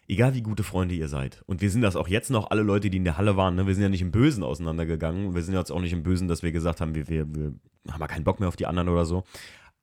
Egal 0.08 0.34
wie 0.34 0.42
gute 0.42 0.62
Freunde 0.62 0.94
ihr 0.94 1.08
seid. 1.08 1.42
Und 1.46 1.60
wir 1.60 1.70
sind 1.70 1.82
das 1.82 1.96
auch 1.96 2.08
jetzt 2.08 2.30
noch, 2.30 2.50
alle 2.50 2.62
Leute, 2.62 2.90
die 2.90 2.96
in 2.96 3.04
der 3.04 3.16
Halle 3.16 3.36
waren. 3.36 3.54
Ne? 3.54 3.66
Wir 3.66 3.74
sind 3.74 3.82
ja 3.82 3.88
nicht 3.88 4.02
im 4.02 4.10
Bösen 4.10 4.42
auseinandergegangen. 4.42 5.34
Wir 5.34 5.42
sind 5.42 5.54
jetzt 5.54 5.70
auch 5.70 5.80
nicht 5.80 5.92
im 5.92 6.02
Bösen, 6.02 6.28
dass 6.28 6.42
wir 6.42 6.52
gesagt 6.52 6.80
haben, 6.80 6.94
wir, 6.94 7.08
wir, 7.08 7.32
wir 7.32 7.54
haben 7.90 8.00
ja 8.00 8.08
keinen 8.08 8.24
Bock 8.24 8.40
mehr 8.40 8.48
auf 8.48 8.56
die 8.56 8.66
anderen 8.66 8.88
oder 8.88 9.04
so. 9.04 9.24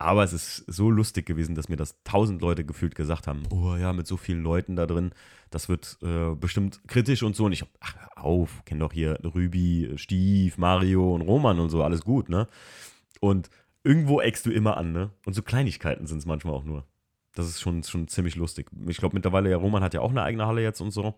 Aber 0.02 0.24
es 0.24 0.32
ist 0.32 0.64
so 0.68 0.90
lustig 0.90 1.26
gewesen, 1.26 1.56
dass 1.56 1.68
mir 1.68 1.76
das 1.76 2.02
tausend 2.06 2.42
Leute 2.42 2.64
gefühlt 2.64 2.96
gesagt 2.96 3.28
haben, 3.28 3.44
oh 3.50 3.76
ja, 3.76 3.92
mit 3.92 4.08
so 4.08 4.16
vielen 4.16 4.42
Leuten 4.42 4.78
da 4.78 4.86
drin, 4.86 5.12
das 5.50 5.68
wird 5.68 5.98
äh, 6.02 6.36
bestimmt 6.36 6.80
kritisch 6.88 7.22
und 7.22 7.36
so. 7.36 7.46
Und 7.46 7.52
ich 7.52 7.66
ach, 7.82 7.96
hör 7.98 8.24
auf, 8.24 8.64
kenn 8.64 8.80
doch 8.80 8.94
hier 8.94 9.20
Rübi, 9.24 9.92
Stief, 9.98 10.58
Mario 10.58 11.14
und 11.14 11.22
Roman 11.22 11.60
und 11.60 11.70
so, 11.70 11.84
alles 11.84 12.06
gut, 12.06 12.30
ne? 12.30 12.48
Und 13.20 13.50
irgendwo 13.84 14.22
eckst 14.22 14.46
du 14.46 14.52
immer 14.52 14.78
an, 14.78 14.94
ne? 14.94 15.12
Und 15.26 15.34
so 15.34 15.42
Kleinigkeiten 15.42 16.08
sind 16.08 16.20
es 16.20 16.26
manchmal 16.26 16.54
auch 16.54 16.64
nur. 16.64 16.86
Das 17.40 17.48
ist 17.48 17.62
schon, 17.62 17.84
schon 17.84 18.10
ziemlich 18.10 18.36
lustig. 18.36 18.70
Ich 18.88 18.98
glaube 18.98 19.16
mittlerweile, 19.16 19.50
ja, 19.50 19.56
Roman 19.56 19.82
hat 19.82 19.94
ja 19.94 20.02
auch 20.02 20.10
eine 20.10 20.24
eigene 20.24 20.46
Halle 20.46 20.62
jetzt 20.62 20.82
und 20.82 20.92
so. 20.92 21.16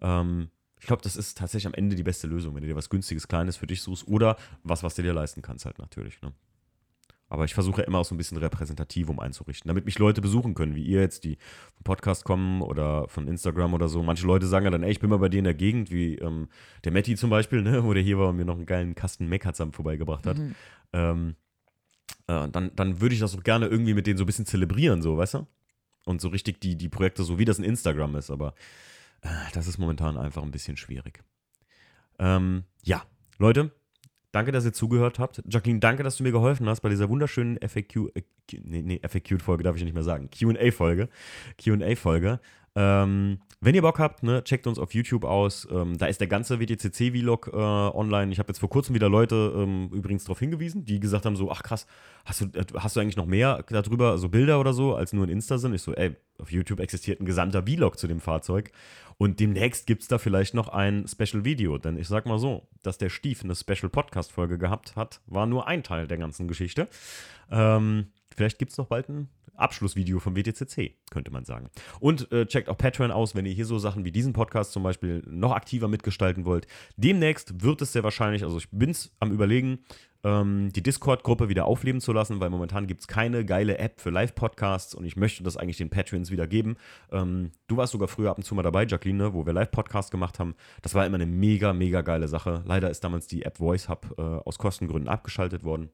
Ähm, 0.00 0.48
ich 0.78 0.86
glaube, 0.86 1.02
das 1.02 1.16
ist 1.16 1.38
tatsächlich 1.38 1.66
am 1.66 1.74
Ende 1.74 1.96
die 1.96 2.04
beste 2.04 2.28
Lösung, 2.28 2.54
wenn 2.54 2.62
du 2.62 2.68
dir 2.68 2.76
was 2.76 2.88
günstiges, 2.88 3.26
kleines 3.26 3.56
für 3.56 3.66
dich 3.66 3.82
suchst 3.82 4.06
oder 4.06 4.36
was, 4.62 4.84
was 4.84 4.94
du 4.94 5.02
dir 5.02 5.12
leisten 5.12 5.42
kannst, 5.42 5.66
halt 5.66 5.80
natürlich, 5.80 6.22
ne? 6.22 6.32
Aber 7.28 7.44
ich 7.44 7.54
versuche 7.54 7.80
ja 7.80 7.86
immer 7.88 7.98
auch 7.98 8.04
so 8.04 8.14
ein 8.14 8.18
bisschen 8.18 8.38
repräsentativ 8.38 9.08
um 9.08 9.18
einzurichten, 9.18 9.66
damit 9.66 9.86
mich 9.86 9.98
Leute 9.98 10.20
besuchen 10.20 10.54
können, 10.54 10.76
wie 10.76 10.84
ihr 10.84 11.00
jetzt, 11.00 11.24
die 11.24 11.38
vom 11.74 11.82
Podcast 11.82 12.22
kommen 12.22 12.62
oder 12.62 13.08
von 13.08 13.26
Instagram 13.26 13.74
oder 13.74 13.88
so. 13.88 14.04
Manche 14.04 14.24
Leute 14.24 14.46
sagen 14.46 14.66
ja 14.66 14.70
dann, 14.70 14.84
ey, 14.84 14.92
ich 14.92 15.00
bin 15.00 15.10
mal 15.10 15.18
bei 15.18 15.28
dir 15.28 15.38
in 15.38 15.44
der 15.44 15.54
Gegend, 15.54 15.90
wie 15.90 16.14
ähm, 16.18 16.48
der 16.84 16.92
Matti 16.92 17.16
zum 17.16 17.30
Beispiel, 17.30 17.62
ne, 17.62 17.82
wo 17.82 17.92
der 17.92 18.04
hier 18.04 18.20
war 18.20 18.28
und 18.28 18.36
mir 18.36 18.44
noch 18.44 18.54
einen 18.54 18.66
geilen 18.66 18.94
Kasten 18.94 19.26
Meckerzamm 19.28 19.72
vorbeigebracht 19.72 20.24
hat. 20.24 20.38
Mhm. 20.38 20.54
Ähm, 20.92 21.34
äh, 22.28 22.48
dann, 22.48 22.70
dann 22.74 23.00
würde 23.00 23.14
ich 23.14 23.20
das 23.20 23.36
auch 23.36 23.42
gerne 23.42 23.66
irgendwie 23.66 23.94
mit 23.94 24.06
denen 24.06 24.18
so 24.18 24.24
ein 24.24 24.26
bisschen 24.26 24.46
zelebrieren, 24.46 25.02
so, 25.02 25.16
weißt 25.16 25.34
du? 25.34 25.46
Und 26.06 26.20
so 26.20 26.28
richtig 26.28 26.60
die, 26.60 26.76
die 26.76 26.88
Projekte, 26.88 27.24
so 27.24 27.38
wie 27.38 27.44
das 27.44 27.58
in 27.58 27.64
Instagram 27.64 28.14
ist, 28.14 28.30
aber 28.30 28.54
äh, 29.22 29.28
das 29.52 29.66
ist 29.66 29.76
momentan 29.76 30.16
einfach 30.16 30.42
ein 30.42 30.52
bisschen 30.52 30.76
schwierig. 30.76 31.22
Ähm, 32.20 32.62
ja, 32.84 33.02
Leute, 33.38 33.72
danke, 34.30 34.52
dass 34.52 34.64
ihr 34.64 34.72
zugehört 34.72 35.18
habt. 35.18 35.42
Jacqueline, 35.48 35.80
danke, 35.80 36.04
dass 36.04 36.16
du 36.16 36.22
mir 36.22 36.30
geholfen 36.30 36.68
hast 36.68 36.80
bei 36.80 36.88
dieser 36.88 37.08
wunderschönen 37.08 37.58
FAQ, 37.58 38.12
äh, 38.14 38.22
nee, 38.52 38.82
nee, 38.82 39.00
FAQ-Folge 39.06 39.64
darf 39.64 39.76
ich 39.76 39.82
nicht 39.82 39.94
mehr 39.94 40.04
sagen, 40.04 40.30
QA-Folge. 40.30 41.08
QA-Folge. 41.58 42.40
Ähm, 42.76 43.38
wenn 43.62 43.74
ihr 43.74 43.80
Bock 43.80 43.98
habt, 43.98 44.22
ne, 44.22 44.44
checkt 44.44 44.66
uns 44.66 44.78
auf 44.78 44.92
YouTube 44.92 45.24
aus. 45.24 45.66
Ähm, 45.72 45.96
da 45.96 46.06
ist 46.06 46.20
der 46.20 46.28
ganze 46.28 46.60
WTCC-Vlog 46.60 47.50
äh, 47.52 47.56
online. 47.56 48.30
Ich 48.30 48.38
habe 48.38 48.48
jetzt 48.48 48.58
vor 48.58 48.68
kurzem 48.68 48.94
wieder 48.94 49.08
Leute 49.08 49.54
ähm, 49.56 49.88
übrigens 49.92 50.24
darauf 50.24 50.38
hingewiesen, 50.38 50.84
die 50.84 51.00
gesagt 51.00 51.24
haben: 51.24 51.36
so, 51.36 51.50
ach 51.50 51.62
krass, 51.62 51.86
hast 52.26 52.42
du, 52.42 52.44
äh, 52.58 52.64
hast 52.74 52.94
du 52.94 53.00
eigentlich 53.00 53.16
noch 53.16 53.24
mehr 53.24 53.64
darüber, 53.70 54.10
also 54.10 54.28
Bilder 54.28 54.60
oder 54.60 54.74
so, 54.74 54.94
als 54.94 55.14
nur 55.14 55.26
ein 55.26 55.30
Insta 55.30 55.56
sind? 55.56 55.74
Ich 55.74 55.80
so, 55.80 55.94
ey, 55.94 56.14
auf 56.38 56.52
YouTube 56.52 56.80
existiert 56.80 57.18
ein 57.18 57.24
gesamter 57.24 57.62
Vlog 57.62 57.98
zu 57.98 58.06
dem 58.06 58.20
Fahrzeug. 58.20 58.70
Und 59.16 59.40
demnächst 59.40 59.86
gibt 59.86 60.02
es 60.02 60.08
da 60.08 60.18
vielleicht 60.18 60.52
noch 60.52 60.68
ein 60.68 61.08
Special-Video. 61.08 61.78
Denn 61.78 61.96
ich 61.96 62.08
sag 62.08 62.26
mal 62.26 62.38
so, 62.38 62.68
dass 62.82 62.98
der 62.98 63.08
Stief 63.08 63.42
eine 63.42 63.54
Special-Podcast-Folge 63.54 64.58
gehabt 64.58 64.96
hat, 64.96 65.22
war 65.26 65.46
nur 65.46 65.66
ein 65.66 65.82
Teil 65.82 66.06
der 66.06 66.18
ganzen 66.18 66.46
Geschichte. 66.46 66.88
Ähm, 67.50 68.08
vielleicht 68.36 68.58
gibt 68.58 68.72
es 68.72 68.78
noch 68.78 68.88
bald 68.88 69.08
ein 69.08 69.30
Abschlussvideo 69.56 70.18
vom 70.18 70.36
WTCC, 70.36 70.94
könnte 71.10 71.30
man 71.30 71.44
sagen. 71.44 71.70
Und 72.00 72.30
äh, 72.32 72.46
checkt 72.46 72.68
auch 72.68 72.76
Patreon 72.76 73.10
aus, 73.10 73.34
wenn 73.34 73.46
ihr 73.46 73.52
hier 73.52 73.66
so 73.66 73.78
Sachen 73.78 74.04
wie 74.04 74.12
diesen 74.12 74.32
Podcast 74.32 74.72
zum 74.72 74.82
Beispiel 74.82 75.22
noch 75.26 75.52
aktiver 75.52 75.88
mitgestalten 75.88 76.44
wollt. 76.44 76.66
Demnächst 76.96 77.62
wird 77.62 77.82
es 77.82 77.92
sehr 77.92 78.04
wahrscheinlich, 78.04 78.44
also 78.44 78.58
ich 78.58 78.68
bin 78.70 78.90
es 78.90 79.12
am 79.20 79.32
Überlegen, 79.32 79.80
ähm, 80.26 80.72
die 80.72 80.82
Discord-Gruppe 80.82 81.48
wieder 81.48 81.66
aufleben 81.66 82.00
zu 82.00 82.12
lassen, 82.12 82.40
weil 82.40 82.50
momentan 82.50 82.86
gibt 82.86 83.00
es 83.00 83.06
keine 83.06 83.44
geile 83.44 83.78
App 83.78 84.00
für 84.00 84.10
Live-Podcasts 84.10 84.94
und 84.94 85.04
ich 85.04 85.16
möchte 85.16 85.44
das 85.44 85.56
eigentlich 85.56 85.76
den 85.76 85.88
Patreons 85.88 86.30
wieder 86.30 86.46
geben. 86.46 86.76
Ähm, 87.12 87.52
du 87.68 87.76
warst 87.76 87.92
sogar 87.92 88.08
früher 88.08 88.30
ab 88.30 88.38
und 88.38 88.42
zu 88.42 88.54
mal 88.54 88.62
dabei, 88.62 88.86
Jacqueline, 88.86 89.22
ne, 89.22 89.34
wo 89.34 89.46
wir 89.46 89.52
Live-Podcasts 89.52 90.10
gemacht 90.10 90.38
haben. 90.38 90.56
Das 90.82 90.94
war 90.94 91.06
immer 91.06 91.14
eine 91.16 91.26
mega, 91.26 91.72
mega 91.72 92.02
geile 92.02 92.26
Sache. 92.26 92.62
Leider 92.66 92.90
ist 92.90 93.04
damals 93.04 93.28
die 93.28 93.42
App 93.42 93.58
Voice 93.58 93.88
Hub 93.88 94.14
äh, 94.18 94.22
aus 94.22 94.58
Kostengründen 94.58 95.08
abgeschaltet 95.08 95.62
worden. 95.62 95.90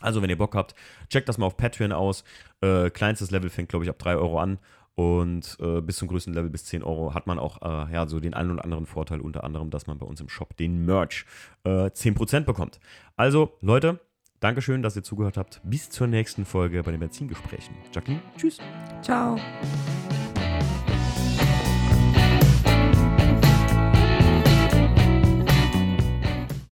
Also, 0.00 0.22
wenn 0.22 0.30
ihr 0.30 0.38
Bock 0.38 0.54
habt, 0.54 0.74
checkt 1.08 1.28
das 1.28 1.38
mal 1.38 1.46
auf 1.46 1.56
Patreon 1.56 1.92
aus. 1.92 2.24
Äh, 2.60 2.90
kleinstes 2.90 3.30
Level 3.30 3.50
fängt, 3.50 3.68
glaube 3.68 3.84
ich, 3.84 3.90
ab 3.90 3.98
3 3.98 4.16
Euro 4.16 4.38
an. 4.38 4.58
Und 4.94 5.56
äh, 5.60 5.80
bis 5.80 5.96
zum 5.96 6.08
größten 6.08 6.34
Level, 6.34 6.50
bis 6.50 6.64
10 6.66 6.82
Euro, 6.82 7.14
hat 7.14 7.26
man 7.26 7.38
auch 7.38 7.62
äh, 7.62 7.92
ja, 7.92 8.06
so 8.06 8.20
den 8.20 8.34
einen 8.34 8.50
oder 8.50 8.64
anderen 8.64 8.86
Vorteil, 8.86 9.20
unter 9.20 9.44
anderem, 9.44 9.70
dass 9.70 9.86
man 9.86 9.98
bei 9.98 10.06
uns 10.06 10.20
im 10.20 10.28
Shop 10.28 10.56
den 10.56 10.84
Merch 10.84 11.24
äh, 11.64 11.86
10% 11.86 12.40
bekommt. 12.40 12.80
Also, 13.16 13.56
Leute, 13.60 14.00
Dankeschön, 14.40 14.82
dass 14.82 14.96
ihr 14.96 15.02
zugehört 15.02 15.36
habt. 15.36 15.60
Bis 15.64 15.90
zur 15.90 16.06
nächsten 16.06 16.46
Folge 16.46 16.82
bei 16.82 16.90
den 16.90 17.00
Benzingesprächen. 17.00 17.74
Jacqueline, 17.92 18.22
tschüss. 18.38 18.58
Ciao. 19.02 19.38